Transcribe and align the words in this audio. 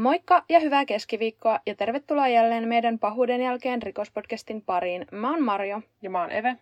Moikka 0.00 0.44
ja 0.48 0.60
hyvää 0.60 0.84
keskiviikkoa 0.84 1.60
ja 1.66 1.74
tervetuloa 1.74 2.28
jälleen 2.28 2.68
meidän 2.68 2.98
pahuuden 2.98 3.40
jälkeen 3.40 3.82
rikospodcastin 3.82 4.62
pariin. 4.62 5.06
Mä 5.12 5.30
oon 5.30 5.42
Marjo. 5.42 5.80
Ja 6.02 6.10
mä 6.10 6.20
oon 6.20 6.30
Eve. 6.30 6.56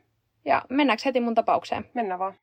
Ja 0.44 0.62
mennäänkö 0.70 1.02
heti 1.04 1.20
mun 1.20 1.34
tapaukseen? 1.34 1.90
Mennään 1.94 2.20
vaan. 2.20 2.34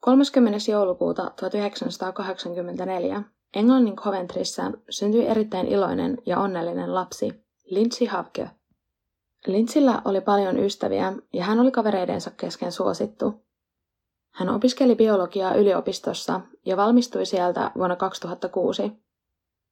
30. 0.00 0.58
joulukuuta 0.70 1.30
1984 1.40 3.22
Englannin 3.54 3.96
Coventryssä 3.96 4.70
syntyi 4.90 5.26
erittäin 5.26 5.66
iloinen 5.66 6.18
ja 6.26 6.38
onnellinen 6.38 6.94
lapsi, 6.94 7.44
Lindsay 7.64 8.06
Havke. 8.06 8.50
Lindsillä 9.46 10.02
oli 10.04 10.20
paljon 10.20 10.58
ystäviä 10.58 11.12
ja 11.32 11.44
hän 11.44 11.60
oli 11.60 11.70
kavereidensa 11.70 12.30
kesken 12.30 12.72
suosittu. 12.72 13.46
Hän 14.34 14.48
opiskeli 14.48 14.94
biologiaa 14.94 15.54
yliopistossa 15.54 16.40
ja 16.64 16.76
valmistui 16.76 17.26
sieltä 17.26 17.70
vuonna 17.76 17.96
2006. 17.96 19.05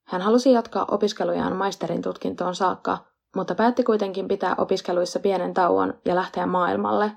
Hän 0.04 0.20
halusi 0.20 0.52
jatkaa 0.52 0.84
opiskelujaan 0.90 1.56
maisterin 1.56 2.02
tutkintoon 2.02 2.54
saakka, 2.54 2.98
mutta 3.36 3.54
päätti 3.54 3.82
kuitenkin 3.82 4.28
pitää 4.28 4.54
opiskeluissa 4.58 5.20
pienen 5.20 5.54
tauon 5.54 5.94
ja 6.04 6.14
lähteä 6.14 6.46
maailmalle. 6.46 7.12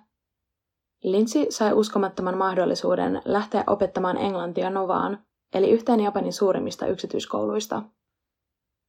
Lindsay 1.03 1.45
sai 1.49 1.73
uskomattoman 1.73 2.37
mahdollisuuden 2.37 3.21
lähteä 3.25 3.63
opettamaan 3.67 4.17
englantia 4.17 4.69
Novaan, 4.69 5.25
eli 5.53 5.71
yhteen 5.71 5.99
Japanin 5.99 6.33
suurimmista 6.33 6.88
yksityiskouluista. 6.88 7.83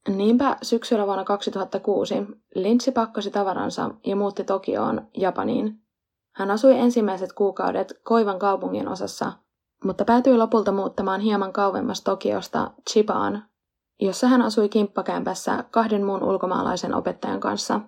Niinpä 0.08 0.56
syksyllä 0.62 1.06
vuonna 1.06 1.24
2006 1.24 2.14
Lindsay 2.54 2.94
pakkasi 2.94 3.30
tavaransa 3.30 3.90
ja 4.06 4.16
muutti 4.16 4.44
Tokioon, 4.44 5.08
Japaniin. 5.16 5.82
Hän 6.34 6.50
asui 6.50 6.78
ensimmäiset 6.78 7.32
kuukaudet 7.32 8.00
Koivan 8.02 8.38
kaupungin 8.38 8.88
osassa, 8.88 9.32
mutta 9.84 10.04
päätyi 10.04 10.36
lopulta 10.36 10.72
muuttamaan 10.72 11.20
hieman 11.20 11.52
kauemmas 11.52 12.02
Tokiosta 12.02 12.70
Chibaan, 12.90 13.48
jossa 14.00 14.28
hän 14.28 14.42
asui 14.42 14.68
kimppakämpässä 14.68 15.64
kahden 15.70 16.04
muun 16.04 16.22
ulkomaalaisen 16.22 16.94
opettajan 16.94 17.40
kanssa. 17.40 17.80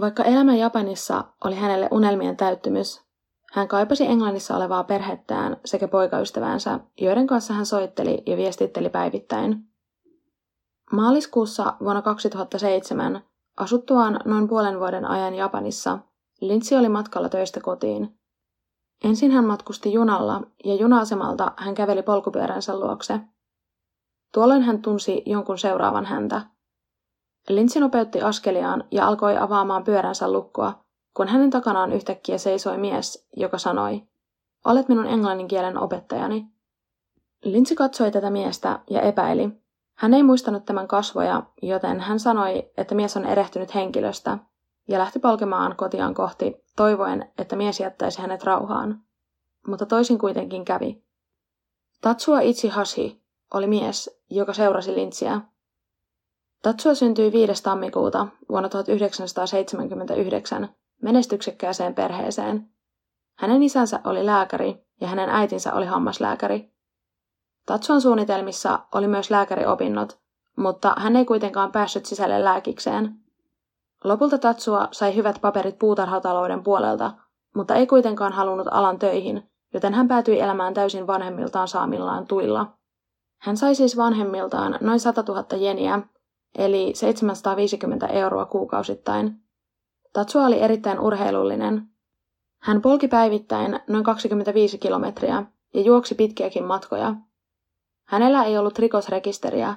Vaikka 0.00 0.22
elämä 0.22 0.56
Japanissa 0.56 1.24
oli 1.44 1.54
hänelle 1.54 1.88
unelmien 1.90 2.36
täyttymys, 2.36 3.06
hän 3.52 3.68
kaipasi 3.68 4.06
Englannissa 4.06 4.56
olevaa 4.56 4.84
perhettään 4.84 5.56
sekä 5.64 5.88
poikaystäväänsä, 5.88 6.80
joiden 7.00 7.26
kanssa 7.26 7.54
hän 7.54 7.66
soitteli 7.66 8.22
ja 8.26 8.36
viestitteli 8.36 8.88
päivittäin. 8.88 9.68
Maaliskuussa 10.92 11.74
vuonna 11.80 12.02
2007 12.02 13.22
asuttuaan 13.56 14.20
noin 14.24 14.48
puolen 14.48 14.78
vuoden 14.78 15.04
ajan 15.04 15.34
Japanissa, 15.34 15.98
Lindsay 16.40 16.78
oli 16.78 16.88
matkalla 16.88 17.28
töistä 17.28 17.60
kotiin. 17.60 18.18
Ensin 19.04 19.30
hän 19.30 19.44
matkusti 19.44 19.92
junalla 19.92 20.42
ja 20.64 20.74
juna-asemalta 20.74 21.52
hän 21.56 21.74
käveli 21.74 22.02
polkupyöränsä 22.02 22.80
luokse. 22.80 23.20
Tuolloin 24.32 24.62
hän 24.62 24.82
tunsi 24.82 25.22
jonkun 25.26 25.58
seuraavan 25.58 26.06
häntä. 26.06 26.42
Lindsay 27.48 27.80
nopeutti 27.80 28.22
askeliaan 28.22 28.84
ja 28.90 29.08
alkoi 29.08 29.36
avaamaan 29.36 29.84
pyöränsä 29.84 30.32
lukkoa, 30.32 30.84
kun 31.14 31.28
hänen 31.28 31.50
takanaan 31.50 31.92
yhtäkkiä 31.92 32.38
seisoi 32.38 32.78
mies, 32.78 33.28
joka 33.36 33.58
sanoi, 33.58 34.02
olet 34.64 34.88
minun 34.88 35.06
englanninkielen 35.06 35.78
opettajani. 35.78 36.46
Lindsay 37.44 37.76
katsoi 37.76 38.10
tätä 38.10 38.30
miestä 38.30 38.78
ja 38.90 39.00
epäili. 39.00 39.50
Hän 39.94 40.14
ei 40.14 40.22
muistanut 40.22 40.64
tämän 40.64 40.88
kasvoja, 40.88 41.42
joten 41.62 42.00
hän 42.00 42.20
sanoi, 42.20 42.70
että 42.76 42.94
mies 42.94 43.16
on 43.16 43.24
erehtynyt 43.24 43.74
henkilöstä 43.74 44.38
ja 44.88 44.98
lähti 44.98 45.18
polkemaan 45.18 45.76
kotiaan 45.76 46.14
kohti, 46.14 46.64
toivoen, 46.76 47.32
että 47.38 47.56
mies 47.56 47.80
jättäisi 47.80 48.20
hänet 48.22 48.44
rauhaan. 48.44 49.00
Mutta 49.66 49.86
toisin 49.86 50.18
kuitenkin 50.18 50.64
kävi. 50.64 51.02
Tatsua 52.00 52.38
Hashi 52.70 53.25
oli 53.54 53.66
mies, 53.66 54.20
joka 54.30 54.52
seurasi 54.52 54.94
Lintsiä. 54.94 55.40
Tatsua 56.62 56.94
syntyi 56.94 57.32
5. 57.32 57.62
tammikuuta 57.62 58.26
vuonna 58.48 58.68
1979 58.68 60.68
menestyksekkääseen 61.02 61.94
perheeseen. 61.94 62.70
Hänen 63.38 63.62
isänsä 63.62 64.00
oli 64.04 64.26
lääkäri 64.26 64.86
ja 65.00 65.08
hänen 65.08 65.28
äitinsä 65.28 65.74
oli 65.74 65.86
hammaslääkäri. 65.86 66.72
Tatsuan 67.66 68.00
suunnitelmissa 68.00 68.78
oli 68.92 69.08
myös 69.08 69.30
lääkäriopinnot, 69.30 70.18
mutta 70.56 70.94
hän 70.98 71.16
ei 71.16 71.24
kuitenkaan 71.24 71.72
päässyt 71.72 72.06
sisälle 72.06 72.44
lääkikseen. 72.44 73.14
Lopulta 74.04 74.38
Tatsua 74.38 74.88
sai 74.92 75.16
hyvät 75.16 75.38
paperit 75.40 75.78
puutarhatalouden 75.78 76.62
puolelta, 76.62 77.12
mutta 77.54 77.74
ei 77.74 77.86
kuitenkaan 77.86 78.32
halunnut 78.32 78.68
alan 78.70 78.98
töihin, 78.98 79.50
joten 79.74 79.94
hän 79.94 80.08
päätyi 80.08 80.40
elämään 80.40 80.74
täysin 80.74 81.06
vanhemmiltaan 81.06 81.68
saamillaan 81.68 82.26
tuilla. 82.26 82.76
Hän 83.38 83.56
sai 83.56 83.74
siis 83.74 83.96
vanhemmiltaan 83.96 84.78
noin 84.80 85.00
100 85.00 85.24
000 85.28 85.56
jeniä, 85.56 86.00
eli 86.58 86.92
750 86.94 88.06
euroa 88.06 88.44
kuukausittain. 88.44 89.42
Tatsua 90.12 90.46
oli 90.46 90.60
erittäin 90.60 91.00
urheilullinen. 91.00 91.88
Hän 92.62 92.82
polki 92.82 93.08
päivittäin 93.08 93.80
noin 93.88 94.04
25 94.04 94.78
kilometriä 94.78 95.44
ja 95.74 95.80
juoksi 95.80 96.14
pitkiäkin 96.14 96.64
matkoja. 96.64 97.14
Hänellä 98.08 98.44
ei 98.44 98.58
ollut 98.58 98.78
rikosrekisteriä, 98.78 99.74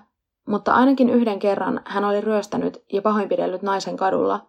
mutta 0.47 0.73
ainakin 0.73 1.09
yhden 1.09 1.39
kerran 1.39 1.81
hän 1.85 2.05
oli 2.05 2.21
ryöstänyt 2.21 2.83
ja 2.93 3.01
pahoinpidellyt 3.01 3.61
naisen 3.61 3.97
kadulla, 3.97 4.47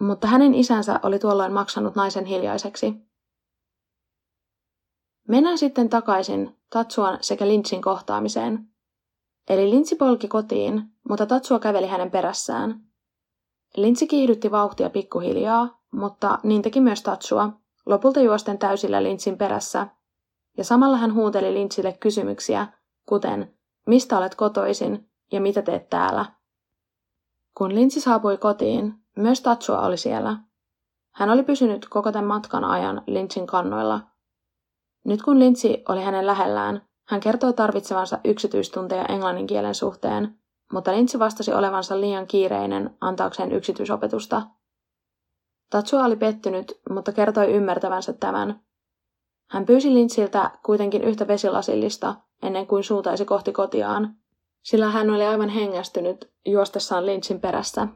mutta 0.00 0.26
hänen 0.26 0.54
isänsä 0.54 1.00
oli 1.02 1.18
tuolloin 1.18 1.52
maksanut 1.52 1.94
naisen 1.94 2.24
hiljaiseksi. 2.24 3.07
Mennään 5.28 5.58
sitten 5.58 5.88
takaisin 5.88 6.56
Tatsuan 6.70 7.18
sekä 7.20 7.48
Linchin 7.48 7.82
kohtaamiseen. 7.82 8.68
Eli 9.48 9.70
Lintsi 9.70 9.96
polki 9.96 10.28
kotiin, 10.28 10.82
mutta 11.08 11.26
Tatsua 11.26 11.58
käveli 11.58 11.86
hänen 11.86 12.10
perässään. 12.10 12.80
Lintsi 13.76 14.06
kiihdytti 14.06 14.50
vauhtia 14.50 14.90
pikkuhiljaa, 14.90 15.80
mutta 15.90 16.38
niin 16.42 16.62
teki 16.62 16.80
myös 16.80 17.02
Tatsua, 17.02 17.52
lopulta 17.86 18.20
juosten 18.20 18.58
täysillä 18.58 19.02
Lintsin 19.02 19.38
perässä. 19.38 19.86
Ja 20.56 20.64
samalla 20.64 20.96
hän 20.96 21.14
huuteli 21.14 21.54
Lintsille 21.54 21.92
kysymyksiä, 21.92 22.66
kuten 23.06 23.54
mistä 23.86 24.18
olet 24.18 24.34
kotoisin 24.34 25.10
ja 25.32 25.40
mitä 25.40 25.62
teet 25.62 25.90
täällä. 25.90 26.24
Kun 27.54 27.74
Lintsi 27.74 28.00
saapui 28.00 28.36
kotiin, 28.36 28.94
myös 29.16 29.40
Tatsua 29.40 29.80
oli 29.80 29.96
siellä. 29.96 30.36
Hän 31.14 31.30
oli 31.30 31.42
pysynyt 31.42 31.88
koko 31.88 32.12
tämän 32.12 32.28
matkan 32.28 32.64
ajan 32.64 33.02
Lintsin 33.06 33.46
kannoilla. 33.46 34.00
Nyt 35.08 35.22
kun 35.22 35.38
Lintsi 35.38 35.82
oli 35.88 36.02
hänen 36.02 36.26
lähellään, 36.26 36.82
hän 37.08 37.20
kertoi 37.20 37.52
tarvitsevansa 37.52 38.18
yksityistunteja 38.24 39.04
englannin 39.04 39.46
kielen 39.46 39.74
suhteen, 39.74 40.38
mutta 40.72 40.92
Lintsi 40.92 41.18
vastasi 41.18 41.52
olevansa 41.52 42.00
liian 42.00 42.26
kiireinen 42.26 42.96
antaakseen 43.00 43.52
yksityisopetusta. 43.52 44.42
Tatsua 45.70 46.04
oli 46.04 46.16
pettynyt, 46.16 46.80
mutta 46.90 47.12
kertoi 47.12 47.52
ymmärtävänsä 47.52 48.12
tämän. 48.12 48.60
Hän 49.50 49.66
pyysi 49.66 49.94
Lintsiltä 49.94 50.50
kuitenkin 50.64 51.04
yhtä 51.04 51.28
vesilasillista 51.28 52.14
ennen 52.42 52.66
kuin 52.66 52.84
suutaisi 52.84 53.24
kohti 53.24 53.52
kotiaan, 53.52 54.14
sillä 54.62 54.90
hän 54.90 55.10
oli 55.10 55.26
aivan 55.26 55.48
hengästynyt 55.48 56.30
juostessaan 56.46 57.06
Lintsin 57.06 57.40
perässä. 57.40 57.88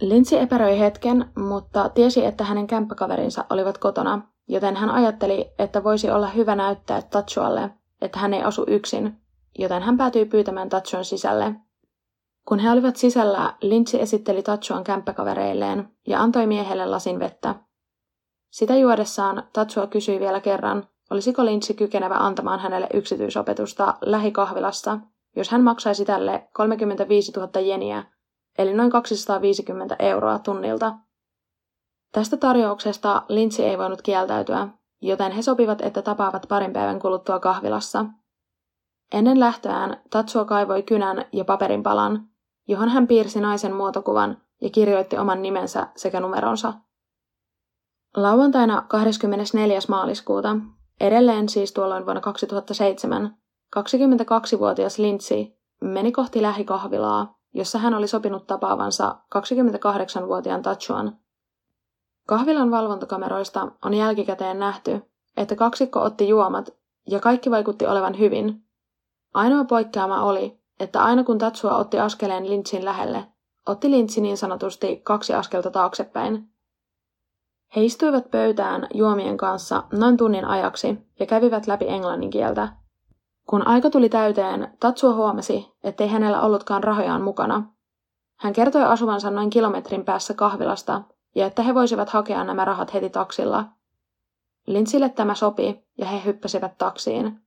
Lintsi 0.00 0.38
epäröi 0.38 0.78
hetken, 0.78 1.30
mutta 1.36 1.88
tiesi, 1.88 2.24
että 2.24 2.44
hänen 2.44 2.66
kämppäkaverinsa 2.66 3.44
olivat 3.50 3.78
kotona, 3.78 4.29
joten 4.50 4.76
hän 4.76 4.90
ajatteli, 4.90 5.52
että 5.58 5.84
voisi 5.84 6.10
olla 6.10 6.26
hyvä 6.26 6.54
näyttää 6.54 7.02
Tatsualle, 7.02 7.70
että 8.02 8.18
hän 8.18 8.34
ei 8.34 8.42
asu 8.42 8.64
yksin, 8.66 9.16
joten 9.58 9.82
hän 9.82 9.96
päätyi 9.96 10.24
pyytämään 10.24 10.68
Tatsuan 10.68 11.04
sisälle. 11.04 11.54
Kun 12.48 12.58
he 12.58 12.70
olivat 12.70 12.96
sisällä, 12.96 13.54
Lintsi 13.60 14.00
esitteli 14.00 14.42
Tatsuan 14.42 14.84
kämppäkavereilleen 14.84 15.88
ja 16.06 16.22
antoi 16.22 16.46
miehelle 16.46 16.86
lasin 16.86 17.18
vettä. 17.18 17.54
Sitä 18.50 18.76
juodessaan 18.76 19.42
Tatsua 19.52 19.86
kysyi 19.86 20.20
vielä 20.20 20.40
kerran, 20.40 20.88
olisiko 21.10 21.44
Lintsi 21.44 21.74
kykenevä 21.74 22.14
antamaan 22.14 22.60
hänelle 22.60 22.88
yksityisopetusta 22.94 23.94
lähikahvilassa, 24.00 24.98
jos 25.36 25.50
hän 25.50 25.62
maksaisi 25.62 26.04
tälle 26.04 26.48
35 26.52 27.32
000 27.32 27.60
jeniä, 27.60 28.04
eli 28.58 28.74
noin 28.74 28.90
250 28.90 29.96
euroa 29.98 30.38
tunnilta. 30.38 30.94
Tästä 32.12 32.36
tarjouksesta 32.36 33.22
Lintsi 33.28 33.64
ei 33.64 33.78
voinut 33.78 34.02
kieltäytyä, 34.02 34.68
joten 35.00 35.32
he 35.32 35.42
sopivat, 35.42 35.80
että 35.80 36.02
tapaavat 36.02 36.46
parin 36.48 36.72
päivän 36.72 37.00
kuluttua 37.00 37.38
kahvilassa. 37.38 38.04
Ennen 39.12 39.40
lähtöään 39.40 40.00
Tatsua 40.10 40.44
kaivoi 40.44 40.82
kynän 40.82 41.24
ja 41.32 41.44
paperin 41.44 41.82
palan, 41.82 42.28
johon 42.68 42.88
hän 42.88 43.06
piirsi 43.06 43.40
naisen 43.40 43.74
muotokuvan 43.74 44.42
ja 44.60 44.70
kirjoitti 44.70 45.18
oman 45.18 45.42
nimensä 45.42 45.86
sekä 45.96 46.20
numeronsa. 46.20 46.72
Lauantaina 48.16 48.82
24. 48.88 49.78
maaliskuuta, 49.88 50.56
edelleen 51.00 51.48
siis 51.48 51.72
tuolloin 51.72 52.04
vuonna 52.04 52.20
2007, 52.20 53.36
22-vuotias 53.76 54.98
Lindsay 54.98 55.46
meni 55.80 56.12
kohti 56.12 56.42
lähikahvilaa, 56.42 57.38
jossa 57.54 57.78
hän 57.78 57.94
oli 57.94 58.08
sopinut 58.08 58.46
tapaavansa 58.46 59.16
28-vuotiaan 59.34 60.62
Tatsuan. 60.62 61.18
Kahvilan 62.30 62.70
valvontakameroista 62.70 63.72
on 63.84 63.94
jälkikäteen 63.94 64.58
nähty, 64.58 65.02
että 65.36 65.56
kaksikko 65.56 66.00
otti 66.00 66.28
juomat 66.28 66.74
ja 67.06 67.20
kaikki 67.20 67.50
vaikutti 67.50 67.86
olevan 67.86 68.18
hyvin. 68.18 68.64
Ainoa 69.34 69.64
poikkeama 69.64 70.22
oli, 70.22 70.60
että 70.80 71.04
aina 71.04 71.24
kun 71.24 71.38
Tatsua 71.38 71.76
otti 71.76 71.98
askeleen 71.98 72.50
Lynchin 72.50 72.84
lähelle, 72.84 73.26
otti 73.66 73.90
Lynch 73.90 74.18
niin 74.18 74.36
sanotusti 74.36 75.00
kaksi 75.02 75.34
askelta 75.34 75.70
taaksepäin. 75.70 76.50
He 77.76 77.84
istuivat 77.84 78.30
pöytään 78.30 78.86
juomien 78.94 79.36
kanssa 79.36 79.82
noin 79.92 80.16
tunnin 80.16 80.44
ajaksi 80.44 80.98
ja 81.20 81.26
kävivät 81.26 81.66
läpi 81.66 81.88
englannin 81.88 82.30
kieltä. 82.30 82.68
Kun 83.48 83.66
aika 83.66 83.90
tuli 83.90 84.08
täyteen, 84.08 84.76
Tatsua 84.80 85.14
huomasi, 85.14 85.72
ettei 85.84 86.08
hänellä 86.08 86.40
ollutkaan 86.40 86.84
rahojaan 86.84 87.22
mukana. 87.22 87.62
Hän 88.38 88.52
kertoi 88.52 88.84
asuvansa 88.84 89.30
noin 89.30 89.50
kilometrin 89.50 90.04
päässä 90.04 90.34
kahvilasta 90.34 91.02
ja 91.34 91.46
että 91.46 91.62
he 91.62 91.74
voisivat 91.74 92.08
hakea 92.08 92.44
nämä 92.44 92.64
rahat 92.64 92.94
heti 92.94 93.10
taksilla. 93.10 93.64
Lintsille 94.66 95.08
tämä 95.08 95.34
sopi 95.34 95.84
ja 95.98 96.06
he 96.06 96.24
hyppäsivät 96.24 96.78
taksiin. 96.78 97.40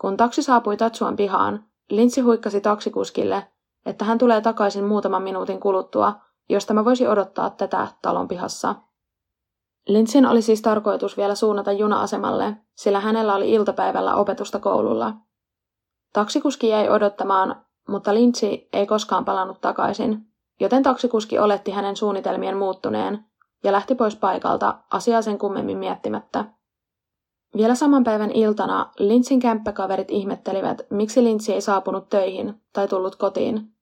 Kun 0.00 0.16
taksi 0.16 0.42
saapui 0.42 0.76
Tatsuan 0.76 1.16
pihaan, 1.16 1.64
Lintsi 1.90 2.20
huikkasi 2.20 2.60
taksikuskille, 2.60 3.46
että 3.86 4.04
hän 4.04 4.18
tulee 4.18 4.40
takaisin 4.40 4.84
muutaman 4.84 5.22
minuutin 5.22 5.60
kuluttua, 5.60 6.14
jos 6.48 6.66
tämä 6.66 6.84
voisi 6.84 7.08
odottaa 7.08 7.50
tätä 7.50 7.88
talon 8.02 8.28
pihassa. 8.28 8.74
Lintsin 9.88 10.26
oli 10.26 10.42
siis 10.42 10.62
tarkoitus 10.62 11.16
vielä 11.16 11.34
suunnata 11.34 11.72
juna-asemalle, 11.72 12.56
sillä 12.76 13.00
hänellä 13.00 13.34
oli 13.34 13.52
iltapäivällä 13.52 14.14
opetusta 14.14 14.58
koululla. 14.58 15.14
Taksikuski 16.12 16.68
jäi 16.68 16.88
odottamaan, 16.88 17.64
mutta 17.88 18.14
Lintsi 18.14 18.68
ei 18.72 18.86
koskaan 18.86 19.24
palannut 19.24 19.60
takaisin, 19.60 20.26
joten 20.60 20.82
taksikuski 20.82 21.38
oletti 21.38 21.70
hänen 21.70 21.96
suunnitelmien 21.96 22.56
muuttuneen 22.56 23.24
ja 23.64 23.72
lähti 23.72 23.94
pois 23.94 24.16
paikalta 24.16 24.78
asiaa 24.90 25.22
sen 25.22 25.38
kummemmin 25.38 25.78
miettimättä. 25.78 26.44
Vielä 27.56 27.74
saman 27.74 28.04
päivän 28.04 28.30
iltana 28.30 28.90
Lintsin 28.98 29.40
kämppäkaverit 29.40 30.10
ihmettelivät, 30.10 30.82
miksi 30.90 31.24
Lintsi 31.24 31.52
ei 31.52 31.60
saapunut 31.60 32.08
töihin 32.08 32.62
tai 32.72 32.88
tullut 32.88 33.16
kotiin. 33.16 33.72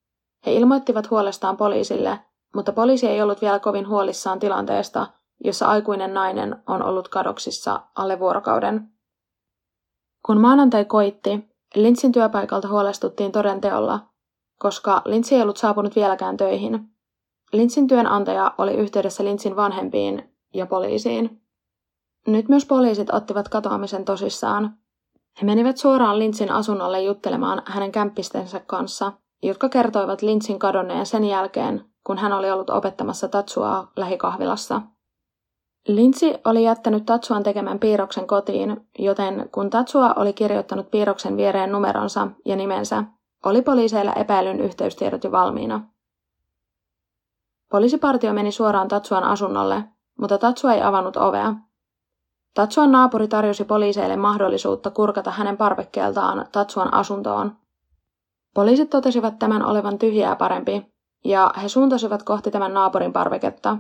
He 0.47 0.53
ilmoittivat 0.53 1.11
huolestaan 1.11 1.56
poliisille, 1.56 2.21
mutta 2.55 2.73
poliisi 2.73 3.06
ei 3.06 3.23
ollut 3.23 3.43
vielä 3.43 3.59
kovin 3.59 3.88
huolissaan 3.88 4.41
tilanteesta, 4.41 5.06
jossa 5.44 5.67
aikuinen 5.67 6.15
nainen 6.15 6.56
on 6.67 6.82
ollut 6.82 7.09
kadoksissa 7.09 7.81
alle 7.94 8.19
vuorokauden. 8.19 8.88
Kun 10.26 10.41
maanantai 10.41 10.85
koitti, 10.85 11.49
Lintsin 11.75 12.12
työpaikalta 12.12 12.69
huolestuttiin 12.69 13.32
toden 13.32 13.61
teolla, 13.61 14.00
koska 14.59 15.03
Lintsi 15.05 15.35
ei 15.35 15.43
ollut 15.43 15.56
saapunut 15.56 15.97
vieläkään 15.97 16.37
töihin. 16.37 16.89
Lintsin 17.53 17.87
työnantaja 17.87 18.55
oli 18.59 18.75
yhteydessä 18.75 19.25
Lintsin 19.25 19.56
vanhempiin 19.56 20.35
ja 20.55 20.67
poliisiin. 20.67 21.41
Nyt 22.27 22.49
myös 22.49 22.67
poliisit 22.67 23.15
ottivat 23.15 23.49
katoamisen 23.49 24.05
tosissaan. 24.05 24.77
He 25.41 25.47
menivät 25.47 25.77
suoraan 25.77 26.19
Lintsin 26.19 26.53
asunnolle 26.53 27.03
juttelemaan 27.03 27.62
hänen 27.67 27.93
kämppistensä 27.93 28.61
kanssa, 28.61 29.12
jotka 29.43 29.69
kertoivat 29.69 30.23
Lintsin 30.23 30.59
kadonneen 30.59 31.07
sen 31.07 31.25
jälkeen, 31.25 31.85
kun 32.07 32.19
hän 32.19 32.33
oli 32.33 32.50
ollut 32.50 32.71
opettamassa 32.71 33.29
Tatsuaa 33.29 33.93
lähikahvilassa. 33.97 34.83
Lintsi 35.89 36.35
oli 36.45 36.65
jättänyt 36.65 37.07
Tatsuan 37.07 37.43
tekemän 37.43 37.79
piirroksen 37.79 38.27
kotiin, 38.27 38.89
joten 38.99 39.49
kun 39.53 39.71
Tatsua 39.71 40.15
oli 40.17 40.33
kirjoittanut 40.33 40.91
piirroksen 40.91 41.37
viereen 41.37 41.73
numeronsa 41.73 42.29
ja 42.45 42.57
nimensä, 42.57 43.05
oli 43.44 43.62
poliiseilla 43.62 44.12
epäilyn 44.12 44.61
yhteystiedot 44.61 45.25
jo 45.25 45.32
valmiina. 45.32 45.81
Poliisipartio 47.70 48.32
meni 48.32 48.52
suoraan 48.52 48.88
Tatsuan 48.88 49.25
asunnolle, 49.25 49.85
mutta 50.20 50.38
Tatsua 50.38 50.73
ei 50.73 50.82
avannut 50.82 51.17
ovea. 51.17 51.55
Tatsuan 52.55 52.93
naapuri 52.93 53.29
tarjosi 53.29 53.64
poliiseille 53.64 54.17
mahdollisuutta 54.17 54.91
kurkata 54.91 55.31
hänen 55.31 55.56
parvekkeeltaan 55.56 56.46
Tatsuan 56.52 56.94
asuntoon. 56.94 57.56
Poliisit 58.55 58.91
totesivat 58.91 59.38
tämän 59.38 59.64
olevan 59.64 59.99
tyhjää 59.99 60.37
parempi, 60.37 60.94
ja 61.25 61.50
he 61.62 61.69
suuntasivat 61.69 62.23
kohti 62.23 62.50
tämän 62.50 62.75
naapurin 62.75 63.12
parveketta. 63.12 63.76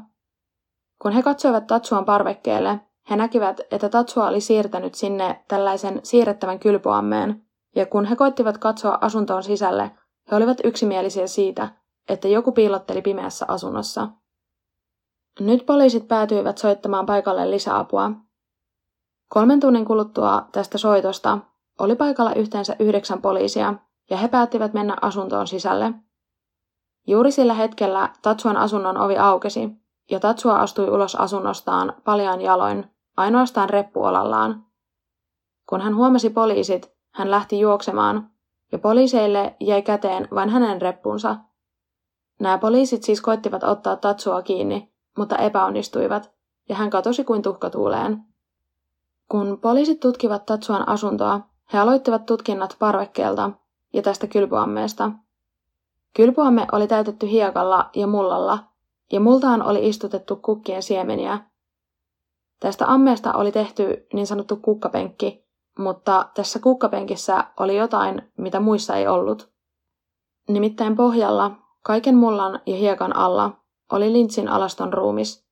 Kun 0.98 1.12
he 1.12 1.22
katsoivat 1.22 1.66
Tatsuan 1.66 2.04
parvekkeelle, 2.04 2.80
he 3.10 3.16
näkivät, 3.16 3.60
että 3.70 3.88
Tatsua 3.88 4.26
oli 4.26 4.40
siirtänyt 4.40 4.94
sinne 4.94 5.44
tällaisen 5.48 6.00
siirrettävän 6.02 6.58
kylpyammeen, 6.58 7.43
ja 7.74 7.86
kun 7.86 8.04
he 8.04 8.16
koittivat 8.16 8.58
katsoa 8.58 8.98
asuntoon 9.00 9.42
sisälle, 9.42 9.90
he 10.30 10.36
olivat 10.36 10.58
yksimielisiä 10.64 11.26
siitä, 11.26 11.68
että 12.08 12.28
joku 12.28 12.52
piilotteli 12.52 13.02
pimeässä 13.02 13.44
asunnossa. 13.48 14.08
Nyt 15.40 15.66
poliisit 15.66 16.08
päätyivät 16.08 16.58
soittamaan 16.58 17.06
paikalle 17.06 17.50
lisäapua. 17.50 18.10
Kolmen 19.28 19.60
tunnin 19.60 19.84
kuluttua 19.84 20.48
tästä 20.52 20.78
soitosta 20.78 21.38
oli 21.78 21.96
paikalla 21.96 22.34
yhteensä 22.34 22.76
yhdeksän 22.78 23.22
poliisia, 23.22 23.74
ja 24.10 24.16
he 24.16 24.28
päättivät 24.28 24.74
mennä 24.74 24.96
asuntoon 25.00 25.46
sisälle. 25.46 25.92
Juuri 27.06 27.30
sillä 27.30 27.54
hetkellä 27.54 28.08
Tatsuan 28.22 28.56
asunnon 28.56 28.98
ovi 28.98 29.18
aukesi, 29.18 29.70
ja 30.10 30.20
Tatsua 30.20 30.56
astui 30.56 30.90
ulos 30.90 31.16
asunnostaan 31.16 31.92
paljaan 32.04 32.40
jaloin, 32.40 32.90
ainoastaan 33.16 33.70
reppuolallaan. 33.70 34.66
Kun 35.68 35.80
hän 35.80 35.96
huomasi 35.96 36.30
poliisit, 36.30 36.93
hän 37.14 37.30
lähti 37.30 37.60
juoksemaan, 37.60 38.30
ja 38.72 38.78
poliiseille 38.78 39.56
jäi 39.60 39.82
käteen 39.82 40.28
vain 40.34 40.48
hänen 40.48 40.82
reppunsa. 40.82 41.36
Nämä 42.40 42.58
poliisit 42.58 43.02
siis 43.02 43.20
koittivat 43.20 43.64
ottaa 43.64 43.96
Tatsua 43.96 44.42
kiinni, 44.42 44.92
mutta 45.18 45.36
epäonnistuivat, 45.36 46.32
ja 46.68 46.76
hän 46.76 46.90
katosi 46.90 47.24
kuin 47.24 47.42
tuhkatuuleen. 47.42 48.24
Kun 49.28 49.58
poliisit 49.60 50.00
tutkivat 50.00 50.46
Tatsuan 50.46 50.88
asuntoa, 50.88 51.40
he 51.72 51.78
aloittivat 51.78 52.26
tutkinnat 52.26 52.76
parvekkeelta 52.78 53.50
ja 53.92 54.02
tästä 54.02 54.26
kylpyammeesta. 54.26 55.12
Kylpyamme 56.16 56.66
oli 56.72 56.86
täytetty 56.86 57.30
hiekalla 57.30 57.90
ja 57.94 58.06
mullalla, 58.06 58.58
ja 59.12 59.20
multaan 59.20 59.62
oli 59.62 59.88
istutettu 59.88 60.36
kukkien 60.36 60.82
siemeniä. 60.82 61.40
Tästä 62.60 62.86
ammeesta 62.92 63.32
oli 63.32 63.52
tehty 63.52 64.06
niin 64.12 64.26
sanottu 64.26 64.56
kukkapenkki, 64.56 65.43
mutta 65.78 66.28
tässä 66.34 66.58
kukkapenkissä 66.58 67.44
oli 67.60 67.76
jotain, 67.76 68.32
mitä 68.38 68.60
muissa 68.60 68.96
ei 68.96 69.06
ollut. 69.06 69.52
Nimittäin 70.48 70.96
pohjalla, 70.96 71.50
kaiken 71.82 72.16
mullan 72.16 72.60
ja 72.66 72.76
hiekan 72.76 73.16
alla, 73.16 73.52
oli 73.92 74.12
Lintsin 74.12 74.48
alaston 74.48 74.92
ruumis. 74.92 75.46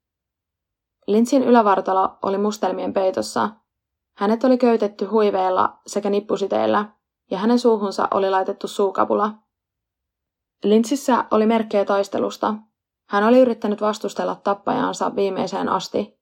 Lintsin 1.06 1.42
ylävartalo 1.42 2.18
oli 2.22 2.38
mustelmien 2.38 2.92
peitossa. 2.92 3.50
Hänet 4.16 4.44
oli 4.44 4.58
köytetty 4.58 5.04
huiveilla 5.04 5.78
sekä 5.86 6.10
nippusiteillä, 6.10 6.88
ja 7.30 7.38
hänen 7.38 7.58
suuhunsa 7.58 8.08
oli 8.10 8.30
laitettu 8.30 8.68
suukapula. 8.68 9.34
Lintsissä 10.64 11.24
oli 11.30 11.46
merkkejä 11.46 11.84
taistelusta. 11.84 12.54
Hän 13.08 13.24
oli 13.24 13.38
yrittänyt 13.38 13.80
vastustella 13.80 14.34
tappajaansa 14.34 15.16
viimeiseen 15.16 15.68
asti. 15.68 16.20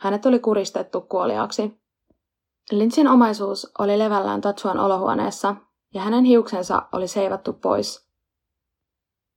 Hänet 0.00 0.26
oli 0.26 0.38
kuristettu 0.38 1.00
kuoliaksi. 1.00 1.83
Lintsin 2.70 3.08
omaisuus 3.08 3.72
oli 3.78 3.98
levällään 3.98 4.40
Tatsuan 4.40 4.78
olohuoneessa, 4.78 5.56
ja 5.94 6.00
hänen 6.00 6.24
hiuksensa 6.24 6.82
oli 6.92 7.08
seivattu 7.08 7.52
pois. 7.52 8.08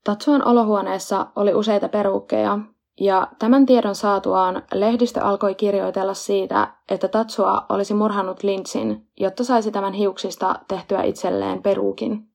Tatsuan 0.04 0.48
olohuoneessa 0.48 1.28
oli 1.36 1.54
useita 1.54 1.90
peruukkeja, 1.90 2.60
ja 3.00 3.28
tämän 3.40 3.66
tiedon 3.66 3.96
saatuaan 3.96 4.64
lehdistö 4.74 5.22
alkoi 5.22 5.56
kirjoitella 5.56 6.14
siitä, 6.14 6.74
että 6.90 7.08
Tatsua 7.08 7.66
olisi 7.70 7.94
murhannut 7.94 8.44
Lintsin, 8.44 9.08
jotta 9.20 9.44
saisi 9.44 9.72
tämän 9.72 9.94
hiuksista 9.94 10.60
tehtyä 10.68 11.04
itselleen 11.04 11.62
peruukin. 11.62 12.30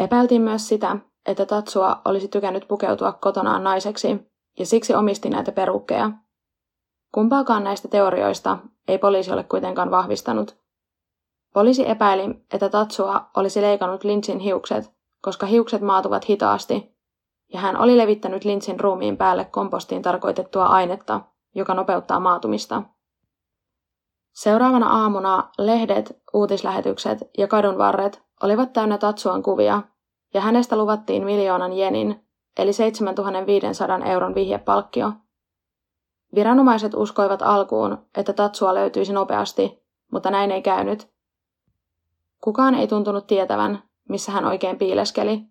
Epäiltiin 0.00 0.42
myös 0.42 0.68
sitä, 0.68 0.96
että 1.26 1.46
Tatsua 1.46 2.00
olisi 2.04 2.28
tykännyt 2.28 2.68
pukeutua 2.68 3.12
kotonaan 3.12 3.64
naiseksi, 3.64 4.30
ja 4.58 4.66
siksi 4.66 4.94
omisti 4.94 5.30
näitä 5.30 5.52
perukkeja. 5.52 6.10
Kumpaakaan 7.12 7.64
näistä 7.64 7.88
teorioista 7.88 8.58
ei 8.88 8.98
poliisi 8.98 9.32
ole 9.32 9.44
kuitenkaan 9.44 9.90
vahvistanut. 9.90 10.56
Poliisi 11.54 11.88
epäili, 11.88 12.24
että 12.52 12.68
Tatsua 12.68 13.30
olisi 13.36 13.62
leikannut 13.62 14.04
Lintsin 14.04 14.38
hiukset, 14.38 14.92
koska 15.22 15.46
hiukset 15.46 15.82
maatuvat 15.82 16.28
hitaasti, 16.28 16.96
ja 17.52 17.60
hän 17.60 17.80
oli 17.80 17.98
levittänyt 17.98 18.44
Lintsin 18.44 18.80
ruumiin 18.80 19.16
päälle 19.16 19.44
kompostiin 19.44 20.02
tarkoitettua 20.02 20.66
ainetta, 20.66 21.20
joka 21.54 21.74
nopeuttaa 21.74 22.20
maatumista. 22.20 22.82
Seuraavana 24.34 24.88
aamuna 25.02 25.50
lehdet, 25.58 26.22
uutislähetykset 26.34 27.18
ja 27.38 27.48
kadunvarret 27.48 28.22
olivat 28.42 28.72
täynnä 28.72 28.98
Tatsuan 28.98 29.42
kuvia, 29.42 29.82
ja 30.34 30.40
hänestä 30.40 30.76
luvattiin 30.76 31.24
miljoonan 31.24 31.72
jenin, 31.72 32.28
eli 32.58 32.72
7500 32.72 33.98
euron 33.98 34.34
vihjepalkkio. 34.34 35.12
Viranomaiset 36.34 36.94
uskoivat 36.94 37.42
alkuun, 37.42 37.98
että 38.16 38.32
Tatsua 38.32 38.74
löytyisi 38.74 39.12
nopeasti, 39.12 39.82
mutta 40.12 40.30
näin 40.30 40.50
ei 40.50 40.62
käynyt. 40.62 41.08
Kukaan 42.40 42.74
ei 42.74 42.86
tuntunut 42.86 43.26
tietävän, 43.26 43.82
missä 44.08 44.32
hän 44.32 44.44
oikein 44.44 44.78
piileskeli. 44.78 45.42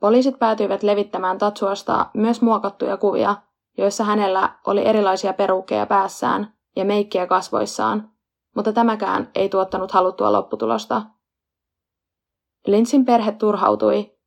Poliisit 0.00 0.38
päätyivät 0.38 0.82
levittämään 0.82 1.38
Tatsuasta 1.38 2.06
myös 2.14 2.42
muokattuja 2.42 2.96
kuvia, 2.96 3.36
joissa 3.78 4.04
hänellä 4.04 4.52
oli 4.66 4.86
erilaisia 4.86 5.32
perukkeja 5.32 5.86
päässään 5.86 6.54
ja 6.76 6.84
meikkiä 6.84 7.26
kasvoissaan, 7.26 8.10
mutta 8.56 8.72
tämäkään 8.72 9.30
ei 9.34 9.48
tuottanut 9.48 9.92
haluttua 9.92 10.32
lopputulosta. 10.32 11.02
Linsin 12.66 13.04
perhe 13.04 13.32
turhautui. 13.32 14.18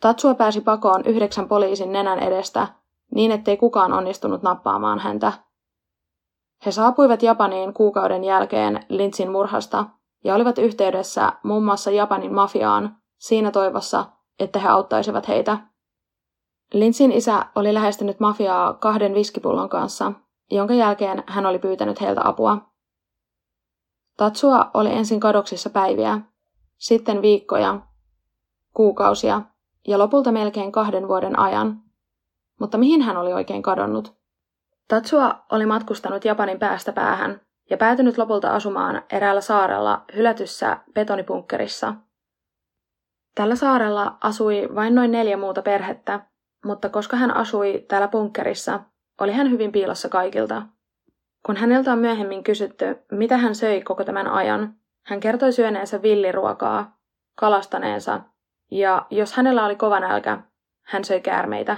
Tatsua 0.00 0.34
pääsi 0.34 0.60
pakoon 0.60 1.02
yhdeksän 1.06 1.48
poliisin 1.48 1.92
nenän 1.92 2.18
edestä 2.18 2.68
niin, 3.14 3.32
ettei 3.32 3.56
kukaan 3.56 3.92
onnistunut 3.92 4.42
nappaamaan 4.42 4.98
häntä. 4.98 5.32
He 6.66 6.72
saapuivat 6.72 7.22
Japaniin 7.22 7.74
kuukauden 7.74 8.24
jälkeen 8.24 8.86
Linsin 8.88 9.30
murhasta 9.30 9.86
ja 10.24 10.34
olivat 10.34 10.58
yhteydessä 10.58 11.32
muun 11.42 11.64
muassa 11.64 11.90
Japanin 11.90 12.34
mafiaan 12.34 12.96
siinä 13.18 13.50
toivossa, 13.50 14.04
että 14.38 14.58
he 14.58 14.68
auttaisivat 14.68 15.28
heitä. 15.28 15.58
Linsin 16.72 17.12
isä 17.12 17.46
oli 17.54 17.74
lähestynyt 17.74 18.20
mafiaa 18.20 18.72
kahden 18.72 19.14
viskipullon 19.14 19.68
kanssa, 19.68 20.12
jonka 20.50 20.74
jälkeen 20.74 21.24
hän 21.26 21.46
oli 21.46 21.58
pyytänyt 21.58 22.00
heiltä 22.00 22.20
apua. 22.24 22.58
Tatsua 24.16 24.70
oli 24.74 24.92
ensin 24.92 25.20
kadoksissa 25.20 25.70
päiviä, 25.70 26.20
sitten 26.76 27.22
viikkoja, 27.22 27.80
kuukausia 28.74 29.42
ja 29.88 29.98
lopulta 29.98 30.32
melkein 30.32 30.72
kahden 30.72 31.08
vuoden 31.08 31.38
ajan. 31.38 31.83
Mutta 32.60 32.78
mihin 32.78 33.02
hän 33.02 33.16
oli 33.16 33.32
oikein 33.32 33.62
kadonnut? 33.62 34.14
Tatsua 34.88 35.44
oli 35.52 35.66
matkustanut 35.66 36.24
Japanin 36.24 36.58
päästä 36.58 36.92
päähän 36.92 37.40
ja 37.70 37.76
päätynyt 37.76 38.18
lopulta 38.18 38.50
asumaan 38.50 39.02
eräällä 39.12 39.40
saarella 39.40 40.04
hylätyssä 40.16 40.78
betonipunkkerissa. 40.94 41.94
Tällä 43.34 43.56
saarella 43.56 44.16
asui 44.20 44.68
vain 44.74 44.94
noin 44.94 45.10
neljä 45.10 45.36
muuta 45.36 45.62
perhettä, 45.62 46.20
mutta 46.64 46.88
koska 46.88 47.16
hän 47.16 47.36
asui 47.36 47.84
täällä 47.88 48.08
punkkerissa, 48.08 48.80
oli 49.20 49.32
hän 49.32 49.50
hyvin 49.50 49.72
piilossa 49.72 50.08
kaikilta. 50.08 50.62
Kun 51.46 51.56
häneltä 51.56 51.92
on 51.92 51.98
myöhemmin 51.98 52.44
kysytty, 52.44 52.98
mitä 53.12 53.36
hän 53.36 53.54
söi 53.54 53.82
koko 53.82 54.04
tämän 54.04 54.26
ajan, 54.26 54.74
hän 55.06 55.20
kertoi 55.20 55.52
syöneensä 55.52 56.02
villiruokaa, 56.02 56.96
kalastaneensa 57.34 58.20
ja 58.70 59.06
jos 59.10 59.32
hänellä 59.32 59.64
oli 59.64 59.76
kova 59.76 60.00
nälkä, 60.00 60.38
hän 60.82 61.04
söi 61.04 61.20
käärmeitä. 61.20 61.76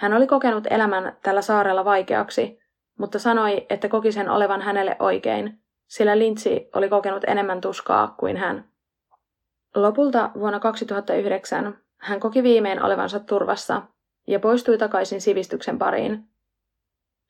Hän 0.00 0.12
oli 0.12 0.26
kokenut 0.26 0.66
elämän 0.70 1.16
tällä 1.22 1.42
saarella 1.42 1.84
vaikeaksi, 1.84 2.58
mutta 2.98 3.18
sanoi, 3.18 3.66
että 3.70 3.88
koki 3.88 4.12
sen 4.12 4.30
olevan 4.30 4.62
hänelle 4.62 4.96
oikein, 4.98 5.60
sillä 5.86 6.18
Lintsi 6.18 6.68
oli 6.74 6.88
kokenut 6.88 7.24
enemmän 7.26 7.60
tuskaa 7.60 8.14
kuin 8.18 8.36
hän. 8.36 8.64
Lopulta 9.74 10.30
vuonna 10.34 10.60
2009 10.60 11.78
hän 11.98 12.20
koki 12.20 12.42
viimein 12.42 12.82
olevansa 12.82 13.20
turvassa 13.20 13.82
ja 14.26 14.40
poistui 14.40 14.78
takaisin 14.78 15.20
sivistyksen 15.20 15.78
pariin. 15.78 16.24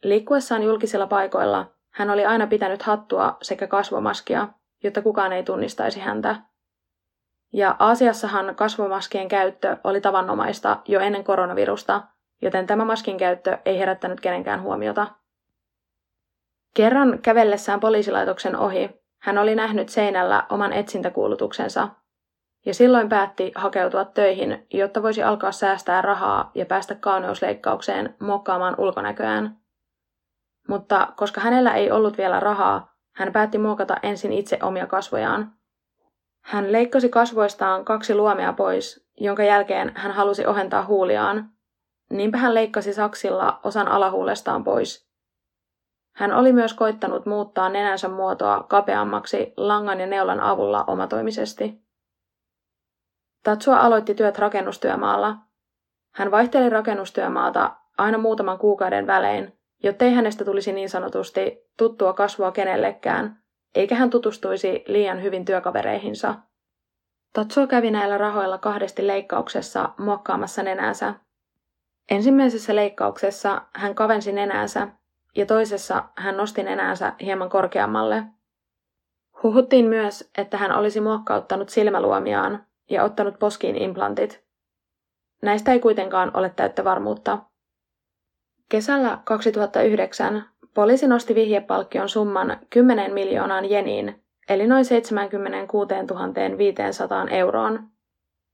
Liikkuessaan 0.03 0.63
julkisilla 0.63 1.07
paikoilla 1.07 1.67
hän 1.91 2.11
oli 2.11 2.27
aina 2.27 2.47
pitänyt 2.47 2.83
hattua 2.83 3.37
sekä 3.43 3.67
kasvomaskia, 3.67 4.49
jotta 4.85 5.03
kukaan 5.03 5.33
ei 5.33 5.43
tunnistaisi 5.43 6.01
häntä. 6.01 6.37
Ja 7.53 7.77
Aasiassahan 7.79 8.55
kasvomaskien 8.55 9.29
käyttö 9.29 9.77
oli 9.85 10.01
tavanomaista 10.01 10.77
jo 10.85 11.01
ennen 11.01 11.25
koronavirusta, 11.25 12.03
joten 12.43 12.67
tämä 12.67 12.85
maskin 12.85 13.17
käyttö 13.17 13.59
ei 13.65 13.79
herättänyt 13.79 14.21
kenenkään 14.21 14.63
huomiota. 14.63 15.07
Kerran 16.75 17.19
kävellessään 17.23 17.81
poliisilaitoksen 17.81 18.57
ohi, 18.57 18.91
hän 19.19 19.39
oli 19.39 19.55
nähnyt 19.55 19.89
seinällä 19.89 20.47
oman 20.51 20.73
etsintäkuulutuksensa, 20.73 21.89
ja 22.67 22.75
silloin 22.75 23.09
päätti 23.09 23.53
hakeutua 23.55 24.05
töihin, 24.05 24.67
jotta 24.73 25.03
voisi 25.03 25.23
alkaa 25.23 25.53
säästää 25.53 26.03
rahaa 26.03 26.51
ja 26.55 26.67
päästä 26.67 26.95
kauneusleikkaukseen 26.95 28.17
muokkaamaan 28.21 28.75
ulkonäköään. 28.79 29.57
Mutta 30.69 31.13
koska 31.17 31.41
hänellä 31.41 31.75
ei 31.75 31.91
ollut 31.91 32.19
vielä 32.19 32.41
rahaa, 32.41 32.95
hän 33.15 33.33
päätti 33.33 33.59
muokata 33.59 33.97
ensin 34.03 34.33
itse 34.33 34.59
omia 34.63 34.87
kasvojaan. 34.87 35.53
Hän 36.41 36.73
leikkasi 36.73 37.09
kasvoistaan 37.09 37.85
kaksi 37.85 38.15
luomea 38.15 38.53
pois, 38.53 39.07
jonka 39.17 39.43
jälkeen 39.43 39.93
hän 39.95 40.13
halusi 40.13 40.47
ohentaa 40.47 40.85
huuliaan. 40.85 41.51
Niinpä 42.11 42.39
hän 42.39 42.55
leikkasi 42.55 42.93
saksilla 42.93 43.61
osan 43.65 43.89
alahuulestaan 43.89 44.65
pois. 44.65 45.11
Hän 46.17 46.33
oli 46.33 46.53
myös 46.53 46.75
koittanut 46.75 47.27
muuttaa 47.27 47.69
nenänsä 47.69 48.09
muotoa 48.09 48.63
kapeammaksi 48.69 49.53
langan 49.57 50.01
ja 50.01 50.07
neulan 50.07 50.41
avulla 50.41 50.85
omatoimisesti. 50.85 51.83
Tatsua 53.45 53.79
aloitti 53.79 54.15
työt 54.15 54.39
rakennustyömaalla. 54.39 55.37
Hän 56.15 56.31
vaihteli 56.31 56.71
rakennustyömaata 56.71 57.77
aina 57.99 58.19
muutaman 58.19 58.59
kuukauden 58.59 59.07
välein, 59.07 59.59
jottei 59.83 60.15
hänestä 60.15 60.45
tulisi 60.45 60.73
niin 60.73 60.89
sanotusti 60.89 61.71
tuttua 61.77 62.13
kasvua 62.13 62.53
kenellekään, 62.53 63.43
eikä 63.75 63.95
hän 63.95 64.11
tutustuisi 64.11 64.85
liian 64.87 65.23
hyvin 65.23 65.45
työkavereihinsa. 65.45 66.35
Tatsua 67.33 67.67
kävi 67.67 67.91
näillä 67.91 68.19
rahoilla 68.19 68.59
kahdesti 68.59 69.07
leikkauksessa 69.07 69.89
muokkaamassa 69.99 70.63
nenänsä. 70.63 71.15
Ensimmäisessä 72.11 72.77
leikkauksessa 72.77 73.63
hän 73.75 73.95
kavensi 73.95 74.33
nenänsä 74.33 74.89
ja 75.37 75.47
toisessa 75.47 76.05
hän 76.17 76.37
nosti 76.37 76.63
nenänsä 76.63 77.13
hieman 77.21 77.51
korkeammalle. 77.51 78.25
Huhuttiin 79.43 79.87
myös, 79.87 80.31
että 80.39 80.57
hän 80.57 80.73
olisi 80.73 81.01
muokkauttanut 81.01 81.69
silmäluomiaan 81.69 82.67
ja 82.91 83.05
ottanut 83.05 83.39
poskiin 83.39 83.77
implantit. 83.77 84.45
Näistä 85.43 85.73
ei 85.73 85.81
kuitenkaan 85.81 86.31
ole 86.37 86.53
täyttä 86.57 86.85
varmuutta. 86.85 87.39
Kesällä 88.69 89.19
2009 89.25 90.45
poliisi 90.75 91.07
nosti 91.07 91.35
vihjepalkkion 91.35 92.09
summan 92.09 92.57
10 92.71 93.15
miljoonaan 93.15 93.71
jeniin, 93.71 94.23
eli 94.49 94.67
noin 94.67 94.85
76 94.85 95.95
500 96.59 97.27
euroon. 97.29 97.89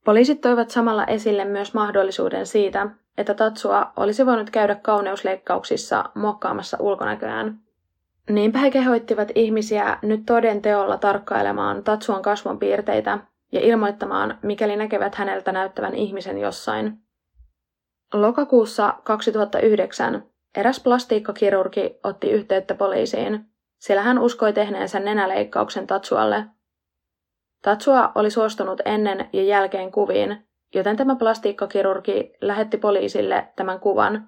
Poliisit 0.05 0.41
toivat 0.41 0.69
samalla 0.69 1.05
esille 1.05 1.45
myös 1.45 1.73
mahdollisuuden 1.73 2.45
siitä, 2.45 2.87
että 3.17 3.33
Tatsua 3.33 3.91
olisi 3.97 4.25
voinut 4.25 4.49
käydä 4.49 4.75
kauneusleikkauksissa 4.75 6.03
muokkaamassa 6.15 6.77
ulkonäköään. 6.79 7.59
Niinpä 8.29 8.59
he 8.59 8.71
kehoittivat 8.71 9.31
ihmisiä 9.35 9.97
nyt 10.01 10.25
toden 10.25 10.61
teolla 10.61 10.97
tarkkailemaan 10.97 11.83
Tatsuan 11.83 12.21
kasvonpiirteitä 12.21 13.19
ja 13.51 13.59
ilmoittamaan, 13.59 14.37
mikäli 14.41 14.75
näkevät 14.75 15.15
häneltä 15.15 15.51
näyttävän 15.51 15.95
ihmisen 15.95 16.37
jossain. 16.37 16.97
Lokakuussa 18.13 18.93
2009 19.03 20.23
eräs 20.57 20.79
plastiikkakirurgi 20.79 21.99
otti 22.03 22.31
yhteyttä 22.31 22.75
poliisiin, 22.75 23.45
sillä 23.79 24.01
hän 24.01 24.19
uskoi 24.19 24.53
tehneensä 24.53 24.99
nenäleikkauksen 24.99 25.87
Tatsualle. 25.87 26.45
Tatsua 27.61 28.11
oli 28.15 28.31
suostunut 28.31 28.81
ennen 28.85 29.29
ja 29.33 29.43
jälkeen 29.43 29.91
kuviin, 29.91 30.46
joten 30.73 30.97
tämä 30.97 31.15
plastiikkakirurgi 31.15 32.33
lähetti 32.41 32.77
poliisille 32.77 33.47
tämän 33.55 33.79
kuvan. 33.79 34.27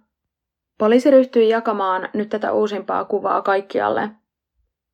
Poliisi 0.77 1.11
ryhtyi 1.11 1.49
jakamaan 1.49 2.09
nyt 2.13 2.29
tätä 2.29 2.51
uusimpaa 2.51 3.05
kuvaa 3.05 3.41
kaikkialle. 3.41 4.09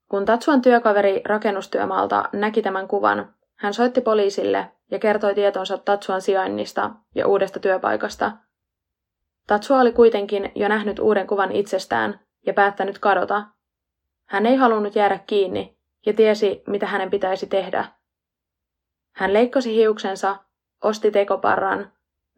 Kun 0.09 0.25
Tatsuan 0.25 0.61
työkaveri 0.61 1.21
rakennustyömaalta 1.25 2.29
näki 2.33 2.61
tämän 2.61 2.87
kuvan, 2.87 3.33
hän 3.55 3.73
soitti 3.73 4.01
poliisille 4.01 4.71
ja 4.91 4.99
kertoi 4.99 5.35
tietonsa 5.35 5.77
Tatsuan 5.77 6.21
sijainnista 6.21 6.91
ja 7.15 7.27
uudesta 7.27 7.59
työpaikasta. 7.59 8.31
Tatsua 9.47 9.79
oli 9.79 9.91
kuitenkin 9.91 10.51
jo 10.55 10.67
nähnyt 10.67 10.99
uuden 10.99 11.27
kuvan 11.27 11.51
itsestään 11.51 12.19
ja 12.45 12.53
päättänyt 12.53 12.99
kadota. 12.99 13.43
Hän 14.25 14.45
ei 14.45 14.55
halunnut 14.55 14.95
jäädä 14.95 15.19
kiinni 15.27 15.77
ja 16.05 16.13
tiesi, 16.13 16.63
mitä 16.67 16.87
hänen 16.87 17.09
pitäisi 17.09 17.47
tehdä. 17.47 17.85
Hän 19.15 19.33
leikkasi 19.33 19.75
hiuksensa, 19.75 20.37
osti 20.83 21.11
tekoparran, 21.11 21.91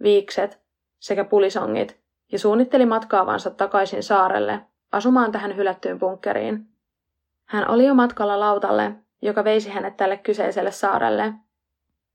viikset 0.03 0.59
sekä 0.99 1.23
pulisongit 1.23 1.99
ja 2.31 2.39
suunnitteli 2.39 2.85
matkaavansa 2.85 3.49
takaisin 3.49 4.03
saarelle 4.03 4.61
asumaan 4.91 5.31
tähän 5.31 5.55
hylättyyn 5.55 5.99
bunkkeriin. 5.99 6.67
Hän 7.45 7.69
oli 7.69 7.85
jo 7.85 7.93
matkalla 7.93 8.39
lautalle 8.39 8.95
joka 9.21 9.43
veisi 9.43 9.69
hänet 9.69 9.97
tälle 9.97 10.17
kyseiselle 10.17 10.71
saarelle. 10.71 11.33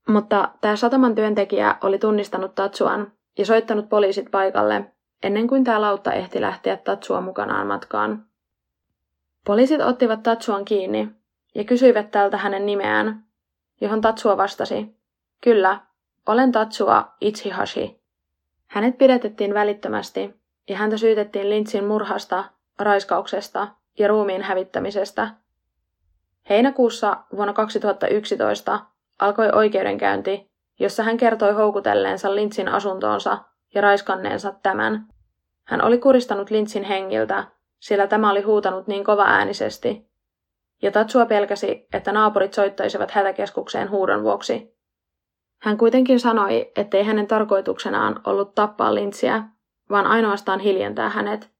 Mutta 0.07 0.49
tämä 0.61 0.75
sataman 0.75 1.15
työntekijä 1.15 1.75
oli 1.81 1.99
tunnistanut 1.99 2.55
Tatsuan 2.55 3.11
ja 3.37 3.45
soittanut 3.45 3.89
poliisit 3.89 4.31
paikalle 4.31 4.85
ennen 5.23 5.47
kuin 5.47 5.63
tämä 5.63 5.81
lautta 5.81 6.13
ehti 6.13 6.41
lähteä 6.41 6.77
Tatsua 6.77 7.21
mukanaan 7.21 7.67
matkaan. 7.67 8.25
Poliisit 9.45 9.81
ottivat 9.81 10.23
Tatsuan 10.23 10.65
kiinni 10.65 11.09
ja 11.55 11.63
kysyivät 11.63 12.11
tältä 12.11 12.37
hänen 12.37 12.65
nimeään, 12.65 13.23
johon 13.81 14.01
Tatsua 14.01 14.37
vastasi, 14.37 14.95
kyllä, 15.41 15.79
olen 16.27 16.51
Tatsua 16.51 17.13
Ichihashi. 17.21 18.03
Hänet 18.67 18.97
pidätettiin 18.97 19.53
välittömästi 19.53 20.33
ja 20.69 20.77
häntä 20.77 20.97
syytettiin 20.97 21.49
Lintsin 21.49 21.85
murhasta, 21.85 22.43
raiskauksesta 22.79 23.67
ja 23.99 24.07
ruumiin 24.07 24.41
hävittämisestä– 24.41 25.29
Heinäkuussa 26.49 27.17
vuonna 27.35 27.53
2011 27.53 28.79
alkoi 29.19 29.49
oikeudenkäynti, 29.53 30.51
jossa 30.79 31.03
hän 31.03 31.17
kertoi 31.17 31.53
houkutelleensa 31.53 32.35
Lintsin 32.35 32.69
asuntoonsa 32.69 33.37
ja 33.75 33.81
raiskanneensa 33.81 34.53
tämän. 34.63 35.07
Hän 35.63 35.83
oli 35.83 35.97
kuristanut 35.97 36.49
Lintsin 36.49 36.83
hengiltä, 36.83 37.43
sillä 37.79 38.07
tämä 38.07 38.31
oli 38.31 38.41
huutanut 38.41 38.87
niin 38.87 39.03
kova 39.03 39.23
äänisesti. 39.23 40.09
Ja 40.81 40.91
Tatsua 40.91 41.25
pelkäsi, 41.25 41.87
että 41.93 42.11
naapurit 42.11 42.53
soittaisivat 42.53 43.11
hätäkeskukseen 43.11 43.89
huudon 43.89 44.23
vuoksi. 44.23 44.72
Hän 45.63 45.77
kuitenkin 45.77 46.19
sanoi, 46.19 46.71
ettei 46.75 47.03
hänen 47.03 47.27
tarkoituksenaan 47.27 48.21
ollut 48.25 48.55
tappaa 48.55 48.95
Lintsiä, 48.95 49.43
vaan 49.89 50.07
ainoastaan 50.07 50.59
hiljentää 50.59 51.09
hänet. 51.09 51.51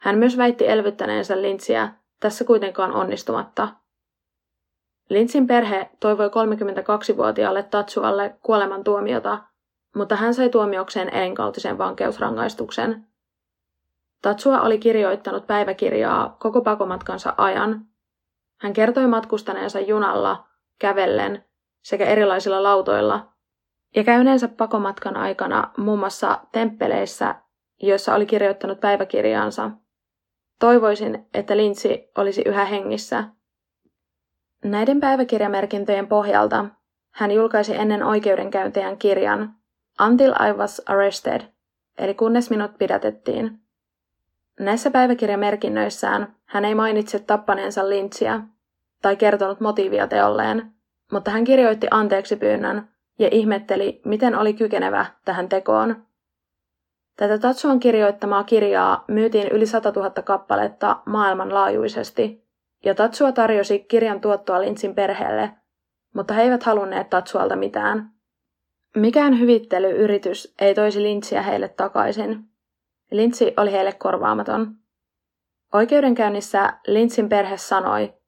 Hän 0.00 0.18
myös 0.18 0.36
väitti 0.36 0.68
elvyttäneensä 0.68 1.42
Lintsiä, 1.42 1.88
tässä 2.20 2.44
kuitenkaan 2.44 2.92
onnistumatta. 2.92 3.68
Lintsin 5.08 5.46
perhe 5.46 5.90
toivoi 6.00 6.28
32-vuotiaalle 6.28 7.62
Tatsualle 7.62 8.36
kuolemantuomiota, 8.42 9.38
mutta 9.96 10.16
hän 10.16 10.34
sai 10.34 10.48
tuomiokseen 10.48 11.14
elinkautisen 11.14 11.78
vankeusrangaistuksen. 11.78 13.06
Tatsua 14.22 14.60
oli 14.60 14.78
kirjoittanut 14.78 15.46
päiväkirjaa 15.46 16.36
koko 16.38 16.62
pakomatkansa 16.62 17.34
ajan. 17.36 17.86
Hän 18.60 18.72
kertoi 18.72 19.06
matkustaneensa 19.06 19.80
junalla, 19.80 20.44
kävellen 20.78 21.47
sekä 21.88 22.04
erilaisilla 22.04 22.62
lautoilla 22.62 23.32
ja 23.96 24.04
käyneensä 24.04 24.48
pakomatkan 24.48 25.16
aikana 25.16 25.70
muun 25.76 25.98
muassa 25.98 26.40
temppeleissä, 26.52 27.34
joissa 27.82 28.14
oli 28.14 28.26
kirjoittanut 28.26 28.80
päiväkirjaansa. 28.80 29.70
Toivoisin, 30.60 31.26
että 31.34 31.56
Lintsi 31.56 32.10
olisi 32.18 32.42
yhä 32.46 32.64
hengissä. 32.64 33.24
Näiden 34.64 35.00
päiväkirjamerkintöjen 35.00 36.06
pohjalta 36.06 36.64
hän 37.10 37.30
julkaisi 37.30 37.76
ennen 37.76 38.02
oikeudenkäyntiään 38.02 38.98
kirjan 38.98 39.54
Until 40.06 40.32
I 40.32 40.52
was 40.52 40.82
arrested, 40.86 41.40
eli 41.98 42.14
kunnes 42.14 42.50
minut 42.50 42.78
pidätettiin. 42.78 43.60
Näissä 44.60 44.90
päiväkirjamerkinnöissään 44.90 46.36
hän 46.44 46.64
ei 46.64 46.74
mainitse 46.74 47.18
tappaneensa 47.18 47.88
Lynchia 47.88 48.40
tai 49.02 49.16
kertonut 49.16 49.60
motiivia 49.60 50.06
teolleen, 50.06 50.77
mutta 51.12 51.30
hän 51.30 51.44
kirjoitti 51.44 51.86
anteeksi 51.90 52.36
pyynnön 52.36 52.88
ja 53.18 53.28
ihmetteli, 53.30 54.00
miten 54.04 54.34
oli 54.34 54.54
kykenevä 54.54 55.06
tähän 55.24 55.48
tekoon. 55.48 56.06
Tätä 57.16 57.38
Tatsuan 57.38 57.80
kirjoittamaa 57.80 58.44
kirjaa 58.44 59.04
myytiin 59.08 59.48
yli 59.48 59.66
100 59.66 59.92
000 59.96 60.10
kappaletta 60.10 61.02
maailmanlaajuisesti, 61.06 62.48
ja 62.84 62.94
Tatsua 62.94 63.32
tarjosi 63.32 63.78
kirjan 63.78 64.20
tuottoa 64.20 64.60
Lintsin 64.60 64.94
perheelle, 64.94 65.50
mutta 66.14 66.34
he 66.34 66.42
eivät 66.42 66.62
halunneet 66.62 67.10
Tatsualta 67.10 67.56
mitään. 67.56 68.10
Mikään 68.96 69.38
hyvittelyyritys 69.40 70.54
ei 70.60 70.74
toisi 70.74 71.02
Lintsiä 71.02 71.42
heille 71.42 71.68
takaisin. 71.68 72.44
Lintsi 73.10 73.54
oli 73.56 73.72
heille 73.72 73.92
korvaamaton. 73.92 74.74
Oikeudenkäynnissä 75.72 76.72
Lintsin 76.86 77.28
perhe 77.28 77.56
sanoi, 77.56 78.18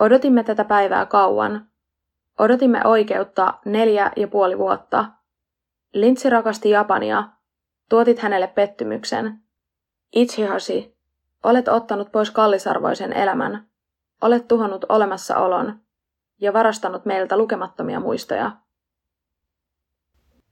Odotimme 0.00 0.44
tätä 0.44 0.64
päivää 0.64 1.06
kauan. 1.06 1.69
Odotimme 2.40 2.80
oikeutta 2.84 3.54
neljä 3.64 4.12
ja 4.16 4.28
puoli 4.28 4.58
vuotta. 4.58 5.04
Lintsi 5.92 6.30
rakasti 6.30 6.70
Japania. 6.70 7.24
Tuotit 7.88 8.18
hänelle 8.18 8.46
pettymyksen. 8.46 9.38
Ichihasi, 10.12 10.96
olet 11.44 11.68
ottanut 11.68 12.12
pois 12.12 12.30
kallisarvoisen 12.30 13.12
elämän. 13.12 13.66
Olet 14.22 14.48
tuhonnut 14.48 14.84
olemassaolon 14.88 15.80
ja 16.38 16.52
varastanut 16.52 17.04
meiltä 17.04 17.38
lukemattomia 17.38 18.00
muistoja. 18.00 18.50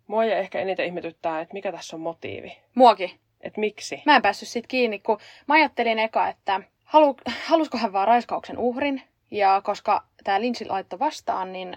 Mua 0.07 0.25
ja 0.25 0.37
ehkä 0.37 0.61
eniten 0.61 0.87
ihmetyttää, 0.87 1.41
että 1.41 1.55
mikä 1.55 1.73
tässä 1.73 1.97
on 1.97 2.01
motiivi. 2.01 2.59
Muokin. 2.75 3.11
Et 3.41 3.57
miksi? 3.57 4.03
Mä 4.07 4.17
en 4.17 4.23
päässyt 4.23 4.49
siitä 4.49 4.69
kiinni, 4.69 4.99
kun 4.99 5.19
mä 5.47 5.55
ajattelin 5.55 5.99
eka, 5.99 6.29
että 6.29 6.61
halu, 6.85 7.17
halusko 7.47 7.79
hän 7.79 7.93
vaan 7.93 8.09
raiskauksen 8.09 8.59
uhrin. 8.59 9.03
Ja 9.31 9.61
koska 9.65 10.05
tämä 10.25 10.41
Lynch 10.41 10.67
laittoi 10.69 10.99
vastaan, 10.99 11.53
niin 11.53 11.77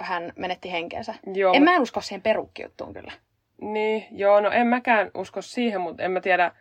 hän 0.00 0.32
menetti 0.36 0.72
henkensä. 0.72 1.14
Joo, 1.34 1.54
En 1.54 1.62
mä 1.62 1.74
en 1.74 1.82
usko 1.82 2.00
siihen 2.00 2.22
perukkijuttuun 2.22 2.94
kyllä. 2.94 3.12
Niin, 3.60 4.06
joo, 4.10 4.40
no 4.40 4.50
en 4.50 4.66
mäkään 4.66 5.10
usko 5.14 5.42
siihen, 5.42 5.80
mutta 5.80 6.02
en 6.02 6.10
mä 6.12 6.20
tiedä, 6.20 6.52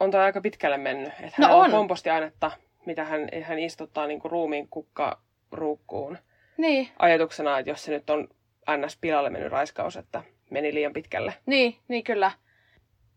on 0.00 0.10
tämä 0.10 0.24
aika 0.24 0.40
pitkälle 0.40 0.76
mennyt. 0.76 1.08
Että 1.12 1.32
No 1.38 1.46
hänellä 1.46 1.64
on. 1.64 1.70
kompostiainetta, 1.70 2.50
mitä 2.86 3.04
hän, 3.04 3.28
hän 3.42 3.58
istuttaa 3.58 4.06
niinku 4.06 4.28
ruumiin 4.28 4.68
kukkaruukkuun. 4.68 6.18
Niin, 6.56 6.88
Ajatuksena, 6.98 7.58
että 7.58 7.70
jos 7.70 7.84
se 7.84 7.92
nyt 7.92 8.10
on 8.10 8.28
ns. 8.76 8.98
pilalle 9.00 9.30
mennyt 9.30 9.52
raiskaus, 9.52 9.96
että 9.96 10.22
meni 10.50 10.74
liian 10.74 10.92
pitkälle. 10.92 11.34
niin, 11.46 11.76
niin 11.88 12.04
kyllä. 12.04 12.30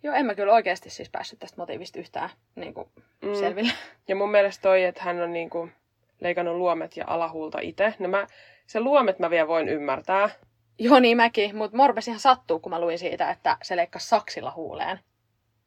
Joo, 0.03 0.15
en 0.15 0.25
mä 0.25 0.35
kyllä 0.35 0.53
oikeasti 0.53 0.89
siis 0.89 1.09
päässyt 1.09 1.39
tästä 1.39 1.57
motiivista 1.61 1.99
yhtään 1.99 2.29
niin 2.55 2.73
kuin, 2.73 2.87
Mm. 3.21 3.35
selville. 3.35 3.71
Ja 4.07 4.15
mun 4.15 4.31
mielestä 4.31 4.61
toi, 4.61 4.83
että 4.83 5.03
hän 5.03 5.21
on 5.21 5.33
niinku 5.33 5.69
leikannut 6.21 6.55
luomet 6.57 6.97
ja 6.97 7.03
alahuulta 7.07 7.57
itse. 7.61 7.93
No 7.99 8.07
mä, 8.09 8.27
se 8.67 8.79
luomet 8.79 9.19
mä 9.19 9.29
vielä 9.29 9.47
voin 9.47 9.69
ymmärtää. 9.69 10.29
Joo, 10.79 10.99
niin 10.99 11.17
mäkin, 11.17 11.55
mutta 11.55 11.77
morpes 11.77 12.07
ihan 12.07 12.19
sattuu, 12.19 12.59
kun 12.59 12.69
mä 12.69 12.81
luin 12.81 12.99
siitä, 12.99 13.29
että 13.29 13.57
se 13.63 13.75
leikkasi 13.75 14.07
saksilla 14.09 14.51
huuleen. 14.55 14.99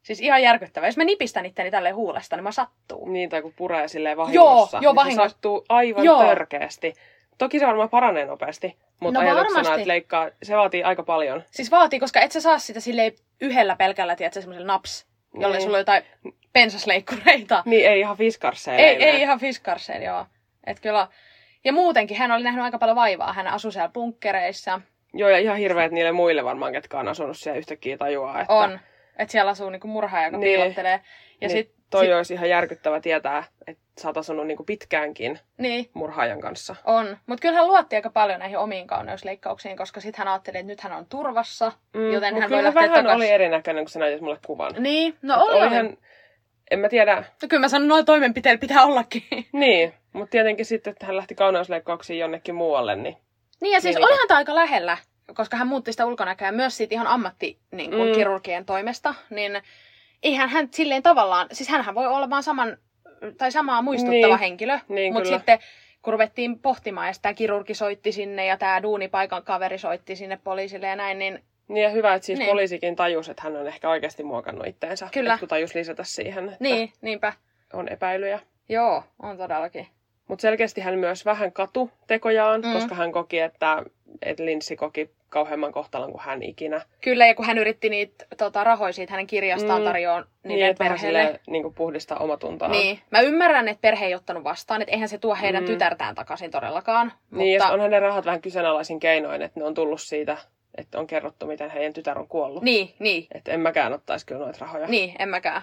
Siis 0.03 0.21
ihan 0.21 0.41
järkyttävää. 0.41 0.87
Jos 0.87 0.97
mä 0.97 1.03
nipistän 1.03 1.45
itteni 1.45 1.71
tälleen 1.71 1.95
huulesta, 1.95 2.35
niin 2.35 2.43
mä 2.43 2.51
sattuu. 2.51 3.09
Niin, 3.09 3.29
tai 3.29 3.41
kun 3.41 3.53
puree 3.55 3.87
silleen 3.87 4.17
vahingossa. 4.17 4.79
joo, 4.81 4.93
niin 5.03 5.15
se 5.15 5.15
sattuu 5.15 5.65
aivan 5.69 6.03
Joo. 6.03 6.19
törkeästi. 6.25 6.93
Toki 7.37 7.59
se 7.59 7.67
varmaan 7.67 7.89
paranee 7.89 8.25
nopeasti, 8.25 8.77
mutta 8.99 9.19
No 9.19 9.25
ajatuksena, 9.25 9.55
varmasti. 9.55 9.81
että 9.81 9.87
leikkaa, 9.87 10.29
se 10.43 10.55
vaatii 10.57 10.83
aika 10.83 11.03
paljon. 11.03 11.43
Siis 11.51 11.71
vaatii, 11.71 11.99
koska 11.99 12.21
et 12.21 12.31
sä 12.31 12.41
saa 12.41 12.59
sitä 12.59 12.79
silleen 12.79 13.11
yhdellä 13.41 13.75
pelkällä, 13.75 14.15
tiedätkö, 14.15 14.41
semmoisella 14.41 14.67
naps, 14.73 15.07
jolle 15.39 15.55
Niin. 15.55 15.63
sulla 15.63 15.77
on 15.77 15.81
jotain 15.81 16.03
pensasleikkureita. 16.53 17.63
Niin, 17.65 17.87
ei 17.89 17.99
ihan 17.99 18.17
fiskarseilla. 18.17 18.83
Ei, 18.85 19.03
ei 19.03 19.21
ihan 19.21 19.39
fiskarsein, 19.39 20.03
joo. 20.03 20.25
Et 20.67 20.79
kyllä. 20.79 21.07
Ja 21.63 21.73
muutenkin 21.73 22.17
hän 22.17 22.31
oli 22.31 22.43
nähnyt 22.43 22.63
aika 22.63 22.77
paljon 22.77 22.95
vaivaa. 22.95 23.33
Hän 23.33 23.47
asui 23.47 23.71
siellä 23.71 23.89
bunkkereissa. 23.89 24.81
Joo, 25.13 25.29
ja 25.29 25.37
ihan 25.37 25.57
hirveät 25.57 25.91
niille 25.91 26.11
muille 26.11 26.43
varmaan, 26.45 26.71
ketkä 26.73 26.99
on 26.99 27.07
asunut 27.07 27.37
siellä 27.37 27.57
yhtäkkiä 27.57 27.97
tajuaa, 27.97 28.41
että 28.41 28.53
On. 28.53 28.79
Että 29.17 29.31
siellä 29.31 29.51
asuu 29.51 29.69
niinku 29.69 29.87
murhaaja, 29.87 30.27
joka 30.27 30.37
Niin. 30.37 30.59
piilottelee. 30.59 30.91
Ja 31.41 31.47
niin 31.47 31.49
sit, 31.49 31.71
toi 31.89 32.05
sit, 32.05 32.13
olisi 32.13 32.33
ihan 32.33 32.49
järkyttävä 32.49 32.99
tietää, 32.99 33.43
että 33.67 33.83
sä 34.01 34.07
oot 34.09 34.17
asunut 34.17 34.47
niinku 34.47 34.63
pitkäänkin 34.63 35.39
Niin, 35.57 35.89
murhaajan 35.93 36.41
kanssa. 36.41 36.75
on. 36.85 37.17
Mutta 37.25 37.41
kyllä 37.41 37.55
hän 37.55 37.67
luotti 37.67 37.95
aika 37.95 38.09
paljon 38.09 38.39
näihin 38.39 38.57
omiin 38.57 38.87
kauneusleikkauksiin, 38.87 39.77
koska 39.77 39.99
sitten 40.01 40.17
hän 40.19 40.27
ajatteli, 40.27 40.57
että 40.57 40.67
nyt 40.67 40.81
hän 40.81 40.93
on 40.93 41.05
turvassa. 41.05 41.71
Mm, 41.93 42.11
Joten 42.11 42.41
hän 42.41 42.49
voi 42.49 42.63
lähteä 42.63 42.81
vähän 42.83 43.05
takas- 43.05 43.15
oli 43.15 43.29
erinäköinen, 43.29 43.83
kun 43.83 43.89
sä 43.89 43.99
näytit 43.99 44.21
mulle 44.21 44.37
kuvan. 44.45 44.73
Niin, 44.79 45.17
no 45.21 45.33
Et 45.35 45.41
oli, 45.41 45.51
oli. 45.57 45.61
olihan, 45.67 45.97
en 46.71 46.79
mä 46.79 46.89
tiedä, 46.89 47.23
No 47.41 47.47
kyllä 47.47 47.61
mä 47.61 47.69
sanon, 47.69 47.87
noilla 47.87 48.05
toimenpiteillä 48.05 48.59
pitää 48.59 48.85
ollakin. 48.85 49.23
niin, 49.51 49.93
mutta 50.13 50.31
tietenkin 50.31 50.65
sitten, 50.65 50.91
että 50.91 51.05
hän 51.05 51.17
lähti 51.17 51.35
kauneusleikkauksiin 51.35 52.19
jonnekin 52.19 52.55
muualle, 52.55 52.95
niin 52.95 53.17
Niin 53.61 53.73
ja 53.73 53.81
siis 53.81 53.95
Klinika. 53.95 54.07
olihan 54.13 54.27
tämä 54.27 54.37
aika 54.37 54.55
lähellä, 54.55 54.97
koska 55.33 55.57
hän 55.57 55.67
muutti 55.67 55.91
sitä 55.91 56.05
ulkonäköä 56.05 56.51
myös 56.51 56.77
siitä 56.77 56.95
ihan 56.95 57.07
ammatti 57.07 57.59
niin 57.71 57.91
kuin 57.91 58.07
Mm. 58.09 58.15
kirurgien 58.15 58.65
toimesta, 58.65 59.15
niin 59.29 59.61
eihän 60.23 60.49
hän 60.49 60.67
silleen 60.71 61.03
tavallaan, 61.03 61.47
siis 61.51 61.69
hänhän 61.69 61.95
voi 61.95 62.07
olla 62.07 62.29
vaan 62.29 62.43
saman, 62.43 62.77
tai 63.37 63.51
samaa 63.51 63.81
muistuttava 63.81 64.27
Niin. 64.27 64.39
henkilö, 64.39 64.79
Niin, 64.87 65.13
mutta 65.13 65.27
kyllä. 65.27 65.37
sitten 65.37 65.59
kun 66.01 66.13
ruvettiin 66.13 66.59
pohtimaan, 66.59 67.07
ja 67.07 67.13
sitä 67.13 67.33
kirurgi 67.33 67.73
soitti 67.73 68.11
sinne 68.11 68.45
ja 68.45 68.57
tämä 68.57 68.83
duunipaikan 68.83 69.43
kaveri 69.43 69.77
soitti 69.77 70.15
sinne 70.15 70.39
poliisille 70.43 70.87
ja 70.87 70.95
näin, 70.95 71.19
niin 71.19 71.43
Niin 71.67 71.83
ja 71.83 71.89
hyvä, 71.89 72.13
että 72.13 72.25
siis 72.25 72.39
Niin. 72.39 72.45
niin. 72.45 72.51
poliisikin 72.53 72.95
tajusi, 72.95 73.31
että 73.31 73.43
hän 73.43 73.55
on 73.55 73.67
ehkä 73.67 73.89
oikeasti 73.89 74.23
muokannut 74.23 74.67
itteensä. 74.67 75.09
Kyllä. 75.13 75.33
Et 75.33 75.39
kun 75.39 75.49
tajus 75.49 75.75
lisätä 75.75 76.03
siihen, 76.03 76.45
että 76.45 76.57
niin, 76.59 76.91
niinpä. 77.01 77.33
on 77.73 77.87
epäilyjä. 77.89 78.39
Joo, 78.69 79.03
on 79.21 79.37
todellakin. 79.37 79.87
Mutta 80.27 80.41
selkeästi 80.41 80.81
hän 80.81 80.99
myös 80.99 81.25
vähän 81.25 81.51
katu 81.51 81.91
tekojaan, 82.07 82.61
Mm. 82.61 82.73
koska 82.73 82.95
hän 82.95 83.11
koki, 83.11 83.39
että, 83.39 83.83
että 84.21 84.45
Linssi 84.45 84.75
koki 84.75 85.09
kauheamman 85.29 85.71
kohtalon 85.71 86.11
kuin 86.11 86.21
hän 86.23 86.43
ikinä. 86.43 86.81
Kyllä, 87.01 87.27
ja 87.27 87.35
kun 87.35 87.45
hän 87.45 87.57
yritti 87.57 87.89
niitä 87.89 88.25
tota, 88.37 88.63
rahoja 88.63 88.93
siitä 88.93 89.11
hänen 89.13 89.27
kirjastaan 89.27 89.81
Mm. 89.81 89.85
tarjoa 89.85 90.19
Niin, 90.21 90.27
niiden 90.43 90.69
että 90.69 90.83
vähän 90.83 90.97
perheelle. 90.97 91.19
silleen, 91.23 91.39
niin 91.47 91.63
kuin 91.63 91.73
puhdistaa 91.73 92.17
omatuntoa. 92.17 92.67
Niin, 92.67 92.99
mä 93.11 93.21
ymmärrän, 93.21 93.67
että 93.67 93.81
perhe 93.81 94.05
ei 94.05 94.15
ottanut 94.15 94.43
vastaan, 94.43 94.81
että 94.81 94.91
eihän 94.91 95.09
se 95.09 95.17
tuo 95.17 95.35
heidän 95.35 95.63
Mm. 95.63 95.67
tytärtään 95.67 96.15
takaisin 96.15 96.51
todellakaan. 96.51 97.13
Niin, 97.31 97.61
mutta... 97.61 97.73
onhan 97.73 97.89
ne 97.91 97.99
rahat 97.99 98.25
vähän 98.25 98.41
kyseenalaisin 98.41 98.99
keinoin, 98.99 99.41
että 99.41 99.59
ne 99.59 99.65
on 99.65 99.73
tullut 99.73 100.01
siitä, 100.01 100.37
että 100.77 100.99
on 100.99 101.07
kerrottu, 101.07 101.45
miten 101.47 101.69
heidän 101.69 101.93
tytär 101.93 102.19
on 102.19 102.27
kuollut. 102.27 102.63
Niin, 102.63 102.93
niin, 102.99 103.27
Että 103.33 103.51
en 103.51 103.59
mäkään 103.59 103.93
ottaisi 103.93 104.25
kyllä 104.25 104.41
noita 104.41 104.59
rahoja. 104.61 104.87
niin, 104.87 105.15
en 105.19 105.29
mäkään. 105.29 105.61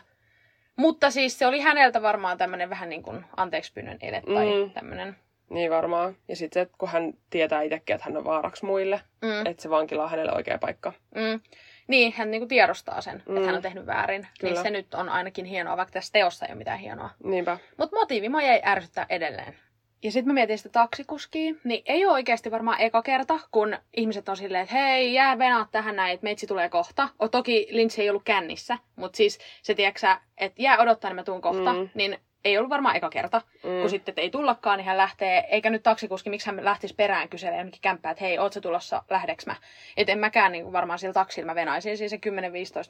Mutta 0.77 1.11
siis 1.11 1.39
se 1.39 1.47
oli 1.47 1.61
häneltä 1.61 2.03
varmaan 2.03 2.39
tämmöinen 2.39 2.71
vähän 2.71 2.89
niin 2.89 3.03
kuin 3.03 3.25
anteeksi 3.37 3.73
pyynnön 3.73 3.99
ele 4.01 4.23
tai 4.35 4.47
Mm. 4.47 4.65
mm. 4.65 4.71
tämmöinen. 4.71 5.17
Niin 5.51 5.71
varmaan. 5.71 6.17
Ja 6.29 6.37
sitten 6.37 6.71
kun 6.79 6.89
hän 6.89 7.13
tietää 7.31 7.63
itsekin, 7.63 7.95
että 7.95 8.05
hän 8.09 8.17
on 8.17 8.25
vaaraksi 8.25 8.65
muille, 8.67 9.01
Mm. 9.23 9.47
että 9.47 9.63
se 9.63 9.71
vankila 9.71 10.05
on 10.05 10.11
hänelle 10.11 10.33
oikea 10.33 10.59
paikka. 10.59 10.93
Mm. 11.15 11.41
Niin, 11.89 12.13
hän 12.17 12.31
niinku 12.31 12.47
tiedostaa 12.47 13.01
sen, 13.01 13.23
mm. 13.27 13.33
Mm. 13.33 13.37
että 13.37 13.47
hän 13.47 13.57
on 13.57 13.63
tehnyt 13.63 13.87
väärin. 13.87 14.21
Niin 14.23 14.31
Kyllä. 14.41 14.63
se 14.63 14.71
nyt 14.71 14.95
on 14.95 15.09
ainakin 15.09 15.45
hienoa, 15.45 15.77
vaikka 15.77 15.93
tässä 15.93 16.13
teossa 16.13 16.47
ei 16.47 16.53
ole 16.53 16.59
mitään 16.59 16.79
hienoa. 16.79 17.11
Niinpä. 17.25 17.59
Mutta 17.77 17.97
motiivi 17.97 18.29
mua 18.29 18.43
jäi 18.43 18.61
ärsyttää 18.65 19.07
edelleen. 19.09 19.55
Ja 20.03 20.13
sitten 20.13 20.27
mä 20.27 20.35
mietin 20.35 20.59
sitä 20.59 20.69
taksikuskia, 20.69 21.55
niin 21.65 21.83
ei 21.87 22.05
ole 22.05 22.13
oikeasti 22.13 22.51
varmaan 22.51 22.81
eka 22.81 23.03
kerta, 23.03 23.41
kun 23.51 23.77
ihmiset 23.97 24.29
on 24.29 24.37
silleen, 24.37 24.63
että 24.63 24.75
hei, 24.75 25.15
jää 25.15 25.39
venaa 25.39 25.69
tähän 25.73 25.97
näin, 25.97 26.15
että 26.15 26.25
meitsi 26.25 26.47
tulee 26.47 26.69
kohta. 26.69 27.09
O, 27.23 27.29
toki 27.29 27.69
Lynch 27.71 28.01
ei 28.01 28.11
ollut 28.11 28.23
kännissä, 28.25 28.79
mutta 28.97 29.17
siis 29.17 29.39
se 29.63 29.75
tiedätkö 29.75 30.07
että 30.39 30.63
jää 30.63 30.79
odottaa, 30.79 31.11
niin 31.11 31.17
mä 31.17 31.25
tuun 31.25 31.41
kohta. 31.41 31.73
Mm. 31.73 31.89
Niin 31.95 32.19
ei 32.45 32.59
ollut 32.59 32.71
varmaan 32.71 32.97
eka 32.97 33.11
kerta, 33.11 33.43
mm. 33.63 33.81
kun 33.81 33.91
sitten 33.91 34.13
että 34.13 34.21
ei 34.23 34.31
tullakaan, 34.31 34.79
niin 34.79 34.87
hän 34.87 34.97
lähtee, 34.97 35.45
eikä 35.51 35.71
nyt 35.71 35.83
taksikuski, 35.83 36.31
miksi 36.31 36.47
hän 36.51 36.65
lähtisi 36.65 36.95
perään 36.95 37.29
kyselemään 37.29 37.59
jonnekin 37.59 37.81
kämppää, 37.83 38.11
että 38.13 38.25
hei, 38.25 38.39
oot 38.39 38.53
sä 38.53 38.61
tulossa, 38.61 39.03
lähdeks 39.11 39.47
mä? 39.47 39.55
Et 39.97 40.09
en 40.09 40.19
mäkään 40.19 40.53
niin 40.53 40.65
kuin 40.65 40.73
varmaan 40.73 40.99
sillä 40.99 41.13
taksilla, 41.13 41.47
mä 41.47 41.55
venaisin 41.55 41.99
siis 41.99 42.11
se 42.11 42.17
10-15 42.17 42.31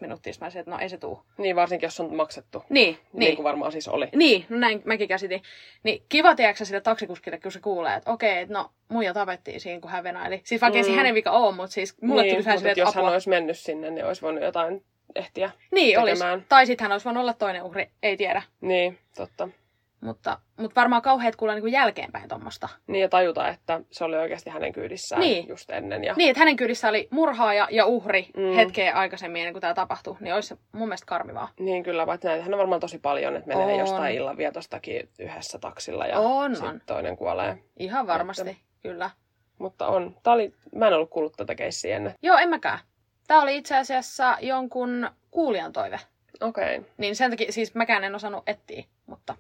minuuttia, 0.01 0.33
mä 0.41 0.45
olisin, 0.45 0.61
että 0.61 0.71
no 0.71 0.79
ei 0.79 0.89
se 0.89 0.99
tuu. 0.99 1.23
Niin, 1.39 1.57
varsinkin 1.57 1.87
jos 1.87 2.01
on 2.01 2.15
maksettu. 2.17 2.65
Niin, 2.69 2.95
Niin 2.95 3.19
niin. 3.19 3.37
kuin 3.37 3.45
varmaan 3.45 3.73
siis 3.73 3.89
oli. 3.89 4.09
Niin, 4.15 4.47
no 4.49 4.59
näin 4.59 4.83
mäkin 4.85 5.09
käsitin. 5.09 5.43
Niin 5.83 6.03
kiva 6.09 6.35
tiedätkö 6.35 6.65
sille 6.65 6.81
taksikuskille, 6.81 7.39
kun 7.39 7.53
se 7.53 7.61
kuulee, 7.61 7.95
että 7.97 8.11
okei, 8.11 8.39
että 8.39 8.55
no 8.55 8.71
muija 8.89 9.15
tapettiin 9.15 9.61
siinä, 9.61 9.81
kun 9.81 9.91
hän 9.91 10.05
venaili. 10.05 10.41
Siis 10.45 10.61
vaikka 10.61 10.79
ei 10.79 10.85
Mm. 10.89 10.95
hänen 10.97 11.15
vika 11.15 11.31
ole, 11.31 11.55
mutta 11.55 11.73
siis 11.73 12.03
mulle 12.03 12.23
niin, 12.23 12.45
tuli 12.45 12.55
jos 12.55 12.63
että 12.65 12.85
hän 12.85 12.89
apua. 12.89 13.11
olisi 13.11 13.29
mennyt 13.29 13.59
sinne, 13.59 13.91
niin 13.91 14.05
olisi 14.07 14.23
voinut 14.23 14.43
jotain 14.43 14.85
ehtiä. 15.17 15.51
Niin, 15.71 15.99
olisi. 15.99 16.15
tekemään. 16.15 16.45
Tai 16.49 16.67
sitten 16.67 16.85
hän 16.85 16.93
olisi 16.93 17.05
voinut 17.05 17.21
olla 17.21 17.35
toinen 17.35 17.63
uhri, 17.63 17.91
ei 18.03 18.17
tiedä. 18.17 18.43
Niin, 18.61 18.99
totta. 19.17 19.49
Mutta, 20.01 20.39
mutta 20.57 20.81
varmaan 20.81 21.03
kauheat 21.03 21.37
kuulla 21.37 21.55
niin 21.55 21.63
kuin 21.63 21.73
jälkeenpäin 21.73 22.29
tuommoista. 22.29 22.69
Niin 22.87 23.03
ja 23.03 23.09
tajuta, 23.09 23.49
että 23.49 23.81
se 23.91 24.05
oli 24.05 24.17
oikeasti 24.17 24.51
hänen 24.51 24.73
kyydissään 24.73 25.21
Niin. 25.21 25.49
just 25.49 25.71
ennen. 25.71 26.05
Ja... 26.05 26.15
Niin, 26.17 26.31
että 26.31 26.39
hänen 26.39 26.57
kyydissä 26.57 26.89
oli 26.89 27.09
murhaaja 27.11 27.69
ja 27.71 27.87
uhri 27.87 28.29
Mm. 28.37 28.55
hetkeä 28.57 28.93
aikaisemmin 28.95 29.41
ennen 29.41 29.53
kuin 29.55 29.61
tämä 29.61 29.75
tapahtui. 29.75 30.17
Niin 30.21 30.35
olisi 30.35 30.49
se 30.49 30.57
mun 30.73 30.89
mielestä 30.89 31.07
karmivaa. 31.07 31.49
Niin 31.61 31.83
kyllä, 31.83 32.07
vaikka 32.07 32.29
näitähän 32.29 32.55
on 32.55 32.59
varmaan 32.59 32.81
tosi 32.81 32.99
paljon, 32.99 33.37
että 33.37 33.49
menee 33.49 33.73
On. 33.75 33.79
jostain 33.79 34.15
illanvietostakin 34.17 35.09
yhdessä 35.19 35.59
taksilla 35.59 36.07
ja 36.07 36.19
On, 36.19 36.57
on. 36.65 36.81
toinen 36.87 37.17
kuolee. 37.17 37.59
Ihan 37.79 38.07
varmasti, 38.07 38.57
kyllä. 38.83 39.11
Mutta 39.59 39.87
on. 39.87 40.17
Tää 40.23 40.33
oli, 40.33 40.53
mä 40.75 40.87
en 40.87 40.95
ollut 40.95 41.11
kuullut 41.11 41.33
tätä 41.37 41.55
keissiä 41.55 41.97
ennen. 41.97 42.15
Joo, 42.23 42.39
en 42.39 42.49
mäkään. 42.49 42.79
Tämä 43.27 43.43
oli 43.43 43.57
itse 43.57 43.77
asiassa 43.77 44.37
jonkun 44.41 45.11
kuulijan 45.31 45.73
toive. 45.73 46.01
Okei. 46.41 46.79
Okay. 46.79 46.91
Niin 46.97 47.17
sen 47.17 47.31
takia, 47.31 47.53
siis 47.53 47.75
mäkään 47.75 48.05
en 48.05 48.15
osannut 48.15 48.49
etsiä, 48.49 48.85
mutta... 49.07 49.35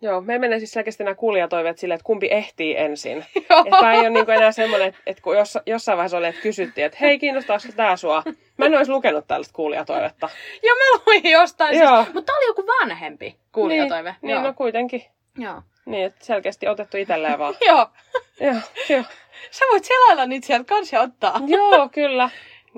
Joo, 0.00 0.20
me 0.20 0.38
menee 0.38 0.58
siis 0.58 0.70
selkeästi 0.70 1.04
nämä 1.04 1.14
kuulijatoiveet 1.14 1.78
silleen, 1.78 1.94
että 1.96 2.04
kumpi 2.04 2.28
ehtii 2.30 2.76
ensin. 2.76 3.16
Joo. 3.50 3.64
Että 3.64 3.78
tää 3.80 3.92
ei 3.92 4.00
ole 4.00 4.10
niinku 4.10 4.30
enää 4.30 4.52
semmoinen, 4.52 4.96
että, 5.06 5.22
kun 5.22 5.36
jos, 5.36 5.58
jossain 5.66 5.96
vaiheessa 5.96 6.16
oli, 6.16 6.26
että 6.26 6.42
kysyttiin, 6.42 6.84
että 6.84 6.98
hei, 7.00 7.18
kiinnostaako 7.18 7.64
tää 7.76 7.96
sua? 7.96 8.22
Mä 8.56 8.66
en 8.66 8.74
olisi 8.74 8.92
lukenut 8.92 9.26
tällaista 9.26 9.54
kuulijatoivetta. 9.54 10.28
Joo, 10.62 10.76
mä 10.76 11.02
luin 11.06 11.30
jostain. 11.30 11.78
Joo. 11.78 12.02
Siis, 12.02 12.14
mutta 12.14 12.26
tämä 12.26 12.38
oli 12.38 12.46
joku 12.46 12.64
vanhempi 12.80 13.36
kuulijatoive. 13.52 14.16
Niin, 14.22 14.34
niin 14.34 14.42
no 14.42 14.52
kuitenkin. 14.52 15.04
Joo. 15.38 15.62
Niin, 15.86 16.06
että 16.06 16.24
selkeästi 16.24 16.68
otettu 16.68 16.96
itselleen 16.96 17.38
vaan. 17.38 17.54
Joo. 17.66 17.88
joo, 18.40 18.54
joo. 18.88 19.04
Sä 19.50 19.64
voit 19.70 19.84
selailla 19.84 20.26
niitä 20.26 20.46
sieltä 20.46 20.64
kanssa 20.64 21.00
ottaa. 21.00 21.40
joo, 21.46 21.88
kyllä. 21.88 22.30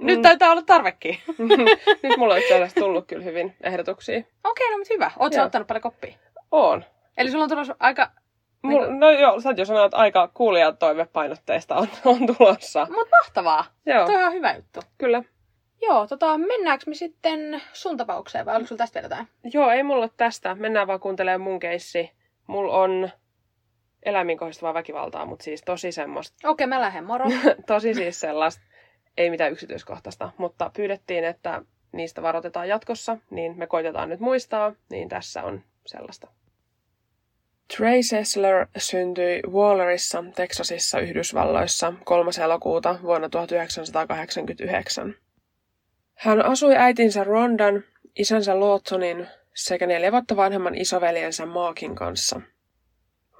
Nyt 0.02 0.22
taitaa 0.22 0.50
olla 0.50 0.62
tarvekin. 0.62 1.18
Nyt 2.02 2.16
mulla 2.18 2.34
on 2.34 2.40
itse 2.40 2.54
asiassa 2.54 2.80
tullut 2.80 3.06
kyllä 3.06 3.24
hyvin 3.24 3.56
ehdotuksia. 3.60 4.22
Okei, 4.44 4.70
no 4.70 4.78
mutta 4.78 4.94
hyvä. 4.94 5.10
Oot 5.18 5.32
sä 5.32 5.38
Joo. 5.38 5.46
ottanut 5.46 5.68
paljon 5.68 5.82
koppia? 5.82 6.16
On. 6.50 6.84
Eli 7.16 7.30
sulla 7.30 7.44
on 7.44 7.50
tulossa 7.50 7.76
aika... 7.80 8.10
Mul, 8.62 8.86
no 8.98 9.10
joo, 9.10 9.40
sä 9.40 9.54
jo 9.56 9.64
sanonut, 9.64 9.86
että 9.86 9.96
aika 9.96 10.28
kuulijatoivepainotteista 10.34 11.76
on, 11.76 11.88
on 12.04 12.36
tulossa. 12.36 12.86
Mut 12.90 13.08
mahtavaa. 13.22 13.64
Joo, 13.86 14.06
Toi 14.06 14.24
on 14.24 14.32
hyvä 14.32 14.54
juttu. 14.54 14.80
kyllä. 14.98 15.22
Joo, 15.82 16.06
tota, 16.06 16.38
mennäänkö 16.38 16.84
me 16.86 16.94
sitten 16.94 17.62
sun 17.72 17.96
tapaukseen 17.96 18.46
vai 18.46 18.56
oliko 18.56 18.68
sulla 18.68 18.78
tästä 18.78 19.00
vielä 19.00 19.04
jotain? 19.04 19.28
Joo, 19.52 19.70
ei 19.70 19.82
mulla 19.82 20.08
tästä. 20.16 20.54
Mennään 20.54 20.86
vaan 20.86 21.00
kuuntelemaan 21.00 21.40
mun 21.40 21.60
keissi. 21.60 22.12
Mulla 22.46 22.72
on 22.72 23.10
eläimiin 24.02 24.38
kohdistuvaa 24.38 24.74
väkivaltaa, 24.74 25.26
mutta 25.26 25.42
siis 25.42 25.62
tosi 25.62 25.92
semmoista. 25.92 26.48
Okei, 26.48 26.66
mä 26.66 26.80
lähden, 26.80 27.04
moro. 27.04 27.26
Tosi 27.66 27.94
siis 27.94 28.20
sellaista, 28.20 28.64
ei 29.18 29.30
mitään 29.30 29.52
yksityiskohtaista, 29.52 30.30
mutta 30.36 30.70
pyydettiin, 30.76 31.24
että 31.24 31.62
niistä 31.92 32.22
varoitetaan 32.22 32.68
jatkossa, 32.68 33.18
niin 33.30 33.58
me 33.58 33.66
koitetaan 33.66 34.08
nyt 34.08 34.20
muistaa, 34.20 34.72
niin 34.90 35.08
tässä 35.08 35.42
on 35.42 35.62
sellaista. 35.86 36.28
Trey 37.76 38.02
Sessler 38.02 38.66
syntyi 38.76 39.42
Wallerissa, 39.50 40.24
Texasissa, 40.36 41.00
Yhdysvalloissa 41.00 41.92
3. 42.04 42.30
elokuuta 42.44 42.98
vuonna 43.02 43.28
1989. 43.28 45.14
Hän 46.14 46.44
asui 46.44 46.76
äitinsä 46.76 47.24
Rondan, 47.24 47.84
isänsä 48.18 48.60
Lawtonin 48.60 49.26
sekä 49.54 49.86
neljä 49.86 50.12
vuotta 50.12 50.36
vanhemman 50.36 50.74
isoveljensä 50.74 51.46
Markin 51.46 51.94
kanssa. 51.94 52.40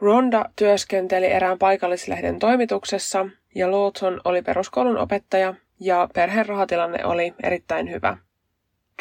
Ronda 0.01 0.45
työskenteli 0.57 1.27
erään 1.27 1.59
paikallislehden 1.59 2.39
toimituksessa 2.39 3.27
ja 3.55 3.71
Lawton 3.71 4.21
oli 4.25 4.43
peruskoulun 4.43 4.99
opettaja 4.99 5.55
ja 5.81 6.09
perheen 6.15 6.47
rahatilanne 6.47 7.05
oli 7.05 7.35
erittäin 7.43 7.91
hyvä. 7.91 8.17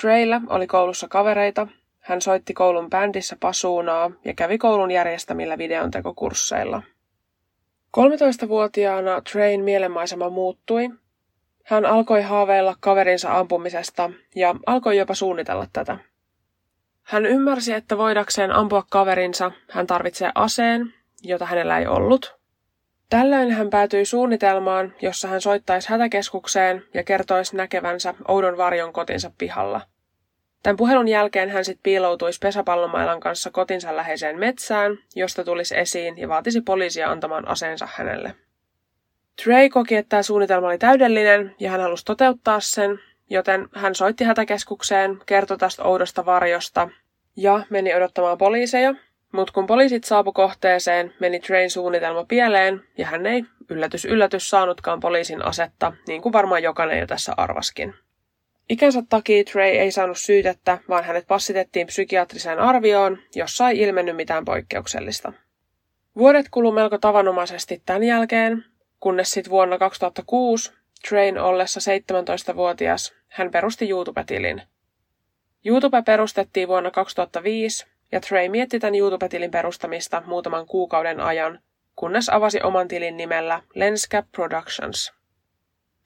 Treyllä 0.02 0.42
oli 0.50 0.68
koulussa 0.68 1.08
kavereita, 1.08 1.68
hän 2.00 2.22
soitti 2.22 2.54
koulun 2.54 2.90
bändissä 2.90 3.38
pasuunaa 3.40 4.12
ja 4.26 4.34
kävi 4.34 4.58
koulun 4.58 4.92
järjestämillä 4.92 5.58
videontekokursseilla. 5.58 6.82
13-vuotiaana 7.98 9.22
Train 9.32 9.64
mielenmaisema 9.64 10.30
muuttui. 10.30 10.90
Hän 11.64 11.86
alkoi 11.86 12.22
haaveilla 12.22 12.76
kaverinsa 12.80 13.38
ampumisesta 13.38 14.10
ja 14.36 14.56
alkoi 14.66 14.98
jopa 14.98 15.16
suunnitella 15.16 15.68
tätä. 15.74 15.98
Hän 17.04 17.26
ymmärsi, 17.26 17.74
että 17.74 17.98
voidakseen 17.98 18.52
ampua 18.52 18.84
kaverinsa, 18.90 19.52
hän 19.70 19.88
tarvitsee 19.88 20.32
aseen, 20.36 20.94
jota 21.24 21.46
hänellä 21.46 21.80
ei 21.80 21.88
ollut. 21.88 22.37
Tällöin 23.10 23.52
hän 23.52 23.70
päätyi 23.70 24.06
suunnitelmaan, 24.06 24.94
jossa 25.02 25.28
hän 25.28 25.42
soittaisi 25.42 25.90
hätäkeskukseen 25.90 26.84
ja 26.94 27.04
kertoisi 27.04 27.56
näkevänsä 27.56 28.14
oudon 28.28 28.58
varjon 28.58 28.94
kotinsa 28.94 29.32
pihalla. 29.38 29.82
Tämän 30.64 30.78
puhelun 30.78 31.08
jälkeen 31.08 31.50
hän 31.50 31.66
sitten 31.66 31.84
piiloutuisi 31.84 32.40
pesäpallomailan 32.40 33.20
kanssa 33.20 33.52
kotinsa 33.52 33.96
läheiseen 33.96 34.40
metsään, 34.40 34.98
josta 35.16 35.44
tulisi 35.44 35.78
esiin 35.78 36.18
ja 36.18 36.30
vaatisi 36.30 36.62
poliisia 36.62 37.12
antamaan 37.12 37.48
aseensa 37.48 37.88
hänelle. 37.96 38.36
Trey 39.44 39.70
koki, 39.70 39.96
että 39.96 40.10
tämä 40.10 40.24
suunnitelma 40.24 40.68
oli 40.68 40.78
täydellinen 40.78 41.56
ja 41.60 41.72
hän 41.72 41.82
halusi 41.82 42.06
toteuttaa 42.06 42.60
sen, 42.60 43.00
joten 43.30 43.68
hän 43.74 43.96
soitti 43.96 44.24
hätäkeskukseen, 44.24 45.20
kertoi 45.26 45.58
tästä 45.58 45.84
oudosta 45.84 46.26
varjosta 46.26 46.90
ja 47.36 47.66
meni 47.70 47.96
odottamaan 47.96 48.38
poliiseja. 48.38 48.96
Mutta 49.32 49.54
kun 49.54 49.68
poliisit 49.68 50.04
saapu 50.04 50.34
kohteeseen, 50.34 51.14
meni 51.20 51.40
Train 51.40 51.72
suunnitelma 51.72 52.26
pieleen 52.26 52.84
ja 52.98 53.06
hän 53.06 53.26
ei, 53.26 53.44
yllätys 53.70 54.06
yllätys, 54.06 54.50
saanutkaan 54.50 55.00
poliisin 55.00 55.46
asetta, 55.46 55.94
niin 56.08 56.22
kuin 56.22 56.34
varmaan 56.34 56.64
jokainen 56.64 57.00
jo 57.00 57.08
tässä 57.08 57.34
arvaskin. 57.38 57.94
Ikänsä 58.70 59.04
takia 59.10 59.44
Trey 59.44 59.70
ei 59.70 59.92
saanut 59.92 60.18
syytettä, 60.18 60.78
vaan 60.90 61.04
hänet 61.04 61.28
passitettiin 61.28 61.88
psykiatriseen 61.88 62.60
arvioon, 62.60 63.18
jossa 63.36 63.70
ei 63.70 63.80
ilmennyt 63.80 64.16
mitään 64.16 64.46
poikkeuksellista. 64.46 65.34
Vuodet 66.18 66.46
kulu 66.52 66.72
melko 66.72 66.98
tavanomaisesti 66.98 67.82
tämän 67.86 68.04
jälkeen, 68.04 68.66
kunnes 69.00 69.32
sitten 69.32 69.52
vuonna 69.52 69.78
2006, 69.78 70.72
Train 71.10 71.38
ollessa 71.38 71.80
17-vuotias, 71.80 73.14
hän 73.28 73.52
perusti 73.52 73.90
YouTube-tilin. 73.90 74.62
YouTube 75.66 76.02
perustettiin 76.02 76.68
vuonna 76.68 76.92
2005, 76.92 77.86
ja 78.12 78.22
Trey 78.22 78.50
mietti 78.50 78.80
tämän 78.80 78.96
YouTube-tilin 78.96 79.52
perustamista 79.52 80.24
muutaman 80.26 80.66
kuukauden 80.66 81.20
ajan, 81.20 81.60
kunnes 81.96 82.30
avasi 82.30 82.62
oman 82.62 82.88
tilin 82.88 83.18
nimellä 83.18 83.62
Lenscap 83.76 84.26
Productions. 84.32 85.14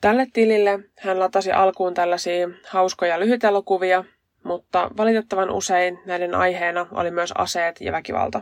Tälle 0.01 0.27
tilille 0.33 0.79
hän 0.99 1.19
latasi 1.19 1.51
alkuun 1.51 1.93
tällaisia 1.93 2.49
hauskoja 2.67 3.19
lyhytelokuvia, 3.19 4.03
mutta 4.43 4.91
valitettavan 4.97 5.49
usein 5.49 5.99
näiden 6.05 6.35
aiheena 6.35 6.87
oli 6.91 7.11
myös 7.11 7.31
aseet 7.37 7.81
ja 7.81 7.91
väkivalta. 7.91 8.41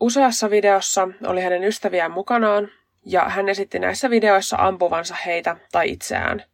Useassa 0.00 0.50
videossa 0.50 1.08
oli 1.26 1.40
hänen 1.40 1.64
ystäviään 1.64 2.10
mukanaan, 2.10 2.68
ja 3.06 3.24
hän 3.28 3.48
esitti 3.48 3.78
näissä 3.78 4.10
videoissa 4.10 4.56
ampuvansa 4.60 5.16
heitä 5.26 5.56
tai 5.72 5.90
itseään. 5.90 6.44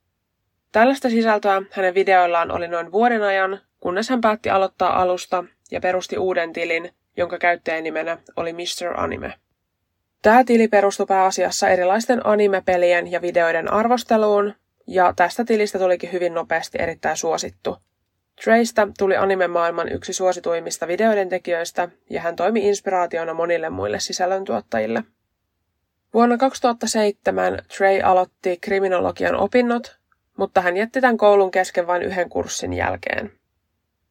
Tällaista 0.72 1.10
sisältöä 1.10 1.62
hänen 1.70 1.94
videoillaan 1.94 2.50
oli 2.50 2.68
noin 2.68 2.92
vuoden 2.92 3.22
ajan, 3.22 3.60
kunnes 3.80 4.10
hän 4.10 4.20
päätti 4.20 4.50
aloittaa 4.50 5.00
alusta 5.02 5.44
ja 5.70 5.80
perusti 5.80 6.18
uuden 6.18 6.52
tilin, 6.52 6.90
jonka 7.16 7.38
käyttäjänimenä 7.38 8.18
oli 8.36 8.52
Mr. 8.52 9.00
Anime. 9.00 9.34
Tämä 10.22 10.44
tili 10.44 10.68
perustui 10.68 11.06
pääasiassa 11.06 11.68
erilaisten 11.68 12.26
anime-pelien 12.26 13.12
ja 13.12 13.22
videoiden 13.22 13.72
arvosteluun, 13.72 14.54
ja 14.86 15.12
tästä 15.16 15.44
tilistä 15.44 15.78
tulikin 15.78 16.12
hyvin 16.12 16.34
nopeasti 16.34 16.78
erittäin 16.80 17.16
suosittu. 17.16 17.76
Treystä 18.44 18.88
tuli 18.98 19.16
anime-maailman 19.16 19.92
yksi 19.92 20.12
suosituimmista 20.12 20.88
videoiden 20.88 21.28
tekijöistä, 21.28 21.88
ja 22.10 22.20
hän 22.20 22.36
toimi 22.36 22.68
inspiraationa 22.68 23.34
monille 23.34 23.70
muille 23.70 24.00
sisällöntuottajille. 24.00 25.04
Vuonna 26.14 26.38
2007 26.38 27.58
Trey 27.76 28.00
aloitti 28.00 28.58
kriminologian 28.60 29.34
opinnot, 29.34 29.98
mutta 30.36 30.60
hän 30.60 30.76
jätti 30.76 31.00
tämän 31.00 31.16
koulun 31.16 31.50
kesken 31.50 31.86
vain 31.86 32.02
yhden 32.02 32.28
kurssin 32.28 32.72
jälkeen. 32.72 33.39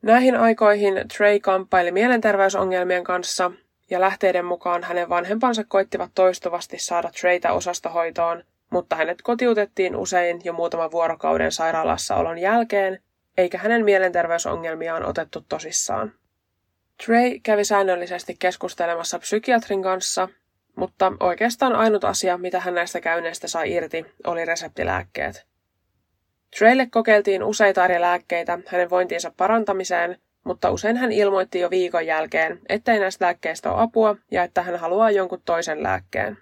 Näihin 0.01 0.35
aikoihin 0.35 0.93
Trey 1.17 1.39
kamppaili 1.39 1.91
mielenterveysongelmien 1.91 3.03
kanssa 3.03 3.51
ja 3.89 4.01
lähteiden 4.01 4.45
mukaan 4.45 4.83
hänen 4.83 5.09
vanhempansa 5.09 5.63
koittivat 5.67 6.11
toistuvasti 6.15 6.79
saada 6.79 7.09
Treytä 7.21 7.53
osastohoitoon, 7.53 8.43
mutta 8.69 8.95
hänet 8.95 9.21
kotiutettiin 9.21 9.95
usein 9.95 10.41
jo 10.43 10.53
muutaman 10.53 10.91
vuorokauden 10.91 11.51
sairaalassaolon 11.51 12.37
jälkeen, 12.37 12.99
eikä 13.37 13.57
hänen 13.57 13.85
mielenterveysongelmiaan 13.85 15.05
otettu 15.05 15.45
tosissaan. 15.49 16.13
Trey 17.05 17.39
kävi 17.43 17.65
säännöllisesti 17.65 18.35
keskustelemassa 18.39 19.19
psykiatrin 19.19 19.83
kanssa, 19.83 20.29
mutta 20.75 21.13
oikeastaan 21.19 21.75
ainut 21.75 22.03
asia, 22.03 22.37
mitä 22.37 22.59
hän 22.59 22.75
näistä 22.75 23.01
käynneistä 23.01 23.47
sai 23.47 23.73
irti, 23.73 24.05
oli 24.27 24.45
reseptilääkkeet. 24.45 25.48
Treylle 26.57 26.87
kokeiltiin 26.91 27.43
useita 27.43 27.85
eri 27.85 28.01
lääkkeitä 28.01 28.59
hänen 28.67 28.89
vointiinsa 28.89 29.31
parantamiseen, 29.37 30.17
mutta 30.43 30.71
usein 30.71 30.97
hän 30.97 31.11
ilmoitti 31.11 31.59
jo 31.59 31.69
viikon 31.69 32.05
jälkeen, 32.05 32.59
ettei 32.69 32.99
näistä 32.99 33.25
lääkkeistä 33.25 33.71
ole 33.71 33.81
apua 33.81 34.15
ja 34.31 34.43
että 34.43 34.61
hän 34.61 34.79
haluaa 34.79 35.11
jonkun 35.11 35.41
toisen 35.45 35.83
lääkkeen. 35.83 36.37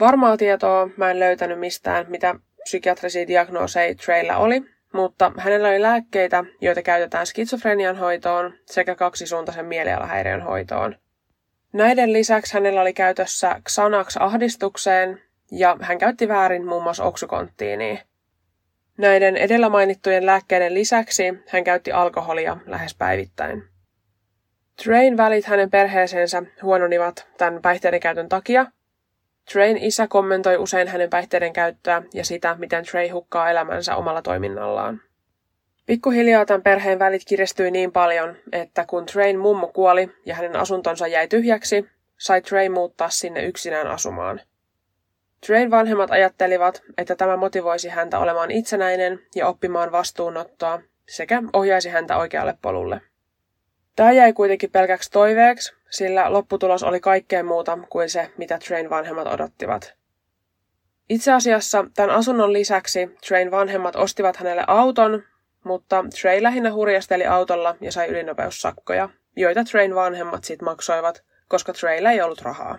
Varmaa 0.00 0.36
tietoa 0.36 0.88
mä 0.96 1.10
en 1.10 1.20
löytänyt 1.20 1.58
mistään, 1.58 2.06
mitä 2.08 2.34
psykiatrisia 2.62 3.26
diagnooseja 3.26 3.94
Treyllä 3.94 4.38
oli, 4.38 4.62
mutta 4.92 5.32
hänellä 5.36 5.68
oli 5.68 5.82
lääkkeitä, 5.82 6.44
joita 6.60 6.82
käytetään 6.82 7.26
skitsofrenian 7.26 7.96
hoitoon 7.96 8.54
sekä 8.66 8.94
kaksisuuntaisen 8.94 9.66
mielialahäiriön 9.66 10.42
hoitoon. 10.42 10.96
Näiden 11.72 12.12
lisäksi 12.12 12.54
hänellä 12.54 12.80
oli 12.80 12.92
käytössä 12.92 13.60
Xanax 13.68 14.16
ahdistukseen 14.20 15.22
ja 15.50 15.76
hän 15.80 15.98
käytti 15.98 16.28
väärin 16.28 16.66
muun 16.66 16.82
muassa 16.82 17.04
oksykonttiinia. 17.04 17.98
Näiden 18.98 19.36
edellä 19.36 19.68
mainittujen 19.68 20.26
lääkkeiden 20.26 20.74
lisäksi 20.74 21.34
hän 21.48 21.64
käytti 21.64 21.92
alkoholia 21.92 22.56
lähes 22.66 22.94
päivittäin. 22.94 23.64
Train 24.84 25.16
välit 25.16 25.44
hänen 25.44 25.70
perheeseensä 25.70 26.42
huononivat 26.62 27.26
tämän 27.38 27.62
päihteiden 27.62 28.00
käytön 28.00 28.28
takia. 28.28 28.66
Train 29.52 29.76
isä 29.76 30.06
kommentoi 30.08 30.56
usein 30.56 30.88
hänen 30.88 31.10
päihteiden 31.10 31.52
käyttöä 31.52 32.02
ja 32.14 32.24
sitä, 32.24 32.56
miten 32.58 32.84
Trey 32.84 33.08
hukkaa 33.08 33.50
elämänsä 33.50 33.96
omalla 33.96 34.22
toiminnallaan. 34.22 35.00
Pikkuhiljaa 35.86 36.46
tämän 36.46 36.62
perheen 36.62 36.98
välit 36.98 37.22
kiristyi 37.26 37.70
niin 37.70 37.92
paljon, 37.92 38.36
että 38.52 38.84
kun 38.86 39.06
Train 39.06 39.38
mummo 39.38 39.66
kuoli 39.66 40.10
ja 40.26 40.34
hänen 40.34 40.56
asuntonsa 40.56 41.06
jäi 41.06 41.28
tyhjäksi, 41.28 41.86
sai 42.18 42.42
Trey 42.42 42.68
muuttaa 42.68 43.10
sinne 43.10 43.44
yksinään 43.44 43.86
asumaan– 43.86 44.40
Train 45.46 45.70
vanhemmat 45.70 46.10
ajattelivat, 46.10 46.82
että 46.98 47.16
tämä 47.16 47.36
motivoisi 47.36 47.88
häntä 47.88 48.18
olemaan 48.18 48.50
itsenäinen 48.50 49.20
ja 49.34 49.46
oppimaan 49.46 49.92
vastuunottoa 49.92 50.80
sekä 51.08 51.42
ohjaisi 51.52 51.88
häntä 51.88 52.16
oikealle 52.16 52.58
polulle. 52.62 53.00
Tämä 53.96 54.12
jäi 54.12 54.32
kuitenkin 54.32 54.70
pelkäksi 54.70 55.10
toiveeksi, 55.10 55.74
sillä 55.90 56.32
lopputulos 56.32 56.82
oli 56.82 57.00
kaikkea 57.00 57.44
muuta 57.44 57.78
kuin 57.90 58.10
se, 58.10 58.30
mitä 58.38 58.58
Train 58.58 58.90
vanhemmat 58.90 59.26
odottivat. 59.26 59.94
Itse 61.08 61.32
asiassa 61.32 61.84
tämän 61.94 62.10
asunnon 62.10 62.52
lisäksi 62.52 63.10
Train 63.28 63.50
vanhemmat 63.50 63.96
ostivat 63.96 64.36
hänelle 64.36 64.64
auton, 64.66 65.22
mutta 65.64 66.04
Trey 66.20 66.42
lähinnä 66.42 66.72
hurjasteli 66.72 67.26
autolla 67.26 67.76
ja 67.80 67.92
sai 67.92 68.08
ylinopeussakkoja, 68.08 69.08
joita 69.36 69.64
Train 69.64 69.94
vanhemmat 69.94 70.44
sitten 70.44 70.64
maksoivat, 70.64 71.22
koska 71.48 71.72
Treyllä 71.72 72.12
ei 72.12 72.22
ollut 72.22 72.42
rahaa. 72.42 72.78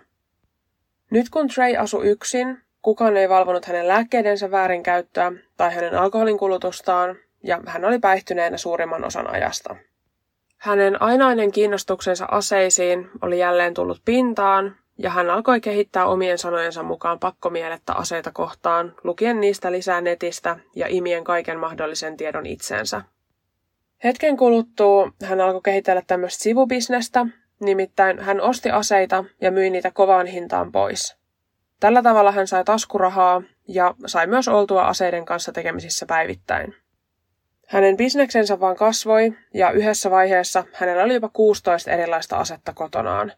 Nyt 1.13 1.29
kun 1.29 1.47
Trey 1.47 1.75
asui 1.77 2.07
yksin, 2.07 2.57
kukaan 2.81 3.17
ei 3.17 3.29
valvonut 3.29 3.65
hänen 3.65 3.87
lääkkeidensä 3.87 4.51
väärinkäyttöä 4.51 5.31
tai 5.57 5.73
hänen 5.73 5.95
alkoholin 5.95 6.37
kulutustaan, 6.37 7.15
ja 7.43 7.61
hän 7.65 7.85
oli 7.85 7.99
päihtyneenä 7.99 8.57
suurimman 8.57 9.03
osan 9.03 9.29
ajasta. 9.29 9.75
Hänen 10.57 11.01
ainainen 11.01 11.51
kiinnostuksensa 11.51 12.25
aseisiin 12.31 13.09
oli 13.21 13.39
jälleen 13.39 13.73
tullut 13.73 14.01
pintaan, 14.05 14.75
ja 14.97 15.09
hän 15.09 15.29
alkoi 15.29 15.61
kehittää 15.61 16.05
omien 16.05 16.37
sanojensa 16.37 16.83
mukaan 16.83 17.19
pakkomielettä 17.19 17.93
aseita 17.93 18.31
kohtaan, 18.31 18.95
lukien 19.03 19.39
niistä 19.39 19.71
lisää 19.71 20.01
netistä 20.01 20.59
ja 20.75 20.87
imien 20.89 21.23
kaiken 21.23 21.59
mahdollisen 21.59 22.17
tiedon 22.17 22.45
itseensä. 22.45 23.01
Hetken 24.03 24.37
kuluttua 24.37 25.11
hän 25.23 25.41
alkoi 25.41 25.61
kehitellä 25.63 26.01
tämmöistä 26.07 26.43
sivubisnestä, 26.43 27.25
Nimittäin 27.63 28.19
hän 28.19 28.41
osti 28.41 28.71
aseita 28.71 29.23
ja 29.41 29.51
myi 29.51 29.69
niitä 29.69 29.91
kovaan 29.91 30.27
hintaan 30.27 30.71
pois. 30.71 31.15
Tällä 31.79 32.01
tavalla 32.01 32.31
hän 32.31 32.47
sai 32.47 32.63
taskurahaa 32.63 33.41
ja 33.67 33.93
sai 34.05 34.27
myös 34.27 34.47
oltua 34.47 34.83
aseiden 34.83 35.25
kanssa 35.25 35.51
tekemisissä 35.51 36.05
päivittäin. 36.05 36.75
Hänen 37.67 37.97
bisneksensä 37.97 38.59
vaan 38.59 38.75
kasvoi 38.75 39.33
ja 39.53 39.71
yhdessä 39.71 40.11
vaiheessa 40.11 40.63
hänellä 40.73 41.03
oli 41.03 41.13
jopa 41.13 41.29
16 41.33 41.91
erilaista 41.91 42.37
asetta 42.37 42.73
kotonaan. 42.73 43.33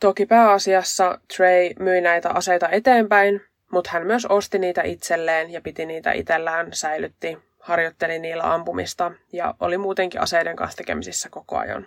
Toki 0.00 0.26
pääasiassa 0.26 1.18
Trey 1.36 1.70
myi 1.78 2.00
näitä 2.00 2.30
aseita 2.30 2.68
eteenpäin, 2.68 3.40
mutta 3.72 3.90
hän 3.90 4.06
myös 4.06 4.26
osti 4.26 4.58
niitä 4.58 4.82
itselleen 4.82 5.50
ja 5.50 5.60
piti 5.60 5.86
niitä 5.86 6.12
itsellään, 6.12 6.68
säilytti, 6.72 7.38
harjoitteli 7.58 8.18
niillä 8.18 8.52
ampumista 8.54 9.12
ja 9.32 9.54
oli 9.60 9.78
muutenkin 9.78 10.20
aseiden 10.20 10.56
kanssa 10.56 10.76
tekemisissä 10.76 11.28
koko 11.30 11.56
ajan. 11.56 11.86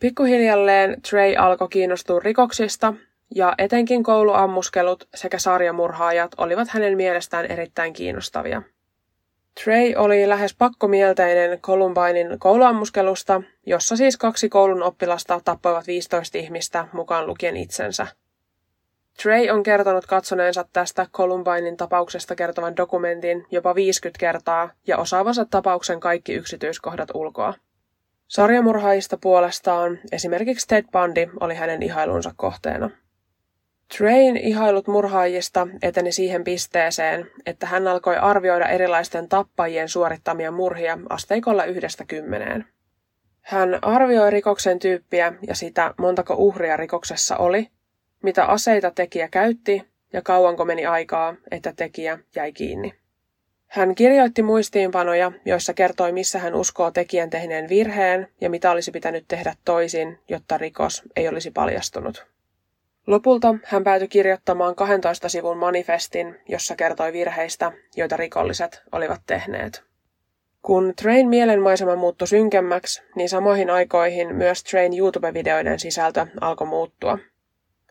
Pikkuhiljalleen 0.00 1.02
Trey 1.02 1.36
alkoi 1.36 1.68
kiinnostua 1.68 2.20
rikoksista, 2.20 2.94
ja 3.34 3.54
etenkin 3.58 4.02
kouluammuskelut 4.02 5.08
sekä 5.14 5.38
sarjamurhaajat 5.38 6.30
olivat 6.36 6.68
hänen 6.68 6.96
mielestään 6.96 7.46
erittäin 7.46 7.92
kiinnostavia. 7.92 8.62
Trey 9.64 9.94
oli 9.96 10.28
lähes 10.28 10.54
pakkomielteinen 10.54 11.60
Columbinein 11.60 12.38
kouluammuskelusta, 12.38 13.42
jossa 13.66 13.96
siis 13.96 14.16
kaksi 14.16 14.48
koulun 14.48 14.82
oppilasta 14.82 15.40
tappoivat 15.44 15.86
15 15.86 16.38
ihmistä 16.38 16.88
mukaan 16.92 17.26
lukien 17.26 17.56
itsensä. 17.56 18.06
Trey 19.22 19.50
on 19.50 19.62
kertonut 19.62 20.06
katsoneensa 20.06 20.64
tästä 20.72 21.06
Columbinein 21.12 21.76
tapauksesta 21.76 22.34
kertovan 22.34 22.76
dokumentin 22.76 23.46
jopa 23.50 23.74
50 23.74 24.18
kertaa 24.20 24.70
ja 24.86 24.98
osaavansa 24.98 25.44
tapauksen 25.44 26.00
kaikki 26.00 26.32
yksityiskohdat 26.32 27.08
ulkoa. 27.14 27.54
Sarjamurhaajista 28.28 29.16
puolestaan 29.16 29.98
esimerkiksi 30.12 30.68
Ted 30.68 30.84
Bundy 30.92 31.30
oli 31.40 31.54
hänen 31.54 31.82
ihailunsa 31.82 32.32
kohteena. 32.36 32.90
Train 33.98 34.36
ihailut 34.36 34.86
murhaajista 34.86 35.68
eteni 35.82 36.12
siihen 36.12 36.44
pisteeseen, 36.44 37.30
että 37.46 37.66
hän 37.66 37.88
alkoi 37.88 38.16
arvioida 38.16 38.68
erilaisten 38.68 39.28
tappajien 39.28 39.88
suorittamia 39.88 40.50
murhia 40.50 40.98
asteikolla 41.08 41.64
yhdestä 41.64 42.04
kymmeneen. 42.04 42.66
Hän 43.40 43.78
arvioi 43.82 44.30
rikoksen 44.30 44.78
tyyppiä 44.78 45.32
ja 45.46 45.54
sitä, 45.54 45.94
montako 45.98 46.34
uhria 46.38 46.76
rikoksessa 46.76 47.36
oli, 47.36 47.68
mitä 48.22 48.44
aseita 48.44 48.90
tekijä 48.90 49.28
käytti 49.28 49.82
ja 50.12 50.22
kauanko 50.22 50.64
meni 50.64 50.86
aikaa, 50.86 51.34
että 51.50 51.72
tekijä 51.76 52.18
jäi 52.36 52.52
kiinni. 52.52 52.94
Hän 53.66 53.94
kirjoitti 53.94 54.42
muistiinpanoja, 54.42 55.32
joissa 55.44 55.74
kertoi, 55.74 56.12
missä 56.12 56.38
hän 56.38 56.54
uskoo 56.54 56.90
tekijän 56.90 57.30
tehneen 57.30 57.68
virheen 57.68 58.28
ja 58.40 58.50
mitä 58.50 58.70
olisi 58.70 58.90
pitänyt 58.90 59.24
tehdä 59.28 59.54
toisin, 59.64 60.18
jotta 60.28 60.58
rikos 60.58 61.02
ei 61.16 61.28
olisi 61.28 61.50
paljastunut. 61.50 62.26
Lopulta 63.06 63.54
hän 63.64 63.84
päätyi 63.84 64.08
kirjoittamaan 64.08 64.74
12 64.74 65.28
sivun 65.28 65.58
manifestin, 65.58 66.40
jossa 66.48 66.76
kertoi 66.76 67.12
virheistä, 67.12 67.72
joita 67.96 68.16
rikolliset 68.16 68.82
olivat 68.92 69.20
tehneet. 69.26 69.82
Kun 70.62 70.92
Train 71.02 71.28
mielenmaisema 71.28 71.96
muuttui 71.96 72.28
synkemmäksi, 72.28 73.02
niin 73.14 73.28
samoihin 73.28 73.70
aikoihin 73.70 74.34
myös 74.34 74.64
Train 74.64 74.98
YouTube-videoiden 74.98 75.78
sisältö 75.78 76.26
alkoi 76.40 76.66
muuttua. 76.66 77.18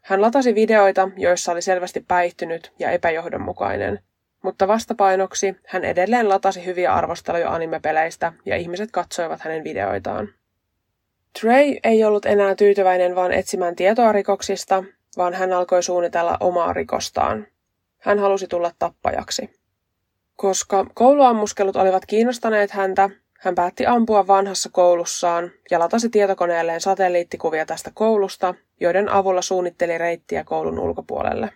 Hän 0.04 0.22
latasi 0.22 0.56
videoita, 0.56 1.10
joissa 1.18 1.52
oli 1.52 1.62
selvästi 1.62 2.06
päihtynyt 2.08 2.72
ja 2.80 2.92
epäjohdonmukainen– 2.92 4.00
mutta 4.46 4.68
vastapainoksi 4.68 5.56
hän 5.68 5.86
edelleen 5.86 6.30
latasi 6.30 6.66
hyviä 6.66 6.94
arvosteluja 6.94 7.52
animepeleistä 7.52 8.34
ja 8.46 8.56
ihmiset 8.56 8.92
katsoivat 8.92 9.42
hänen 9.42 9.64
videoitaan. 9.64 10.30
Trey 11.42 11.76
ei 11.84 12.04
ollut 12.04 12.26
enää 12.26 12.56
tyytyväinen 12.56 13.16
vain 13.16 13.32
etsimään 13.32 13.76
tietoa 13.76 14.12
rikoksista, 14.12 14.84
vaan 15.18 15.34
hän 15.34 15.54
alkoi 15.54 15.84
suunnitella 15.84 16.38
omaa 16.40 16.74
rikostaan. 16.74 17.48
Hän 17.98 18.20
halusi 18.20 18.48
tulla 18.48 18.72
tappajaksi. 18.80 19.50
Koska 20.36 20.86
kouluammuskelut 20.94 21.76
olivat 21.76 22.06
kiinnostaneet 22.06 22.72
häntä, 22.72 23.10
hän 23.40 23.56
päätti 23.56 23.86
ampua 23.86 24.28
vanhassa 24.28 24.70
koulussaan 24.74 25.52
ja 25.72 25.80
latasi 25.80 26.10
tietokoneelleen 26.10 26.82
satelliittikuvia 26.82 27.66
tästä 27.66 27.92
koulusta, 27.94 28.54
joiden 28.80 29.10
avulla 29.10 29.42
suunnitteli 29.42 29.98
reittiä 29.98 30.44
koulun 30.44 30.80
ulkopuolelle. 30.80 31.50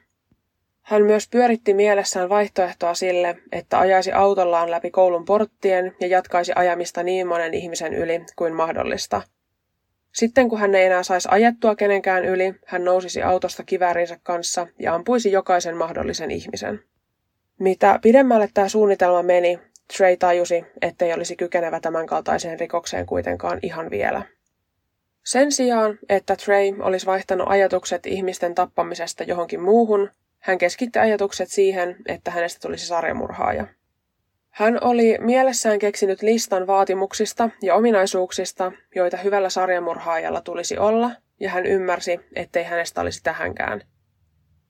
Hän 0.90 1.04
myös 1.04 1.28
pyöritti 1.30 1.74
mielessään 1.74 2.30
vaihtoehtoa 2.30 2.94
sille, 2.94 3.38
että 3.52 3.80
ajaisi 3.80 4.12
autollaan 4.12 4.72
läpi 4.72 4.92
koulun 4.92 5.26
porttien 5.26 5.96
ja 6.00 6.08
jatkaisi 6.08 6.52
ajamista 6.56 7.04
niin 7.04 7.28
monen 7.28 7.54
ihmisen 7.54 7.94
yli 7.94 8.22
kuin 8.36 8.54
mahdollista. 8.54 9.22
Sitten 10.12 10.50
kun 10.50 10.60
hän 10.60 10.76
ei 10.76 10.86
enää 10.86 11.04
saisi 11.04 11.28
ajettua 11.32 11.76
kenenkään 11.76 12.26
yli, 12.26 12.54
hän 12.66 12.84
nousisi 12.84 13.22
autosta 13.22 13.64
kiväärinsä 13.64 14.18
kanssa 14.24 14.68
ja 14.80 14.96
ampuisi 14.96 15.32
jokaisen 15.32 15.78
mahdollisen 15.78 16.32
ihmisen. 16.32 16.80
Mitä 17.60 18.00
pidemmälle 18.02 18.50
tämä 18.54 18.70
suunnitelma 18.70 19.24
meni, 19.24 19.60
Trey 19.98 20.18
tajusi, 20.18 20.66
ettei 20.82 21.14
olisi 21.14 21.36
kykenevä 21.36 21.80
tämänkaltaiseen 21.80 22.60
rikokseen 22.60 23.06
kuitenkaan 23.06 23.60
ihan 23.62 23.90
vielä. 23.90 24.22
Sen 25.26 25.52
sijaan, 25.52 26.00
että 26.10 26.36
Trey 26.36 26.76
olisi 26.80 27.06
vaihtanut 27.06 27.48
ajatukset 27.50 28.06
ihmisten 28.06 28.56
tappamisesta 28.56 29.24
johonkin 29.24 29.62
muuhun, 29.62 30.10
hän 30.40 30.58
keskitti 30.58 31.00
ajatukset 31.00 31.50
siihen, 31.50 31.96
että 32.06 32.32
hänestä 32.32 32.60
tulisi 32.62 32.88
sarjamurhaaja. 32.88 33.68
Hän 34.50 34.78
oli 34.84 35.18
mielessään 35.22 35.80
keksinyt 35.80 36.22
listan 36.22 36.68
vaatimuksista 36.68 37.50
ja 37.62 37.76
ominaisuuksista, 37.76 38.72
joita 38.96 39.18
hyvällä 39.18 39.50
sarjamurhaajalla 39.50 40.42
tulisi 40.42 40.78
olla, 40.78 41.12
ja 41.40 41.50
hän 41.50 41.66
ymmärsi, 41.66 42.20
ettei 42.36 42.64
hänestä 42.64 43.02
olisi 43.02 43.24
tähänkään. 43.24 43.82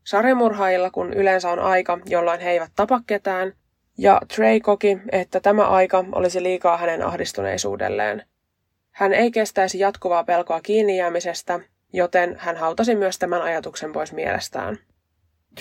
Sarjamurhaajilla 0.04 0.92
kun 0.92 1.14
yleensä 1.14 1.50
on 1.50 1.60
aika, 1.60 2.00
jolloin 2.06 2.40
he 2.40 2.52
eivät 2.52 2.72
tapa 2.76 3.02
ketään, 3.08 3.54
ja 3.98 4.22
Trey 4.36 4.60
koki, 4.60 4.98
että 5.12 5.40
tämä 5.40 5.68
aika 5.68 6.06
olisi 6.12 6.44
liikaa 6.44 6.78
hänen 6.78 7.06
ahdistuneisuudelleen. 7.06 8.24
Hän 8.92 9.14
ei 9.14 9.32
kestäisi 9.32 9.80
jatkuvaa 9.80 10.24
pelkoa 10.24 10.62
kiinni 10.62 10.98
jäämisestä, 10.98 11.60
joten 11.94 12.36
hän 12.40 12.58
hautasi 12.58 12.96
myös 12.96 13.20
tämän 13.20 13.42
ajatuksen 13.42 13.92
pois 13.92 14.14
mielestään. 14.14 14.78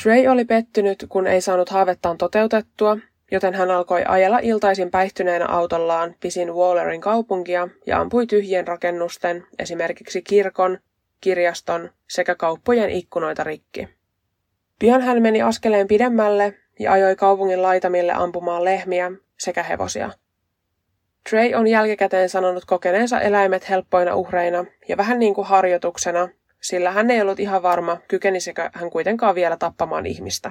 Trey 0.03 0.29
oli 0.29 0.45
pettynyt, 0.45 1.07
kun 1.09 1.27
ei 1.27 1.41
saanut 1.41 1.69
haavettaan 1.69 2.19
toteutettua, 2.19 2.97
joten 3.31 3.55
hän 3.55 3.71
alkoi 3.71 4.05
ajella 4.09 4.39
iltaisin 4.39 4.91
päihtyneenä 4.91 5.47
autollaan 5.47 6.15
pisin 6.21 6.55
Wallerin 6.55 7.01
kaupunkia 7.01 7.69
ja 7.87 8.01
ampui 8.01 8.27
tyhjien 8.27 8.69
rakennusten, 8.69 9.47
esimerkiksi 9.59 10.23
kirkon, 10.23 10.79
kirjaston 11.21 11.91
sekä 12.09 12.35
kauppojen 12.35 12.91
ikkunoita 12.91 13.45
rikki. 13.45 13.89
Pian 14.79 15.03
hän 15.03 15.23
meni 15.23 15.43
askeleen 15.43 15.89
pidemmälle 15.89 16.55
ja 16.79 16.93
ajoi 16.93 17.17
kaupungin 17.17 17.63
laitamille 17.63 18.13
ampumaan 18.13 18.65
lehmiä 18.65 19.13
sekä 19.39 19.63
hevosia. 19.63 20.11
Trey 21.31 21.55
on 21.55 21.67
jälkikäteen 21.67 22.29
sanonut 22.29 22.65
kokeneensa 22.65 23.21
eläimet 23.21 23.69
helppoina 23.69 24.15
uhreina 24.15 24.65
ja 24.89 24.97
vähän 24.97 25.19
niin 25.19 25.35
kuin 25.35 25.47
harjoituksena, 25.47 26.29
sillä 26.61 26.91
hän 26.91 27.11
ei 27.11 27.21
ollut 27.21 27.41
ihan 27.41 27.63
varma, 27.63 27.97
kykenisikö 28.09 28.71
hän 28.73 28.91
kuitenkaan 28.91 29.35
vielä 29.35 29.57
tappamaan 29.57 30.07
ihmistä. 30.07 30.51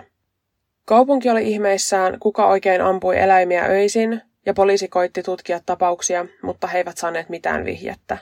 Kaupunki 0.86 1.30
oli 1.30 1.52
ihmeissään, 1.52 2.20
kuka 2.20 2.48
oikein 2.48 2.82
ampui 2.82 3.20
eläimiä 3.20 3.64
öisin, 3.64 4.22
ja 4.46 4.54
poliisi 4.54 4.88
koitti 4.88 5.24
tutkia 5.24 5.60
tapauksia, 5.66 6.26
mutta 6.42 6.68
he 6.68 6.78
eivät 6.78 6.98
saaneet 6.98 7.30
mitään 7.30 7.66
vihjettä. 7.66 8.18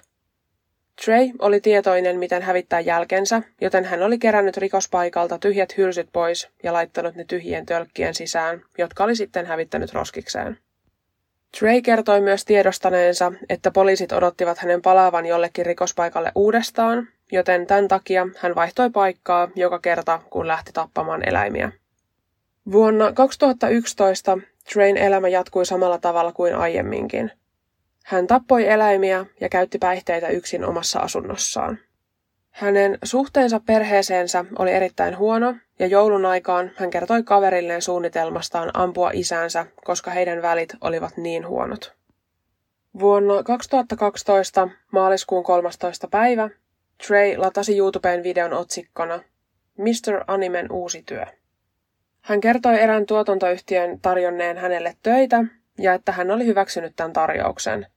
Trey 1.05 1.29
oli 1.39 1.61
tietoinen, 1.61 2.19
miten 2.19 2.41
hävittää 2.41 2.79
jälkensä, 2.79 3.41
joten 3.61 3.85
hän 3.85 4.03
oli 4.03 4.17
kerännyt 4.17 4.57
rikospaikalta 4.57 5.37
tyhjät 5.37 5.77
hylsyt 5.77 6.09
pois 6.13 6.49
ja 6.63 6.73
laittanut 6.73 7.15
ne 7.15 7.25
tyhjien 7.27 7.65
tölkkien 7.65 8.15
sisään, 8.15 8.61
jotka 8.77 9.03
oli 9.03 9.15
sitten 9.15 9.45
hävittänyt 9.45 9.93
roskikseen. 9.93 10.57
Trey 11.59 11.81
kertoi 11.81 12.21
myös 12.21 12.45
tiedostaneensa, 12.45 13.31
että 13.49 13.71
poliisit 13.71 14.11
odottivat 14.11 14.57
hänen 14.57 14.81
palaavan 14.81 15.25
jollekin 15.25 15.65
rikospaikalle 15.65 16.31
uudestaan, 16.35 17.07
joten 17.31 17.67
tämän 17.67 17.87
takia 17.87 18.27
hän 18.37 18.55
vaihtoi 18.55 18.89
paikkaa 18.89 19.47
joka 19.55 19.79
kerta, 19.79 20.21
kun 20.29 20.47
lähti 20.47 20.71
tappamaan 20.73 21.29
eläimiä. 21.29 21.71
Vuonna 22.71 23.11
2011 23.11 24.37
Train 24.73 24.97
elämä 24.97 25.27
jatkui 25.27 25.65
samalla 25.65 25.97
tavalla 25.97 26.31
kuin 26.31 26.55
aiemminkin. 26.55 27.31
Hän 28.05 28.27
tappoi 28.27 28.67
eläimiä 28.67 29.25
ja 29.41 29.49
käytti 29.49 29.77
päihteitä 29.77 30.27
yksin 30.27 30.65
omassa 30.65 30.99
asunnossaan. 30.99 31.79
Hänen 32.51 32.97
suhteensa 33.03 33.59
perheeseensä 33.59 34.45
oli 34.59 34.71
erittäin 34.71 35.17
huono, 35.17 35.55
ja 35.79 35.87
joulun 35.87 36.25
aikaan 36.25 36.71
hän 36.75 36.89
kertoi 36.89 37.23
kaverilleen 37.23 37.81
suunnitelmastaan 37.81 38.71
ampua 38.73 39.11
isänsä, 39.13 39.65
koska 39.83 40.11
heidän 40.11 40.41
välit 40.41 40.73
olivat 40.81 41.17
niin 41.17 41.47
huonot. 41.47 41.93
Vuonna 42.99 43.43
2012 43.43 44.69
maaliskuun 44.91 45.43
13. 45.43 46.07
päivä 46.07 46.49
Trey 47.07 47.37
latasi 47.37 47.77
YouTubeen 47.77 48.23
videon 48.23 48.53
otsikkona 48.53 49.19
Mr. 49.77 50.23
Animen 50.27 50.71
uusi 50.71 51.03
työ. 51.03 51.25
Hän 52.21 52.41
kertoi 52.41 52.79
erään 52.81 53.05
tuotantoyhtiön 53.05 53.99
tarjonneen 53.99 54.57
hänelle 54.57 54.95
töitä 55.03 55.43
ja 55.77 55.93
että 55.93 56.11
hän 56.11 56.31
oli 56.31 56.45
hyväksynyt 56.45 56.93
tämän 56.95 57.13
tarjouksen. 57.13 57.87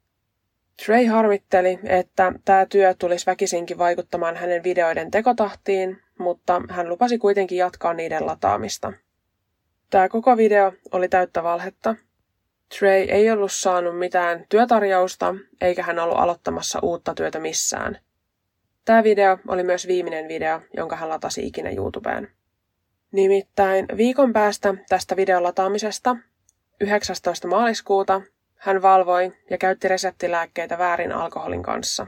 Trey 0.86 1.06
harmitteli, 1.06 1.78
että 1.84 2.32
tämä 2.44 2.66
työ 2.66 2.94
tulisi 2.94 3.26
väkisinkin 3.26 3.78
vaikuttamaan 3.78 4.36
hänen 4.36 4.64
videoiden 4.64 5.10
tekotahtiin, 5.10 6.02
mutta 6.18 6.62
hän 6.70 6.88
lupasi 6.88 7.18
kuitenkin 7.18 7.58
jatkaa 7.58 7.94
niiden 7.94 8.26
lataamista. 8.26 8.92
Tämä 9.90 10.08
koko 10.08 10.36
video 10.36 10.72
oli 10.92 11.08
täyttä 11.08 11.42
valhetta. 11.42 11.94
Trey 12.78 13.02
ei 13.02 13.30
ollut 13.30 13.52
saanut 13.52 13.98
mitään 13.98 14.44
työtarjousta, 14.48 15.34
eikä 15.60 15.82
hän 15.82 15.98
ollut 15.98 16.18
aloittamassa 16.18 16.78
uutta 16.82 17.14
työtä 17.14 17.40
missään. 17.40 17.98
Tämä 18.88 19.04
video 19.04 19.38
oli 19.48 19.62
myös 19.62 19.86
viimeinen 19.86 20.28
video, 20.28 20.60
jonka 20.76 20.96
hän 20.96 21.08
latasi 21.08 21.46
ikinä 21.46 21.70
YouTubeen. 21.70 22.28
Nimittäin 23.12 23.86
viikon 23.96 24.32
päästä 24.32 24.74
tästä 24.88 25.16
videon 25.16 25.42
lataamisesta, 25.42 26.16
19. 26.80 27.48
maaliskuuta, 27.48 28.20
hän 28.54 28.82
valvoi 28.82 29.32
ja 29.50 29.58
käytti 29.58 29.88
reseptilääkkeitä 29.88 30.78
väärin 30.78 31.12
alkoholin 31.12 31.62
kanssa. 31.62 32.06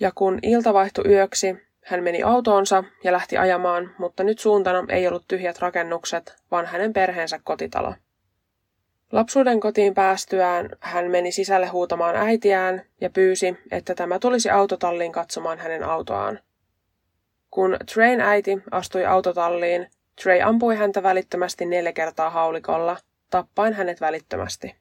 Ja 0.00 0.12
kun 0.14 0.38
ilta 0.42 0.74
vaihtui 0.74 1.04
yöksi, 1.08 1.56
hän 1.84 2.02
meni 2.02 2.22
autoonsa 2.22 2.84
ja 3.04 3.12
lähti 3.12 3.38
ajamaan, 3.38 3.94
mutta 3.98 4.24
nyt 4.24 4.38
suuntana 4.38 4.84
ei 4.88 5.08
ollut 5.08 5.24
tyhjät 5.28 5.58
rakennukset, 5.58 6.36
vaan 6.50 6.66
hänen 6.66 6.92
perheensä 6.92 7.40
kotitalo. 7.44 7.94
Lapsuuden 9.12 9.60
kotiin 9.60 9.94
päästyään 9.94 10.68
hän 10.80 11.10
meni 11.10 11.32
sisälle 11.32 11.66
huutamaan 11.66 12.16
äitiään 12.16 12.82
ja 13.00 13.10
pyysi, 13.10 13.58
että 13.70 13.94
tämä 13.94 14.18
tulisi 14.18 14.50
autotalliin 14.50 15.12
katsomaan 15.12 15.58
hänen 15.58 15.84
autoaan. 15.84 16.38
Kun 17.50 17.76
Train 17.94 18.20
äiti 18.20 18.58
astui 18.70 19.06
autotalliin, 19.06 19.86
Trey 20.22 20.40
ampui 20.42 20.76
häntä 20.76 21.02
välittömästi 21.02 21.66
neljä 21.66 21.92
kertaa 21.92 22.30
haulikolla, 22.30 22.96
tappaen 23.30 23.74
hänet 23.74 24.00
välittömästi. 24.00 24.74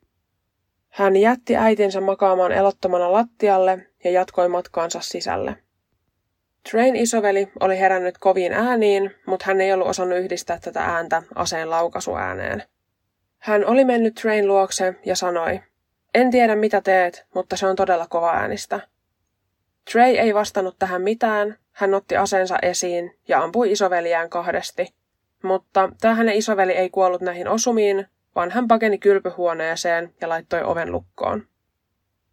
Hän 0.89 1.15
jätti 1.15 1.55
äitinsä 1.55 2.01
makaamaan 2.01 2.51
elottomana 2.51 3.11
lattialle 3.11 3.87
ja 4.03 4.11
jatkoi 4.11 4.49
matkaansa 4.49 4.99
sisälle. 5.01 5.55
Train 6.71 6.95
isoveli 6.95 7.51
oli 7.59 7.79
herännyt 7.79 8.17
koviin 8.17 8.53
ääniin, 8.53 9.15
mutta 9.25 9.45
hän 9.45 9.61
ei 9.61 9.73
ollut 9.73 9.87
osannut 9.87 10.17
yhdistää 10.19 10.59
tätä 10.61 10.83
ääntä 10.85 11.23
aseen 11.35 11.69
laukaisuääneen. 11.69 12.63
Hän 13.39 13.65
oli 13.65 13.85
mennyt 13.85 14.15
Train 14.15 14.47
luokse 14.47 14.95
ja 15.05 15.15
sanoi, 15.15 15.61
en 16.13 16.31
tiedä 16.31 16.55
mitä 16.55 16.81
teet, 16.81 17.25
mutta 17.35 17.57
se 17.57 17.67
on 17.67 17.75
todella 17.75 18.07
kova 18.07 18.31
äänistä. 18.31 18.79
Trey 19.91 20.17
ei 20.17 20.33
vastannut 20.33 20.75
tähän 20.79 21.01
mitään, 21.01 21.57
hän 21.71 21.93
otti 21.93 22.17
aseensa 22.17 22.57
esiin 22.61 23.15
ja 23.27 23.43
ampui 23.43 23.71
isoveliään 23.71 24.29
kahdesti. 24.29 24.93
Mutta 25.43 25.89
tämä 26.01 26.15
hänen 26.15 26.35
isoveli 26.35 26.71
ei 26.71 26.89
kuollut 26.89 27.21
näihin 27.21 27.47
osumiin, 27.47 28.07
vaan 28.35 28.51
hän 28.51 28.67
pakeni 28.67 28.97
kylpyhuoneeseen 28.97 30.13
ja 30.21 30.29
laittoi 30.29 30.63
oven 30.63 30.91
lukkoon. 30.91 31.47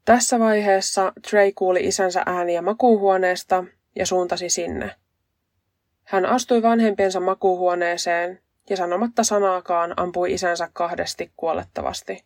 Tässä 0.05 0.39
vaiheessa 0.39 1.13
Trey 1.31 1.53
kuuli 1.55 1.81
isänsä 1.81 2.23
ääniä 2.27 2.63
makuuhuoneesta 2.63 3.65
ja 3.97 4.07
suuntasi 4.07 4.49
sinne. 4.49 4.95
Hän 6.05 6.27
astui 6.27 6.63
vanhempiensa 6.63 7.21
makuuhuoneeseen 7.21 8.41
ja 8.71 8.77
sanomatta 8.77 9.25
sanaakaan 9.25 9.95
ampui 9.97 10.33
isänsä 10.33 10.69
kahdesti 10.73 11.33
kuolettavasti. 11.37 12.25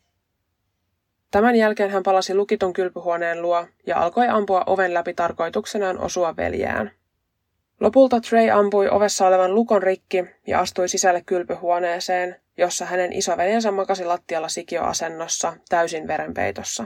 Tämän 1.30 1.56
jälkeen 1.56 1.90
hän 1.90 2.02
palasi 2.02 2.34
lukitun 2.34 2.72
kylpyhuoneen 2.72 3.42
luo 3.42 3.66
ja 3.86 4.02
alkoi 4.02 4.28
ampua 4.28 4.64
oven 4.66 4.94
läpi 4.94 5.14
tarkoituksenaan 5.14 5.98
osua 5.98 6.36
veljään. 6.36 6.90
Lopulta 7.80 8.20
Trey 8.20 8.50
ampui 8.50 8.88
ovessa 8.88 9.26
olevan 9.26 9.54
lukon 9.54 9.82
rikki 9.82 10.24
ja 10.46 10.60
astui 10.60 10.88
sisälle 10.88 11.22
kylpyhuoneeseen, 11.26 12.36
jossa 12.56 12.84
hänen 12.84 13.12
isoveljensä 13.12 13.70
makasi 13.70 14.04
lattialla 14.04 14.48
sikioasennossa 14.48 15.52
täysin 15.68 16.08
verenpeitossa. 16.08 16.84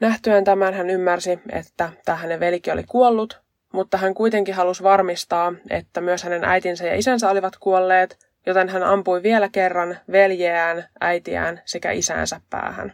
Nähtyään 0.00 0.44
tämän 0.44 0.74
hän 0.74 0.90
ymmärsi, 0.90 1.38
että 1.52 1.92
tämä 2.04 2.18
hänen 2.18 2.40
velki 2.40 2.70
oli 2.70 2.84
kuollut, 2.84 3.40
mutta 3.72 3.96
hän 3.96 4.14
kuitenkin 4.14 4.54
halusi 4.54 4.82
varmistaa, 4.82 5.52
että 5.70 6.00
myös 6.00 6.22
hänen 6.22 6.44
äitinsä 6.44 6.86
ja 6.86 6.94
isänsä 6.94 7.30
olivat 7.30 7.56
kuolleet, 7.60 8.31
joten 8.46 8.68
hän 8.68 8.82
ampui 8.82 9.22
vielä 9.22 9.48
kerran 9.48 9.98
veljeään, 10.12 10.88
äitiään 11.00 11.62
sekä 11.64 11.90
isäänsä 11.90 12.40
päähän. 12.50 12.92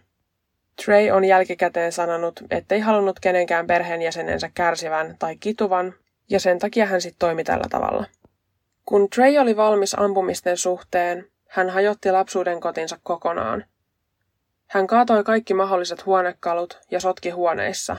Trey 0.84 1.10
on 1.10 1.24
jälkikäteen 1.24 1.92
sanonut, 1.92 2.40
ettei 2.50 2.80
halunnut 2.80 3.20
kenenkään 3.20 3.66
perheenjäsenensä 3.66 4.50
kärsivän 4.54 5.16
tai 5.18 5.36
kituvan, 5.36 5.94
ja 6.30 6.40
sen 6.40 6.58
takia 6.58 6.86
hän 6.86 7.00
sitten 7.00 7.18
toimi 7.18 7.44
tällä 7.44 7.66
tavalla. 7.70 8.04
Kun 8.84 9.10
Trey 9.10 9.38
oli 9.38 9.56
valmis 9.56 9.98
ampumisten 9.98 10.56
suhteen, 10.56 11.26
hän 11.48 11.70
hajotti 11.70 12.10
lapsuuden 12.10 12.60
kotinsa 12.60 12.98
kokonaan. 13.02 13.64
Hän 14.66 14.86
kaatoi 14.86 15.24
kaikki 15.24 15.54
mahdolliset 15.54 16.06
huonekalut 16.06 16.78
ja 16.90 17.00
sotki 17.00 17.30
huoneissa. 17.30 17.96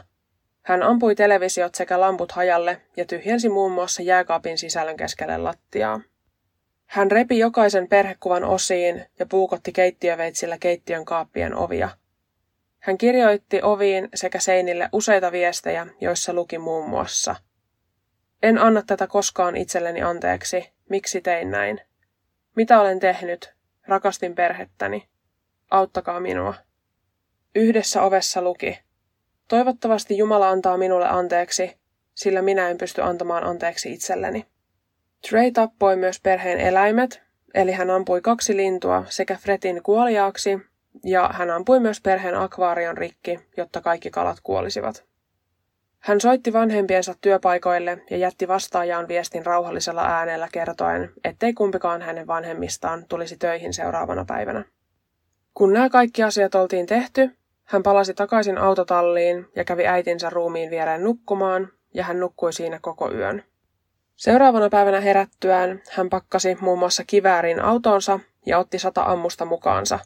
Hän 0.61 0.83
ampui 0.83 1.15
televisiot 1.15 1.75
sekä 1.75 1.99
lamput 1.99 2.31
hajalle 2.31 2.81
ja 2.97 3.05
tyhjensi 3.05 3.49
muun 3.49 3.71
muassa 3.71 4.01
jääkaapin 4.01 4.57
sisällön 4.57 4.97
keskelle 4.97 5.37
lattiaa. 5.37 6.01
Hän 6.89 7.11
repi 7.11 7.39
jokaisen 7.39 7.87
perhekuvan 7.87 8.43
osiin 8.43 9.05
ja 9.19 9.25
puukotti 9.25 9.71
keittiöveitsillä 9.71 10.57
keittiön 10.57 11.05
kaappien 11.05 11.55
ovia. 11.55 11.89
Hän 12.79 12.97
kirjoitti 12.97 13.59
oviin 13.63 14.09
sekä 14.15 14.39
seinille 14.39 14.89
useita 14.91 15.31
viestejä, 15.31 15.87
joissa 16.01 16.33
luki 16.33 16.57
muun 16.57 16.89
muassa– 16.89 17.35
en 18.43 18.57
anna 18.57 18.81
tätä 18.87 19.07
koskaan 19.07 19.55
itselleni 19.55 20.01
anteeksi. 20.01 20.69
Miksi 20.89 21.21
tein 21.21 21.51
näin? 21.51 21.81
Mitä 22.55 22.81
olen 22.81 22.99
tehnyt? 22.99 23.53
Rakastin 23.87 24.35
perhettäni. 24.35 25.07
auttakaa 25.71 26.19
minua. 26.19 26.53
Yhdessä 27.55 28.01
ovessa 28.01 28.41
luki, 28.41 28.79
toivottavasti 29.47 30.17
Jumala 30.17 30.49
antaa 30.49 30.77
minulle 30.77 31.07
anteeksi, 31.07 31.77
sillä 32.15 32.41
minä 32.41 32.69
en 32.69 32.77
pysty 32.77 33.01
antamaan 33.01 33.43
anteeksi 33.43 33.93
itselleni. 33.93 34.45
Trey 35.29 35.51
tappoi 35.51 35.95
myös 35.95 36.19
perheen 36.21 36.59
eläimet, 36.59 37.21
eli 37.53 37.71
hän 37.71 37.89
ampui 37.89 38.21
kaksi 38.21 38.57
lintua 38.57 39.03
sekä 39.09 39.35
Fretin 39.35 39.83
kuoliaaksi, 39.83 40.59
ja 41.03 41.29
hän 41.33 41.49
ampui 41.49 41.79
myös 41.79 42.01
perheen 42.01 42.35
akvaarion 42.35 42.97
rikki, 42.97 43.39
jotta 43.57 43.81
kaikki 43.81 44.09
kalat 44.09 44.37
kuolisivat. 44.43 45.09
Hän 45.99 46.21
soitti 46.21 46.53
vanhempiensa 46.53 47.13
työpaikoille 47.21 48.01
ja 48.09 48.17
jätti 48.17 48.47
vastaajaan 48.47 49.07
viestin 49.07 49.45
rauhallisella 49.45 50.05
äänellä 50.05 50.47
kertoen, 50.51 51.11
ettei 51.23 51.53
kumpikaan 51.53 52.01
hänen 52.01 52.27
vanhemmistaan 52.27 53.05
tulisi 53.09 53.37
töihin 53.37 53.73
seuraavana 53.73 54.25
päivänä. 54.25 54.65
Kun 55.53 55.73
nämä 55.73 55.89
kaikki 55.89 56.23
asiat 56.23 56.55
oltiin 56.55 56.85
tehty, 56.85 57.37
hän 57.63 57.83
palasi 57.83 58.13
takaisin 58.13 58.57
autotalliin 58.57 59.45
ja 59.55 59.65
kävi 59.65 59.87
äitinsä 59.87 60.29
ruumiin 60.29 60.69
viereen 60.69 61.03
nukkumaan, 61.03 61.69
ja 61.93 62.03
hän 62.03 62.19
nukkui 62.19 62.53
siinä 62.53 62.79
koko 62.81 63.11
yön. 63.11 63.43
Seuraavana 64.19 64.69
päivänä 64.69 64.99
herättyään 64.99 65.81
hän 65.91 66.09
pakkasi 66.09 66.57
muun 66.61 66.79
muassa 66.79 67.03
kiväärin 67.07 67.61
autonsa 67.61 68.19
ja 68.45 68.57
otti 68.59 68.79
sata 68.79 69.03
ammusta 69.03 69.45
mukaansa. 69.45 69.99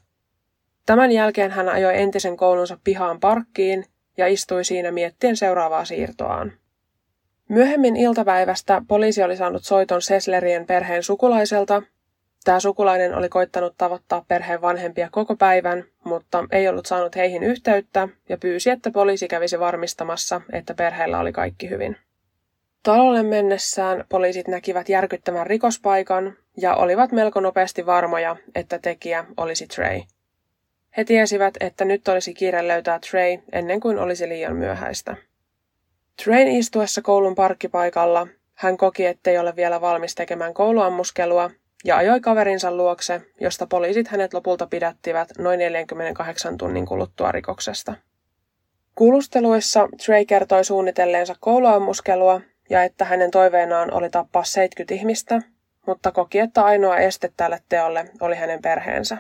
Tämän 0.85 1.11
jälkeen 1.11 1.51
hän 1.51 1.69
ajoi 1.69 2.01
entisen 2.01 2.37
koulunsa 2.37 2.77
pihaan 2.83 3.19
parkkiin 3.19 3.85
ja 4.17 4.27
istui 4.27 4.65
siinä 4.65 4.91
miettien 4.91 5.37
seuraavaa 5.37 5.85
siirtoaan. 5.85 6.53
Myöhemmin 7.49 7.95
iltapäivästä 7.95 8.81
poliisi 8.87 9.23
oli 9.23 9.37
saanut 9.37 9.63
soiton 9.63 10.01
Seslerien 10.01 10.65
perheen 10.65 11.03
sukulaiselta. 11.03 11.81
Tämä 12.43 12.59
sukulainen 12.59 13.15
oli 13.15 13.29
koittanut 13.29 13.73
tavoittaa 13.77 14.25
perheen 14.27 14.61
vanhempia 14.61 15.09
koko 15.11 15.35
päivän, 15.35 15.83
mutta 16.03 16.43
ei 16.51 16.67
ollut 16.67 16.85
saanut 16.85 17.15
heihin 17.15 17.43
yhteyttä 17.43 18.07
ja 18.29 18.37
pyysi, 18.37 18.69
että 18.69 18.91
poliisi 18.91 19.27
kävisi 19.27 19.59
varmistamassa, 19.59 20.41
että 20.51 20.73
perheellä 20.73 21.19
oli 21.19 21.31
kaikki 21.31 21.69
hyvin. 21.69 21.97
Talolle 22.83 23.23
mennessään 23.23 24.05
poliisit 24.09 24.47
näkivät 24.47 24.89
järkyttävän 24.89 25.47
rikospaikan 25.47 26.33
ja 26.57 26.75
olivat 26.75 27.11
melko 27.11 27.39
nopeasti 27.39 27.85
varmoja, 27.85 28.35
että 28.55 28.79
tekijä 28.79 29.25
olisi 29.37 29.67
Trey. 29.67 30.01
He 30.97 31.03
tiesivät, 31.03 31.53
että 31.59 31.85
nyt 31.85 32.07
olisi 32.07 32.33
kiire 32.33 32.67
löytää 32.67 32.99
Trey 32.99 33.37
ennen 33.51 33.79
kuin 33.79 33.99
olisi 33.99 34.29
liian 34.29 34.55
myöhäistä. 34.55 35.15
Train 36.23 36.47
istuessa 36.47 37.01
koulun 37.01 37.35
parkkipaikalla 37.35 38.27
hän 38.53 38.77
koki, 38.77 39.05
ettei 39.05 39.37
ole 39.37 39.55
vielä 39.55 39.81
valmis 39.81 40.15
tekemään 40.15 40.53
kouluammuskelua 40.53 41.51
ja 41.85 41.97
ajoi 41.97 42.21
kaverinsa 42.21 42.71
luokse, 42.71 43.21
josta 43.41 43.67
poliisit 43.67 44.07
hänet 44.07 44.33
lopulta 44.33 44.67
pidättivät 44.67 45.29
noin 45.37 45.59
48 45.59 46.57
tunnin 46.57 46.85
kuluttua 46.85 47.31
rikoksesta. 47.31 47.93
Kuulusteluissa 48.95 49.87
Trey 50.05 50.25
kertoi 50.25 50.65
suunnitelleensa 50.65 51.35
kouluammuskelua 51.39 52.41
ja 52.73 52.83
että 52.83 53.05
hänen 53.05 53.31
toiveenaan 53.31 53.93
oli 53.93 54.09
tappaa 54.09 54.43
70 54.43 54.93
ihmistä, 54.93 55.41
mutta 55.87 56.11
koki, 56.11 56.39
että 56.39 56.63
ainoa 56.63 56.97
este 56.97 57.31
tälle 57.37 57.59
teolle 57.69 58.05
oli 58.21 58.35
hänen 58.35 58.61
perheensä. 58.61 59.17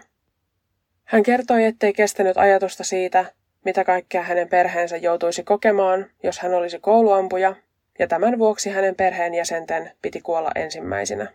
Hän 1.03 1.23
kertoi, 1.23 1.63
ettei 1.63 1.93
kestänyt 1.93 2.37
ajatusta 2.37 2.83
siitä, 2.83 3.25
mitä 3.65 3.83
kaikkea 3.83 4.21
hänen 4.21 4.49
perheensä 4.49 4.97
joutuisi 4.97 5.43
kokemaan, 5.43 6.05
jos 6.23 6.39
hän 6.39 6.53
olisi 6.53 6.79
kouluampuja, 6.79 7.55
ja 7.99 8.07
tämän 8.07 8.39
vuoksi 8.39 8.69
hänen 8.69 8.95
perheenjäsenten 8.95 9.91
piti 10.01 10.21
kuolla 10.21 10.51
ensimmäisenä. 10.55 11.27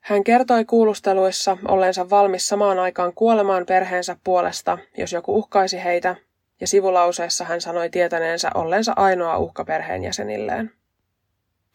Hän 0.00 0.24
kertoi 0.24 0.64
kuulusteluissa 0.64 1.56
olleensa 1.68 2.10
valmis 2.10 2.48
samaan 2.48 2.78
aikaan 2.78 3.12
kuolemaan 3.14 3.66
perheensä 3.66 4.16
puolesta, 4.24 4.78
jos 4.96 5.12
joku 5.12 5.38
uhkaisi 5.38 5.84
heitä, 5.84 6.16
ja 6.60 6.66
sivulauseessa 6.66 7.44
hän 7.44 7.60
sanoi 7.60 7.90
tietäneensä 7.90 8.50
ollensa 8.54 8.92
ainoa 8.96 9.38
uhka 9.38 9.64
perheenjäsenilleen. 9.64 10.77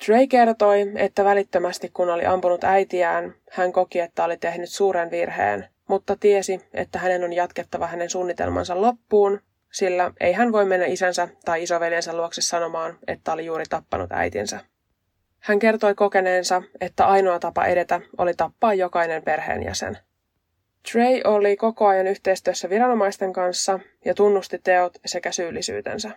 Trey 0.06 0.28
kertoi, 0.28 0.92
että 0.96 1.26
välittömästi 1.26 1.90
kun 1.94 2.10
oli 2.10 2.26
ampunut 2.26 2.64
äitiään, 2.64 3.36
hän 3.52 3.72
koki, 3.72 4.00
että 4.00 4.24
oli 4.24 4.38
tehnyt 4.38 4.70
suuren 4.70 5.12
virheen, 5.12 5.68
mutta 5.88 6.16
tiesi, 6.20 6.62
että 6.74 7.00
hänen 7.00 7.24
on 7.24 7.34
jatkettava 7.34 7.88
hänen 7.88 8.10
suunnitelmansa 8.10 8.82
loppuun, 8.82 9.42
sillä 9.72 10.12
ei 10.20 10.34
hän 10.34 10.52
voi 10.52 10.66
mennä 10.66 10.86
isänsä 10.86 11.28
tai 11.46 11.64
isoveljensä 11.64 12.18
luokse 12.18 12.42
sanomaan, 12.42 12.98
että 13.08 13.34
oli 13.34 13.46
juuri 13.46 13.64
tappanut 13.70 14.12
äitinsä. 14.12 14.60
Hän 15.40 15.60
kertoi 15.60 15.96
kokeneensa, 15.96 16.62
että 16.82 17.06
ainoa 17.06 17.40
tapa 17.40 17.66
edetä 17.66 18.02
oli 18.18 18.34
tappaa 18.34 18.74
jokainen 18.74 19.24
perheenjäsen. 19.24 19.98
Trey 20.92 21.22
oli 21.24 21.56
koko 21.56 21.88
ajan 21.88 22.08
yhteistyössä 22.08 22.70
viranomaisten 22.70 23.34
kanssa 23.34 23.80
ja 24.06 24.14
tunnusti 24.14 24.60
teot 24.64 24.94
sekä 25.06 25.32
syyllisyytensä. 25.32 26.12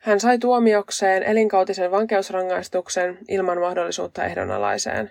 Hän 0.00 0.20
sai 0.20 0.38
tuomiokseen 0.38 1.22
elinkautisen 1.22 1.90
vankeusrangaistuksen 1.90 3.18
ilman 3.28 3.60
mahdollisuutta 3.60 4.24
ehdonalaiseen. 4.24 5.10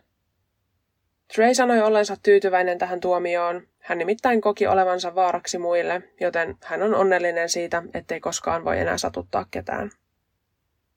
Trey 1.36 1.54
sanoi 1.54 1.82
ollensa 1.82 2.16
tyytyväinen 2.24 2.78
tähän 2.78 3.00
tuomioon. 3.00 3.62
Hän 3.80 3.98
nimittäin 3.98 4.42
koki 4.42 4.68
olevansa 4.68 5.16
vaaraksi 5.16 5.58
muille, 5.58 6.02
joten 6.20 6.58
hän 6.64 6.84
on 6.84 6.96
onnellinen 6.96 7.50
siitä, 7.50 7.84
ettei 7.94 8.20
koskaan 8.20 8.66
voi 8.66 8.80
enää 8.80 8.98
satuttaa 8.98 9.46
ketään. 9.52 9.92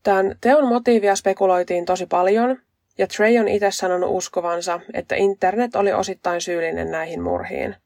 Tämän 0.03 0.37
teon 0.41 0.67
motiivia 0.67 1.17
spekuloitiin 1.17 1.85
tosi 1.85 2.07
paljon, 2.07 2.59
ja 2.99 3.07
Trey 3.07 3.39
on 3.39 3.49
itse 3.49 3.71
sanonut 3.71 4.11
uskovansa, 4.11 4.81
että 4.95 5.15
internet 5.15 5.77
oli 5.77 5.93
osittain 5.93 6.41
syyllinen 6.41 6.91
näihin 6.91 7.23
murhiin. 7.23 7.77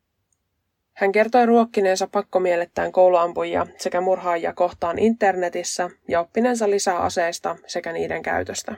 Hän 0.97 1.13
kertoi 1.13 1.47
ruokkineensa 1.47 2.07
pakkomielettään 2.13 2.93
kouluampujia 2.93 3.67
sekä 3.79 4.01
murhaajia 4.01 4.53
kohtaan 4.53 4.99
internetissä 4.99 5.91
ja 6.09 6.21
oppineensa 6.21 6.71
lisää 6.71 6.99
aseista 6.99 7.57
sekä 7.67 7.93
niiden 7.93 8.23
käytöstä. 8.23 8.75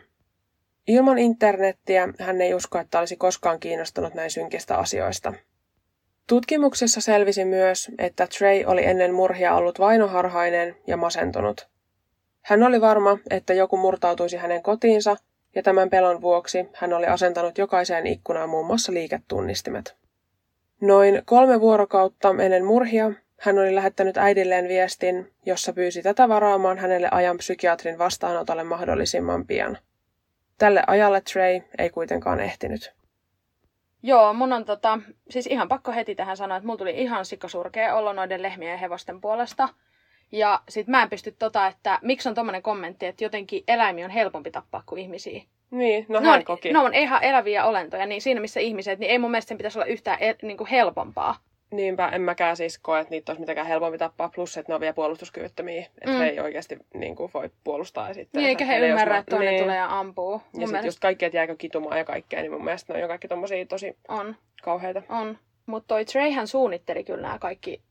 Ilman 0.86 1.18
internettiä 1.18 2.08
hän 2.20 2.40
ei 2.40 2.54
usko, 2.54 2.78
että 2.78 2.98
olisi 2.98 3.16
koskaan 3.16 3.60
kiinnostunut 3.60 4.14
näin 4.14 4.30
synkistä 4.30 4.76
asioista. 4.78 5.32
Tutkimuksessa 6.26 7.00
selvisi 7.00 7.44
myös, 7.44 7.90
että 7.98 8.26
Trey 8.38 8.64
oli 8.66 8.84
ennen 8.84 9.14
murhia 9.14 9.54
ollut 9.54 9.78
vainoharhainen 9.78 10.76
ja 10.86 10.96
masentunut. 10.96 11.68
Hän 12.42 12.62
oli 12.62 12.80
varma, 12.80 13.18
että 13.30 13.54
joku 13.54 13.76
murtautuisi 13.76 14.36
hänen 14.36 14.62
kotiinsa, 14.62 15.16
ja 15.54 15.62
tämän 15.62 15.90
pelon 15.90 16.20
vuoksi 16.20 16.68
hän 16.74 16.92
oli 16.92 17.06
asentanut 17.06 17.58
jokaiseen 17.58 18.06
ikkunaan 18.06 18.48
muun 18.48 18.66
muassa 18.66 18.92
liiketunnistimet. 18.92 20.07
Noin 20.80 21.22
kolme 21.24 21.60
vuorokautta 21.60 22.28
ennen 22.28 22.64
murhia 22.64 23.12
hän 23.40 23.58
oli 23.58 23.74
lähettänyt 23.74 24.16
äidilleen 24.16 24.68
viestin, 24.68 25.32
jossa 25.46 25.72
pyysi 25.72 26.02
tätä 26.02 26.28
varaamaan 26.28 26.78
hänelle 26.78 27.08
ajan 27.10 27.36
psykiatrin 27.36 27.98
vastaanotolle 27.98 28.64
mahdollisimman 28.64 29.46
pian. 29.46 29.78
Tälle 30.58 30.82
ajalle 30.86 31.20
Trey 31.20 31.60
ei 31.78 31.90
kuitenkaan 31.90 32.40
ehtinyt. 32.40 32.92
Joo, 34.02 34.34
mun 34.34 34.52
on 34.52 34.64
tota, 34.64 34.98
siis 35.30 35.46
ihan 35.46 35.68
pakko 35.68 35.92
heti 35.92 36.14
tähän 36.14 36.36
sanoa, 36.36 36.56
että 36.56 36.66
mulla 36.66 36.78
tuli 36.78 36.90
ihan 37.02 37.24
sikkasurkea 37.24 37.94
olo 37.94 38.12
noiden 38.12 38.42
lehmien 38.42 38.72
ja 38.72 38.78
hevosten 38.78 39.20
puolesta. 39.20 39.68
Ja 40.32 40.62
sit 40.68 40.86
mä 40.86 41.02
en 41.02 41.10
pysty 41.10 41.32
tota, 41.38 41.66
että 41.66 41.98
miksi 42.02 42.28
on 42.28 42.34
tommonen 42.34 42.62
kommentti, 42.62 43.06
että 43.06 43.24
jotenkin 43.24 43.64
eläimiä 43.68 44.04
on 44.04 44.10
helpompi 44.10 44.50
tappaa 44.50 44.82
kuin 44.86 45.02
ihmisiä. 45.02 45.42
Niin, 45.70 46.06
no 46.08 46.20
ne 46.20 46.26
hän 46.26 46.38
on, 46.38 46.44
koki. 46.44 46.72
Ne 46.72 46.78
on 46.78 46.94
ihan 46.94 47.24
eläviä 47.24 47.64
olentoja, 47.64 48.06
niin 48.06 48.22
siinä 48.22 48.40
missä 48.40 48.60
ihmiset, 48.60 48.98
niin 48.98 49.10
ei 49.10 49.18
mun 49.18 49.30
mielestä 49.30 49.48
sen 49.48 49.58
pitäisi 49.58 49.78
olla 49.78 49.86
yhtään 49.86 50.18
el, 50.20 50.34
niin 50.42 50.56
kuin 50.56 50.68
helpompaa. 50.68 51.36
Niinpä, 51.70 52.08
en 52.08 52.22
mäkään 52.22 52.56
siis 52.56 52.78
koe, 52.78 53.00
että 53.00 53.10
niitä 53.10 53.32
olisi 53.32 53.40
mitenkään 53.40 53.66
helpompi 53.66 53.98
tappaa, 53.98 54.28
plus 54.34 54.56
että 54.56 54.70
ne 54.70 54.74
on 54.74 54.80
vielä 54.80 54.92
puolustuskyvyttömiä, 54.94 55.80
että 55.80 56.10
Mm. 56.10 56.18
he 56.18 56.26
ei 56.28 56.40
oikeasti 56.40 56.78
niin 56.94 57.16
kuin, 57.16 57.30
voi 57.34 57.50
puolustaa 57.64 58.14
sitten. 58.14 58.38
Niin, 58.38 58.48
eikä 58.48 58.64
he 58.64 58.78
ymmärrä, 58.78 59.18
että 59.18 59.36
toinen 59.36 59.62
tulee 59.62 59.76
ja 59.76 59.98
ampuu. 59.98 60.30
Mun 60.30 60.40
Ja 60.40 60.46
sitten 60.50 60.68
mielestä 60.68 60.86
just 60.86 60.98
kaikki, 60.98 61.24
että 61.24 61.36
jääkö 61.36 61.56
kitumaan 61.56 61.98
ja 61.98 62.04
kaikkea, 62.04 62.40
niin 62.40 62.52
mun 62.52 62.64
mielestä 62.64 62.92
ne 62.92 62.96
on 62.96 63.02
jo 63.02 63.08
kaikki 63.08 63.28
tommosia 63.28 63.66
tosi 63.66 63.96
on, 64.08 64.36
kauheita. 64.62 65.02
on. 65.08 65.38
Mutta 65.66 65.88
toi 65.88 66.04
Treyhän 66.04 66.46
suunnitteli 66.46 67.04
kyllä 67.04 67.22
nämä 67.22 67.38
kaikki 67.38 67.82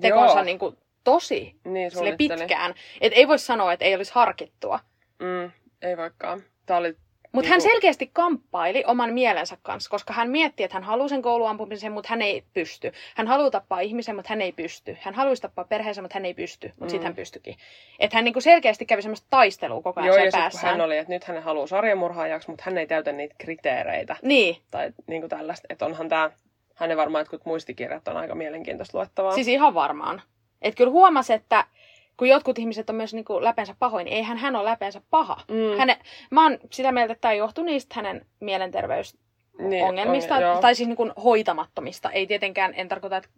tekonsa 0.00 0.34
Joo. 0.34 0.44
niin 0.44 0.58
kuin 0.58 0.76
tosi 1.04 1.56
Niin 1.64 1.90
sille 1.90 2.16
pitkään. 2.16 2.74
Et 3.00 3.12
ei 3.16 3.28
voi 3.28 3.38
sanoa, 3.38 3.72
että 3.72 3.84
ei 3.84 3.94
olisi 3.94 4.12
harkittua. 4.14 4.80
Mm, 5.18 5.50
ei 5.82 5.96
voikaan. 5.96 6.42
Tää 6.66 6.76
oli 6.76 6.96
Mutta 7.32 7.50
Niinku- 7.50 7.52
hän 7.64 7.72
selkeästi 7.72 8.10
kamppaili 8.12 8.84
oman 8.86 9.12
mielensä 9.12 9.56
kanssa, 9.62 9.90
koska 9.90 10.12
hän 10.12 10.30
mietti, 10.30 10.62
että 10.62 10.74
hän 10.76 10.82
haluaa 10.82 11.08
sen 11.08 11.22
kouluampumisen, 11.22 11.92
mutta 11.92 12.08
hän 12.10 12.22
ei 12.22 12.44
pysty. 12.54 12.92
Hän 13.16 13.26
haluaa 13.26 13.50
tappaa 13.50 13.80
ihmisen, 13.80 14.16
mutta 14.16 14.28
hän 14.28 14.42
ei 14.42 14.52
pysty. 14.52 14.96
Hän 15.00 15.14
haluaisi 15.14 15.42
tappaa 15.42 15.64
perheensä, 15.64 16.02
mutta 16.02 16.14
hän 16.14 16.24
ei 16.24 16.34
pysty. 16.34 16.68
Mutta 16.68 16.84
mm. 16.84 16.88
sitten 16.88 17.06
hän 17.06 17.14
pystyikin. 17.16 17.56
Että 17.98 18.16
hän 18.16 18.24
niinku 18.24 18.40
selkeästi 18.40 18.86
kävi 18.86 19.02
semmoista 19.02 19.26
taistelua 19.30 19.82
koko 19.82 20.00
ajan 20.00 20.06
Joo, 20.16 20.24
ja 20.24 20.30
päässään. 20.32 20.72
hän 20.72 20.80
oli, 20.80 20.98
että 20.98 21.12
nyt 21.12 21.24
hän 21.24 21.42
haluaa 21.42 21.66
sarjamurhaajaksi, 21.66 22.50
mutta 22.50 22.62
hän 22.66 22.78
ei 22.78 22.86
täytä 22.86 23.12
niitä 23.12 23.34
kriteereitä. 23.38 24.16
Niin, 24.22 24.56
Tai 24.70 24.92
niin 25.06 25.22
kuin 25.22 25.30
tällaista, 25.30 25.66
että 25.70 25.86
onhan 25.86 26.08
tämä, 26.08 26.30
hänen 26.74 26.96
varmaan 26.96 27.20
jotkut 27.20 27.44
muistikirjat 27.46 28.08
on 28.08 28.16
aika 28.16 28.34
mielenkiintoista 28.34 28.98
luettavaa. 28.98 29.32
siis 29.32 29.48
ihan 29.48 29.74
varmaan. 29.74 30.22
Että 30.62 30.76
kyllä 30.78 30.90
huomasi, 30.92 31.32
että 31.32 31.66
kun 32.16 32.28
jotkut 32.28 32.58
ihmiset 32.58 32.90
on 32.90 32.96
myös 32.96 33.14
niinku 33.14 33.44
läpensä 33.44 33.74
pahoin, 33.78 34.04
niin 34.04 34.16
eihän 34.16 34.38
hän 34.38 34.56
ole 34.56 34.64
läpensä 34.64 35.00
paha. 35.10 35.36
Mm. 35.48 35.78
Häne, 35.78 35.98
mä 36.30 36.42
oon 36.42 36.58
sitä 36.70 36.92
mieltä, 36.92 37.12
että 37.12 37.20
tämä 37.20 37.34
johtuu 37.34 37.64
niistä 37.64 37.94
hänen 37.96 38.26
mielenterveysongelmista, 38.40 39.68
Niin, 39.68 39.84
ongelmista, 39.84 40.34
on- 40.36 40.42
joo. 40.42 40.60
tai 40.60 40.74
siis 40.74 40.88
niinku 40.88 41.10
hoitamattomista. 41.24 42.10
Ei 42.10 42.26
tietenkään, 42.26 42.72
en 42.76 42.88
tarkoita, 42.88 43.16
että 43.16 43.28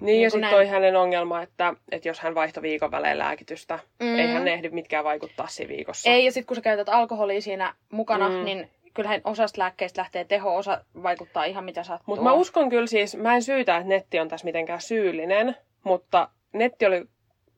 Niin, 0.00 0.22
ja 0.22 0.30
sitten 0.30 0.40
näin. 0.40 0.54
toi 0.54 0.66
hänen 0.66 0.96
ongelma, 0.96 1.42
että, 1.42 1.74
että 1.92 2.08
jos 2.08 2.20
hän 2.20 2.34
vaihtoi 2.34 2.62
viikon 2.62 2.90
välein 2.90 3.18
lääkitystä, 3.18 3.78
Mm. 4.00 4.18
ei 4.18 4.26
hän 4.26 4.48
ehdi 4.48 4.68
mitkään 4.70 5.04
vaikuttaa 5.04 5.46
siinä 5.46 5.68
viikossa. 5.68 6.10
Ei, 6.10 6.24
ja 6.24 6.32
sitten 6.32 6.46
kun 6.46 6.56
sä 6.56 6.62
käytät 6.62 6.88
alkoholia 6.88 7.40
siinä 7.40 7.74
mukana, 7.92 8.28
mm. 8.28 8.44
niin 8.44 8.70
kyllähän 8.94 9.20
osasta 9.24 9.60
lääkkeistä 9.60 10.00
lähtee 10.00 10.24
teho, 10.24 10.56
osa 10.56 10.84
vaikuttaa 11.02 11.44
ihan 11.44 11.64
mitä 11.64 11.82
sattuu. 11.82 12.04
Mutta 12.06 12.22
mä 12.22 12.32
uskon 12.32 12.68
kyllä 12.70 12.86
siis, 12.86 13.16
mä 13.16 13.34
en 13.34 13.42
syytä, 13.42 13.76
että 13.76 13.88
netti 13.88 14.20
on 14.20 14.28
tässä 14.28 14.44
mitenkään 14.44 14.80
syyllinen, 14.80 15.56
mutta 15.84 16.28
netti 16.52 16.86
oli 16.86 17.04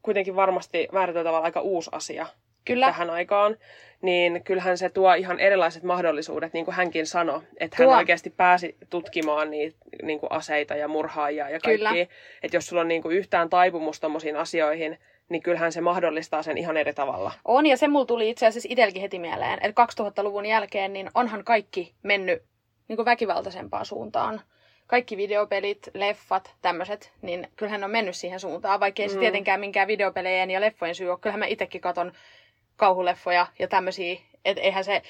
kuitenkin 0.03 0.37
varmasti 0.37 0.89
määrätyllä 0.93 1.25
tavalla 1.25 1.45
aika 1.45 1.61
uusi 1.61 1.91
asia 1.93 2.27
Kyllä, 2.65 2.87
tähän 2.87 3.11
aikaan. 3.11 3.57
Niin 4.03 4.45
kyllähän 4.45 4.79
se 4.79 4.89
tuo 4.89 5.15
ihan 5.15 5.41
erilaiset 5.41 5.83
mahdollisuudet, 5.83 6.53
niin 6.53 6.65
kuin 6.65 6.75
hänkin 6.75 7.07
sanoi, 7.07 7.41
että 7.57 7.77
hän 7.79 7.89
Tuo. 7.89 7.97
oikeasti 7.97 8.31
pääsi 8.31 8.77
tutkimaan 8.91 9.51
niitä 9.51 9.77
niin 10.03 10.21
kuin 10.21 10.33
aseita 10.33 10.75
ja 10.75 10.89
murhaajia 10.89 11.51
ja 11.51 11.61
kaikki. 11.61 12.09
Että 12.43 12.57
jos 12.57 12.67
sulla 12.67 12.83
on 12.83 12.89
niin 12.89 13.03
kuin 13.03 13.17
yhtään 13.17 13.51
taipumus 13.51 14.01
tommosiin 14.01 14.37
asioihin, 14.37 14.99
niin 15.29 15.43
kyllähän 15.43 15.73
se 15.73 15.81
mahdollistaa 15.81 16.43
sen 16.43 16.59
ihan 16.59 16.77
eri 16.77 16.93
tavalla. 16.93 17.33
on, 17.45 17.67
ja 17.67 17.77
se 17.77 17.89
mulla 17.89 18.07
tuli 18.07 18.31
itse 18.31 18.47
asiassa 18.47 18.69
itselläkin 18.73 19.03
heti 19.03 19.19
mieleen, 19.19 19.59
että 19.63 19.87
2000-luvun 20.03 20.47
jälkeen 20.47 20.93
niin 20.93 21.11
onhan 21.15 21.45
kaikki 21.45 21.95
mennyt 22.03 22.43
niin 22.89 22.97
kuin 22.97 23.07
väkivaltaisempaan 23.07 23.87
suuntaan. 23.87 24.41
Kaikki 24.89 25.17
videopelit, 25.17 25.89
leffat, 25.95 26.55
tämmöiset, 26.63 27.13
niin 27.23 27.49
kyllähän 27.57 27.85
on 27.85 27.91
mennyt 27.91 28.17
siihen 28.17 28.41
suuntaan, 28.41 28.81
vaikka 28.81 29.03
ei 29.03 29.09
se 29.09 29.15
Mm. 29.15 29.21
tietenkään 29.21 29.61
minkään 29.61 29.89
videopelejen 29.89 30.51
ja 30.51 30.61
leffojen 30.61 30.95
syy 30.95 31.11
ole. 31.11 31.19
Kyllähän 31.21 31.39
mä 31.39 31.47
itsekin 31.47 31.81
katon 31.81 32.13
kauhuleffoja 32.77 33.47
ja 33.59 33.69
tämmöisiä, 33.69 34.17
että 34.45 34.63
eihän 34.63 34.85
se 34.85 35.03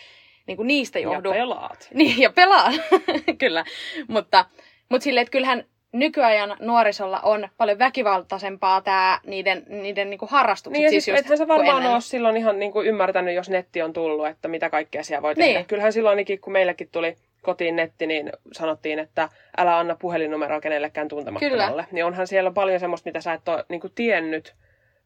niin 0.47 0.57
kuin 0.57 0.67
niistä 0.67 0.99
johdu. 0.99 1.29
Ja 1.29 1.35
pelaat. 1.35 1.89
Niin, 1.95 2.19
ja 2.19 2.31
pelaa, 2.31 2.71
kyllä. 3.39 3.65
Mutta, 4.09 4.45
mutta 4.89 5.05
silleen, 5.05 5.23
että 5.23 5.33
kyllähän 5.33 5.65
nykyajan 5.93 6.57
nuorisolla 6.61 7.21
on 7.21 7.49
paljon 7.57 7.79
väkivaltaisempaa 7.79 8.81
tää 8.81 9.21
niiden, 9.27 9.65
niiden 9.69 10.11
niinku 10.11 10.27
harrastukset. 10.31 10.81
Niin 10.81 10.91
siis, 10.91 11.09
just 11.09 11.21
ethän 11.21 11.39
sä 11.39 11.49
varmaan 11.49 11.77
ennen. 11.77 11.93
ole 11.93 12.01
silloin 12.01 12.37
ihan 12.37 12.59
niin 12.59 12.73
kuin 12.73 12.87
ymmärtänyt, 12.87 13.35
jos 13.35 13.51
netti 13.51 13.83
on 13.83 13.93
tullut, 13.93 14.27
että 14.27 14.49
mitä 14.49 14.71
kaikkea 14.71 15.03
siellä 15.03 15.23
voi 15.23 15.35
Niin. 15.35 15.55
tehdä. 15.55 15.65
Kyllähän 15.69 15.93
silloin 15.93 16.11
ainakin, 16.13 16.41
kun 16.41 16.53
meillekin 16.53 16.89
tuli 16.93 17.17
kotiin 17.43 17.77
netti, 17.77 18.07
niin 18.07 18.33
sanottiin, 18.53 18.99
että 18.99 19.29
älä 19.57 19.79
anna 19.79 19.97
puhelinnumeroa 19.97 20.61
kenellekään 20.61 21.09
tuntemattomalle. 21.09 21.87
Niin 21.93 22.05
onhan 22.05 22.27
siellä 22.27 22.51
paljon 22.51 22.81
semmoista, 22.81 23.09
mitä 23.09 23.21
sä 23.21 23.33
et 23.33 23.49
ole 23.49 23.65
niin 23.69 23.81
kuin 23.81 23.93
tiennyt 23.95 24.55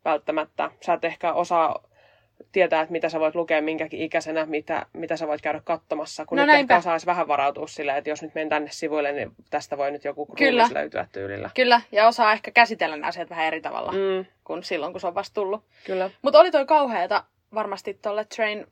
välttämättä. 0.04 0.70
Sä 0.80 0.92
et 0.94 1.04
ehkä 1.04 1.32
osaa 1.32 1.82
tietää, 2.52 2.80
että 2.82 2.92
mitä 2.92 3.08
sä 3.08 3.20
voit 3.20 3.34
lukea 3.34 3.62
minkäkin 3.62 4.00
ikäisenä, 4.00 4.46
mitä, 4.46 4.86
mitä 4.92 5.16
sä 5.16 5.26
voit 5.28 5.40
käydä 5.40 5.60
katsomassa. 5.64 6.26
Kun 6.26 6.36
No 6.38 6.42
nyt 6.42 6.46
näinpä. 6.52 6.74
ehkä 6.74 6.78
osaisi 6.88 7.06
vähän 7.06 7.28
varautua 7.28 7.66
silleen, 7.66 7.98
että 7.98 8.10
jos 8.10 8.22
nyt 8.22 8.34
menen 8.34 8.48
tänne 8.48 8.68
sivuille, 8.72 9.12
niin 9.12 9.30
tästä 9.50 9.78
voi 9.78 9.90
nyt 9.90 10.04
joku 10.04 10.26
Kyllä. 10.38 10.68
löytyä 10.74 11.06
tyylillä. 11.12 11.50
Kyllä, 11.54 11.80
ja 11.92 12.06
osaa 12.06 12.32
ehkä 12.32 12.50
käsitellä 12.50 12.96
nämä 12.96 13.06
asiat 13.08 13.30
vähän 13.30 13.46
eri 13.46 13.60
tavalla 13.60 13.92
Mm, 13.92 14.24
kuin 14.44 14.62
silloin, 14.64 14.92
kun 14.92 15.00
se 15.00 15.06
on 15.06 15.14
vasta 15.14 15.34
tullut. 15.34 15.64
kyllä. 15.86 16.10
Mutta 16.22 16.40
oli 16.40 16.50
toi 16.50 16.66
kauheata 16.66 17.24
varmasti 17.54 17.94
tolle 17.94 18.24
Train 18.36 18.66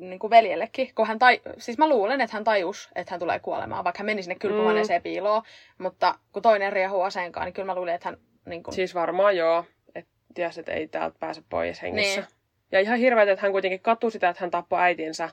niin 0.00 0.18
kuin 0.18 0.30
veljellekin, 0.30 0.90
kun 0.94 1.06
hän 1.06 1.18
tai, 1.18 1.40
siis 1.58 1.78
mä 1.78 1.88
luulen, 1.88 2.20
että 2.20 2.36
hän 2.36 2.44
tajus, 2.44 2.90
että 2.94 3.10
hän 3.10 3.20
tulee 3.20 3.40
kuolemaan, 3.40 3.84
vaikka 3.84 3.98
hän 3.98 4.06
meni 4.06 4.22
sinne 4.22 4.34
kylpyhuoneeseen 4.34 5.02
piiloon, 5.02 5.42
mutta 5.78 6.14
kun 6.32 6.42
toinen 6.42 6.72
riehuu 6.72 7.02
aseenkaan, 7.02 7.44
niin 7.44 7.54
kyllä 7.54 7.66
mä 7.66 7.74
luulin, 7.74 7.94
että 7.94 8.08
hän 8.08 8.16
niin 8.46 8.62
kuin, 8.62 8.74
Siis 8.74 8.94
varmaan 8.94 9.36
joo, 9.36 9.64
että 9.94 10.10
ties, 10.34 10.58
että 10.58 10.72
ei 10.72 10.88
täältä 10.88 11.16
pääse 11.20 11.42
pois 11.50 11.82
hengissä. 11.82 12.20
Niin. 12.20 12.30
Ja 12.72 12.80
ihan 12.80 12.98
hirveätä, 12.98 13.32
että 13.32 13.42
hän 13.42 13.52
kuitenkin 13.52 13.80
katsoi 13.80 14.10
sitä, 14.10 14.28
että 14.28 14.40
hän 14.42 14.50
tappoi 14.50 14.80
äitinsä. 14.80 15.30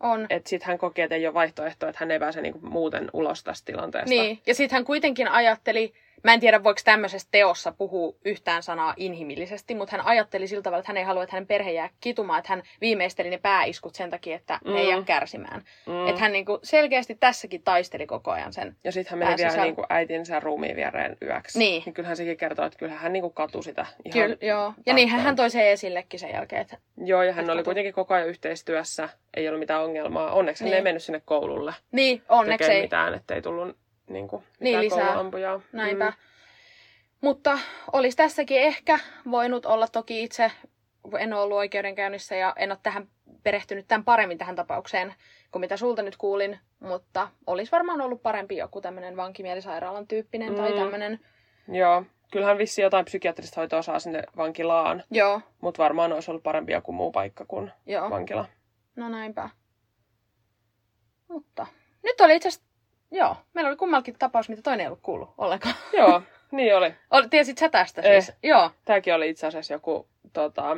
on. 0.00 0.26
Että 0.30 0.48
sitten 0.48 0.66
hän 0.66 0.78
koki, 0.78 1.02
että 1.02 1.14
ei 1.14 1.26
ole 1.26 1.34
vaihtoehtoa, 1.34 1.88
että 1.88 1.98
hän 2.00 2.10
ei 2.10 2.18
pääse 2.18 2.40
niinku 2.40 2.58
muuten 2.62 3.10
ulos 3.12 3.44
tästä 3.44 3.66
tilanteesta. 3.72 4.10
Niin, 4.10 4.38
ja 4.46 4.54
sitten 4.54 4.76
hän 4.76 4.84
kuitenkin 4.84 5.28
ajatteli, 5.28 5.92
mä 6.24 6.34
en 6.34 6.40
tiedä 6.40 6.64
voiko 6.64 6.80
tämmöisessä 6.84 7.28
teossa 7.30 7.72
puhua 7.72 8.12
yhtään 8.24 8.62
sanaa 8.62 8.94
inhimillisesti, 8.96 9.74
mutta 9.74 9.96
hän 9.96 10.06
ajatteli 10.06 10.46
sillä 10.46 10.62
tavalla, 10.62 10.80
että 10.80 10.90
hän 10.90 10.96
ei 10.96 11.04
halua, 11.04 11.22
että 11.22 11.36
hänen 11.36 11.46
perhe 11.46 11.70
jää 11.72 11.90
kitumaan, 12.00 12.38
että 12.38 12.52
hän 12.52 12.62
viimeisteli 12.80 13.30
ne 13.30 13.38
pääiskut 13.38 13.94
sen 13.94 14.10
takia, 14.10 14.36
että 14.36 14.58
mm. 14.64 14.72
ne 14.72 14.78
ei 14.80 14.86
Mm. 14.86 14.90
jää 14.90 15.02
kärsimään. 15.02 15.62
Mm. 15.86 15.92
Mm. 15.92 16.08
Että 16.08 16.20
hän 16.20 16.32
niinku 16.32 16.58
selkeästi 16.62 17.14
tässäkin 17.14 17.62
taisteli 17.62 18.06
koko 18.06 18.30
ajan 18.30 18.52
sen. 18.52 18.76
Ja 18.84 18.92
sitten 18.92 19.10
hän 19.10 19.18
meni 19.18 19.28
pääsi 19.28 19.44
vielä 19.44 19.64
niinku 19.64 19.84
äitinsä 19.88 20.40
ruumiin 20.40 20.76
viereen 20.76 21.16
yöksi. 21.22 21.58
Niin. 21.58 21.82
niin 21.86 21.94
kyllähän 21.94 22.16
sekin 22.16 22.36
kertoo, 22.36 22.64
että 22.66 22.78
kyllähän 22.78 23.02
hän 23.02 23.12
niinku 23.12 23.30
katui 23.30 23.62
sitä 23.62 23.86
ihan 24.04 24.28
Kyllä, 24.28 24.36
joo. 24.40 24.72
Ja 24.86 24.94
niinhän 24.94 25.20
hän 25.20 25.36
toi 25.36 25.50
sen 25.50 25.66
esillekin 25.66 26.20
sen 26.20 26.30
jälkeen, 26.30 26.62
että 26.62 26.76
Joo, 27.04 27.22
ja 27.22 27.32
hän 27.32 27.50
oli 27.50 27.60
katu- 27.60 27.64
kuitenkin 27.64 27.92
koko 27.94 28.14
ajan 28.14 28.28
yhteistyössä. 28.28 29.08
Ei 29.36 29.48
ollut 29.48 29.58
mitään 29.60 29.84
ongelmaa. 29.84 30.32
Onneksi 30.32 30.64
hän 30.64 30.70
Niin. 30.70 30.76
ei 30.76 30.82
mennyt 30.82 31.02
sinne 31.02 31.22
koululle 31.24 31.74
niin, 31.92 32.22
onneksi 32.28 32.72
ei. 32.72 32.82
mitään, 32.82 33.14
ettei 33.14 33.42
tullut 33.42 33.76
niinku, 34.08 34.36
Niin, 34.60 34.78
mitään 34.78 34.84
lisää. 34.84 35.06
kouluampujaa. 35.06 35.60
Näinpä. 35.72 36.04
Mm. 36.06 36.12
Mutta 37.20 37.58
olisi 37.92 38.16
tässäkin 38.16 38.60
ehkä 38.60 38.98
voinut 39.30 39.66
olla 39.66 39.88
toki 39.88 40.22
itse, 40.22 40.52
en 41.18 41.32
ole 41.32 41.42
ollut 41.42 41.56
oikeudenkäynnissä 41.58 42.36
ja 42.36 42.52
en 42.56 42.70
ole 42.72 42.78
tähän 42.82 43.08
perehtynyt 43.42 43.88
tämän 43.88 44.04
paremmin 44.04 44.38
tähän 44.38 44.56
tapaukseen 44.56 45.14
kuin 45.52 45.60
mitä 45.60 45.76
sulta 45.76 46.02
nyt 46.02 46.16
kuulin, 46.16 46.58
mutta 46.80 47.28
olisi 47.46 47.72
varmaan 47.72 48.00
ollut 48.00 48.22
parempi 48.22 48.56
joku 48.56 48.80
tämmöinen 48.80 49.16
vankimielisairaalan 49.16 50.06
tyyppinen 50.08 50.54
tai 50.54 50.70
Mm. 50.72 50.76
tämmöinen. 50.78 51.20
Joo, 51.72 52.02
kyllähän 52.32 52.58
vissi 52.58 52.82
jotain 52.82 53.04
psykiatrista 53.04 53.60
hoitoa 53.60 53.82
saa 53.82 53.98
sinne 53.98 54.22
vankilaan, 54.36 55.04
Joo, 55.10 55.40
mutta 55.60 55.82
varmaan 55.82 56.12
olisi 56.12 56.30
ollut 56.30 56.42
parempi 56.42 56.72
joku 56.72 56.92
muu 56.92 57.12
paikka 57.12 57.44
kuin 57.44 57.70
joo. 57.86 58.10
vankila. 58.10 58.46
No 58.96 59.08
näinpä. 59.08 59.48
Mutta 61.28 61.66
nyt 62.02 62.20
oli 62.20 62.36
itse 62.36 62.48
asiassa, 62.48 62.67
joo, 63.10 63.36
meillä 63.54 63.68
oli 63.68 63.76
kummallakin 63.76 64.16
tapaus, 64.18 64.48
mitä 64.48 64.62
toinen 64.62 64.80
ei 64.80 64.86
ollut 64.86 65.00
kuullut 65.02 65.34
ollenkaan. 65.38 65.74
Joo, 65.98 66.22
niin 66.50 66.76
oli. 66.76 66.94
Ol- 67.10 67.26
Tiesit 67.30 67.58
sä 67.58 67.68
tästä 67.68 68.02
Eh. 68.02 68.24
siis? 68.24 68.36
Joo. 68.42 68.70
Tämäkin 68.84 69.14
oli 69.14 69.28
itse 69.28 69.46
asiassa 69.46 69.72
joku, 69.74 70.08
tota, 70.32 70.76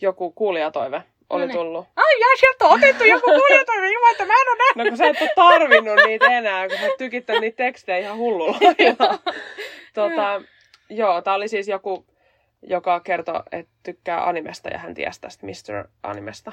joku 0.00 0.30
kuulijatoive 0.32 1.02
oli 1.30 1.40
No 1.42 1.46
niin. 1.46 1.56
tullut. 1.58 1.86
Ai 1.96 2.20
jaa, 2.20 2.36
sieltä 2.40 2.64
on 2.64 2.72
otettu 2.78 3.04
joku 3.04 3.26
kuulijatoimi 3.40 3.92
ilman, 3.92 4.10
että 4.12 4.26
mä 4.26 4.32
en 4.32 4.48
ole 4.48 4.58
nähnyt. 4.58 4.84
No 4.84 4.90
kun 4.90 4.96
sä 4.98 5.06
et 5.06 5.20
ole 5.22 5.30
tarvinnut 5.50 5.98
niitä 6.06 6.26
enää, 6.38 6.68
kun 6.68 6.78
sä 6.78 6.84
oot 6.86 6.96
tykittänyt 6.98 7.40
niitä 7.40 7.56
tekstejä 7.56 7.98
ihan 7.98 8.16
hullulla. 8.18 8.58
tota, 9.94 10.42
joo, 10.90 11.22
tää 11.22 11.34
oli 11.34 11.48
siis 11.48 11.68
joku, 11.68 12.06
joka 12.62 13.00
kertoi, 13.00 13.40
että 13.52 13.72
tykkää 13.82 14.28
animesta 14.28 14.68
ja 14.68 14.78
hän 14.78 14.94
tiesi 14.94 15.20
tästä 15.20 15.46
Mr. 15.46 15.88
Animesta. 16.02 16.52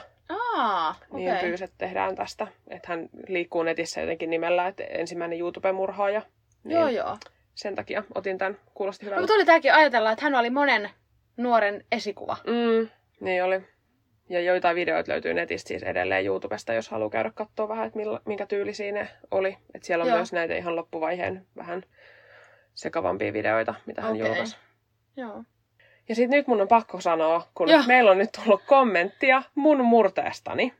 Aa, 0.57 0.95
okei. 1.11 1.25
Niin 1.25 1.37
pyysi, 1.37 1.63
että 1.63 1.75
tehdään 1.77 2.15
tästä. 2.15 2.47
Että 2.67 2.87
hän 2.87 3.09
liikkuu 3.27 3.63
netissä 3.63 4.01
jotenkin 4.01 4.29
nimellä, 4.29 4.67
että 4.67 4.83
ensimmäinen 4.83 5.39
YouTube-murhaaja. 5.39 6.21
Niin 6.63 6.79
Joo, 6.79 6.89
joo. 6.89 7.17
Sen 7.55 7.75
takia 7.75 8.03
otin 8.15 8.37
tämän, 8.37 8.57
kuulosti 8.73 9.05
No, 9.05 9.07
hyvältä. 9.07 9.21
mutta 9.21 9.33
oli 9.33 9.45
tämäkin 9.45 9.73
ajatella, 9.73 10.11
että 10.11 10.25
hän 10.25 10.35
oli 10.35 10.49
monen 10.49 10.89
nuoren 11.37 11.85
esikuva. 11.91 12.37
Mm, 12.47 12.89
niin 13.19 13.43
oli. 13.43 13.61
Ja 14.29 14.41
joitain 14.41 14.75
videoita 14.75 15.11
löytyy 15.11 15.33
netistä 15.33 15.67
siis 15.67 15.83
edelleen 15.83 16.25
YouTubesta, 16.25 16.73
jos 16.73 16.89
haluaa 16.89 17.09
käydä 17.09 17.31
katsoa 17.35 17.67
vähän, 17.67 17.87
että 17.87 17.97
milla, 17.99 18.21
minkä 18.25 18.45
tyylisiä 18.45 18.91
ne 18.91 19.07
oli. 19.31 19.57
Et 19.73 19.83
siellä 19.83 20.03
on 20.03 20.07
Joo. 20.09 20.17
myös 20.17 20.33
näitä 20.33 20.55
ihan 20.55 20.75
loppuvaiheen 20.75 21.45
vähän 21.55 21.83
sekavampia 22.73 23.33
videoita, 23.33 23.73
mitä 23.85 24.01
hän 24.01 24.11
Okei. 24.11 24.25
julkaisi. 24.27 24.57
Joo. 25.17 25.43
Ja 26.11 26.15
sitten 26.15 26.37
nyt 26.37 26.47
mun 26.47 26.61
on 26.61 26.67
pakko 26.67 27.01
sanoa, 27.01 27.47
kun 27.55 27.69
Joo. 27.69 27.83
meillä 27.87 28.11
on 28.11 28.17
nyt 28.17 28.29
tullut 28.31 28.61
kommenttia 28.65 29.43
mun 29.55 29.85
murteestani, 29.85 30.73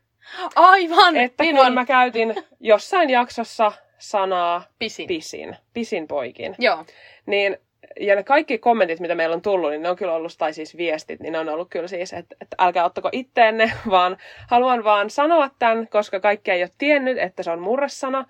Aivan! 0.55 1.17
että 1.17 1.43
niin 1.43 1.55
kun 1.55 1.73
mä 1.73 1.85
käytin 1.85 2.35
jossain 2.59 3.09
jaksossa 3.09 3.71
sanaa 3.97 4.63
Pisin. 4.79 5.07
pisin, 5.07 5.57
pisin 5.73 6.07
poikin, 6.07 6.55
Joo. 6.59 6.85
niin 7.25 7.57
ja 7.99 8.15
ne 8.15 8.23
kaikki 8.23 8.57
kommentit, 8.57 8.99
mitä 8.99 9.15
meillä 9.15 9.35
on 9.35 9.41
tullut, 9.41 9.71
niin 9.71 9.81
ne 9.81 9.89
on 9.89 9.95
kyllä 9.95 10.13
ollut, 10.13 10.35
tai 10.37 10.53
siis 10.53 10.77
viestit, 10.77 11.19
niin 11.19 11.33
ne 11.33 11.39
on 11.39 11.49
ollut 11.49 11.69
kyllä 11.69 11.87
siis, 11.87 12.13
että, 12.13 12.35
että 12.41 12.55
älkää 12.59 12.85
ottako 12.85 13.09
itteenne, 13.11 13.71
vaan 13.89 14.17
haluan 14.47 14.83
vaan 14.83 15.09
sanoa 15.09 15.49
tämän, 15.59 15.87
koska 15.87 16.19
kaikki 16.19 16.51
ei 16.51 16.63
ole 16.63 16.71
tiennyt, 16.77 17.17
että 17.17 17.43
se 17.43 17.51
on 17.51 17.59
murresana, 17.59 18.25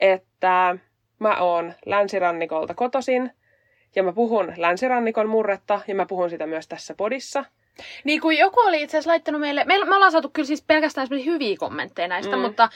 että 0.00 0.76
mä 1.18 1.36
oon 1.36 1.74
länsirannikolta 1.86 2.74
kotosin, 2.74 3.32
ja 3.96 4.02
mä 4.02 4.12
puhun 4.12 4.52
länsirannikon 4.56 5.28
murretta, 5.28 5.80
ja 5.88 5.94
mä 5.94 6.06
puhun 6.06 6.30
sitä 6.30 6.46
myös 6.46 6.68
tässä 6.68 6.94
podissa. 6.94 7.44
Niin 8.04 8.20
kuin 8.20 8.38
joku 8.38 8.60
oli 8.60 8.82
itse 8.82 8.96
asiassa 8.96 9.10
laittanut 9.10 9.40
meille, 9.40 9.64
me, 9.64 9.84
me 9.84 9.94
ollaan 9.94 10.12
saatu 10.12 10.30
kyllä 10.32 10.46
siis 10.46 10.62
pelkästään 10.66 11.08
hyviä 11.24 11.56
kommentteja 11.58 12.08
näistä, 12.08 12.36
Mm. 12.36 12.42
mm. 12.42 12.46
mutta 12.46 12.68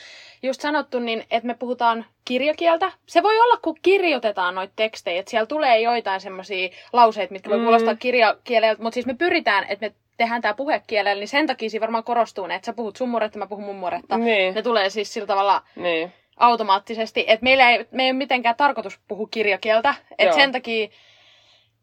just 0.43 0.61
sanottu, 0.61 0.99
niin 0.99 1.25
että 1.31 1.47
me 1.47 1.55
puhutaan 1.55 2.05
kirjakieltä. 2.25 2.93
Se 3.07 3.23
voi 3.23 3.39
olla, 3.39 3.57
kun 3.63 3.77
kirjoitetaan 3.83 4.55
noita 4.55 4.73
tekstejä, 4.77 5.21
että 5.21 5.31
siellä 5.31 5.47
tulee 5.47 5.81
joitain 5.81 6.21
semmoisia 6.21 6.69
lauseita, 6.93 7.33
mitkä 7.33 7.51
voi 7.51 7.59
Mm. 7.59 7.65
kuulostaa 7.65 7.95
kirjakieleltä, 7.97 8.83
mutta 8.83 8.95
siis 8.95 9.07
me 9.07 9.15
pyritään, 9.15 9.65
että 9.69 9.87
me 9.87 9.95
tehdään 10.17 10.43
tämä 10.43 10.55
puhekielellä, 10.55 11.21
niin 11.21 11.29
sen 11.29 11.47
takia 11.47 11.71
siinä 11.71 11.81
varmaan 11.83 12.05
korostuu 12.05 12.47
ne, 12.47 12.55
että 12.55 12.67
sä 12.67 12.73
puhut 12.73 12.97
sun 12.97 13.09
murretta, 13.09 13.39
mä 13.39 13.47
puhun 13.47 13.65
mun 13.65 13.77
murretta. 13.77 14.19
Niin, 14.19 14.55
Ne 14.55 14.63
tulee 14.63 14.91
siis 14.91 15.13
sillä 15.15 15.27
tavalla 15.27 15.63
niin. 15.77 16.13
Automaattisesti, 16.37 17.25
että 17.29 17.45
meillä 17.45 17.71
ei, 17.71 17.87
me 17.91 18.03
ei 18.05 18.11
ole 18.11 18.19
mitenkään 18.19 18.57
tarkoitus 18.57 19.01
puhua 19.09 19.29
kirjakieltä, 19.31 19.89
Joo. 19.89 20.15
että 20.19 20.37
sen 20.37 20.53
takia, 20.53 20.89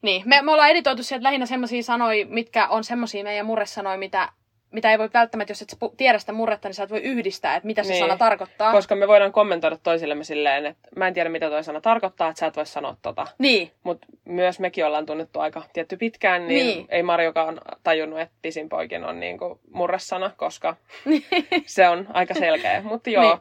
niin, 0.02 0.22
me, 0.26 0.42
me 0.42 0.52
ollaan 0.52 0.70
editoitu 0.70 1.04
sieltä 1.04 1.24
lähinnä 1.24 1.46
semmoisia 1.46 1.84
sanoja, 1.84 2.26
mitkä 2.26 2.68
on 2.68 2.84
semmoisia 2.84 3.24
meidän 3.24 3.46
murresanoja, 3.46 3.98
mitä 3.98 4.30
mitä 4.72 4.92
ei 4.92 5.00
voi 5.00 5.10
välttämättä, 5.14 5.52
jos 5.52 5.62
et 5.62 5.70
sä 5.70 5.78
tiedä 5.98 6.20
sitä 6.20 6.32
murretta, 6.34 6.68
niin 6.68 6.74
sä 6.76 6.84
et 6.84 6.90
voi 6.90 7.00
yhdistää, 7.02 7.56
että 7.56 7.68
mitä 7.68 7.84
se 7.84 7.90
Niin. 7.94 8.00
sana 8.00 8.18
tarkoittaa. 8.18 8.72
Koska 8.72 8.96
me 8.96 9.08
voidaan 9.08 9.32
kommentoida 9.32 9.78
toisillemme 9.84 10.24
silleen, 10.24 10.66
että 10.66 10.90
mä 10.96 11.08
en 11.08 11.14
tiedä 11.14 11.30
mitä 11.30 11.50
toi 11.50 11.64
sana 11.64 11.82
tarkoittaa, 11.82 12.30
että 12.30 12.40
sä 12.40 12.46
et 12.46 12.56
voi 12.56 12.66
sanoa 12.66 12.96
tota. 13.02 13.28
Niin, 13.38 13.72
Mutta 13.84 14.08
myös 14.26 14.60
mekin 14.60 14.86
ollaan 14.86 15.06
tunnettu 15.06 15.40
aika 15.40 15.64
tietty 15.74 15.98
pitkään, 15.98 16.48
niin, 16.48 16.66
Niin. 16.66 16.78
niin. 16.78 16.88
ei 16.90 17.04
Marjokaan 17.04 17.62
tajunnut, 17.84 18.20
että 18.20 18.36
pisinpoikin 18.42 19.04
on 19.06 19.20
niinku 19.20 19.60
murresana, 19.74 20.32
koska 20.38 20.76
se 21.66 21.88
on 21.90 22.08
aika 22.14 22.34
selkeä. 22.34 22.82
Mutta 22.82 23.10
joo, 23.20 23.24
Niin. 23.24 23.40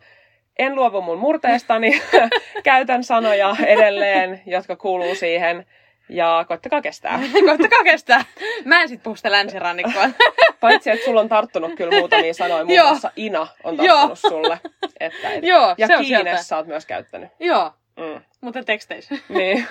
En 0.59 0.75
luovu 0.75 1.03
mun 1.03 1.19
murteestani, 1.19 2.03
käytän 2.65 3.05
sanoja 3.05 3.57
edelleen, 3.67 4.43
jotka 4.47 4.77
kuuluu 4.77 5.15
siihen, 5.15 5.67
ja 6.09 6.45
koittakaa 6.49 6.81
kestää. 6.83 7.21
koittakaa 7.47 7.85
kestää. 7.85 8.25
Mä 8.65 8.83
en 8.83 8.89
sit 8.89 9.03
puhu 9.03 9.17
sitä 9.17 9.33
länsirannikkoa. 9.33 10.11
Paitsi, 10.61 10.91
että 10.91 11.05
sulla 11.05 11.21
on 11.21 11.29
tarttunut 11.29 11.75
kyllä 11.75 11.99
muutamia 11.99 12.35
sanoja, 12.35 12.65
muun 12.65 12.81
muassa 12.89 13.11
Ina 13.17 13.47
on 13.65 13.77
tarttunut 13.77 14.19
sulle. 14.19 14.61
Että, 15.01 15.31
et, 15.33 15.45
Joo, 15.45 15.75
ja 15.79 15.87
se 15.87 15.97
on 15.97 16.05
Kiines 16.05 16.23
sieltä. 16.25 16.43
sä 16.43 16.57
oot 16.57 16.67
myös 16.67 16.87
käyttänyt. 16.87 17.31
Joo, 17.41 17.73
Mm. 17.99 18.21
mutta 18.41 18.65
teksteissä. 18.65 19.15
Niin. 19.29 19.67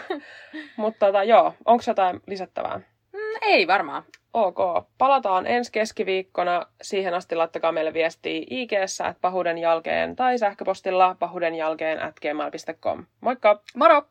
Mutta 0.78 1.06
tota, 1.06 1.24
joo, 1.24 1.54
onko 1.66 1.84
jotain 1.88 2.20
lisättävää? 2.28 2.80
Ei 3.42 3.68
varmaan. 3.68 4.04
Ok. 4.34 4.58
Palataan 4.98 5.48
ensi 5.48 5.72
keskiviikkona. 5.72 6.66
Siihen 6.82 7.14
asti 7.14 7.36
laittakaa 7.36 7.72
meille 7.72 7.94
viestiä 7.94 8.42
ig 8.50 8.74
että 8.74 9.16
pahuuden 9.22 9.58
jälkeen 9.58 10.16
tai 10.16 10.38
sähköpostilla 10.38 11.16
pahuuden 11.20 11.56
jälkeen 11.56 12.04
at 12.04 12.20
gmail.com. 12.20 13.06
Moikka! 13.22 13.62
Moro! 13.76 14.04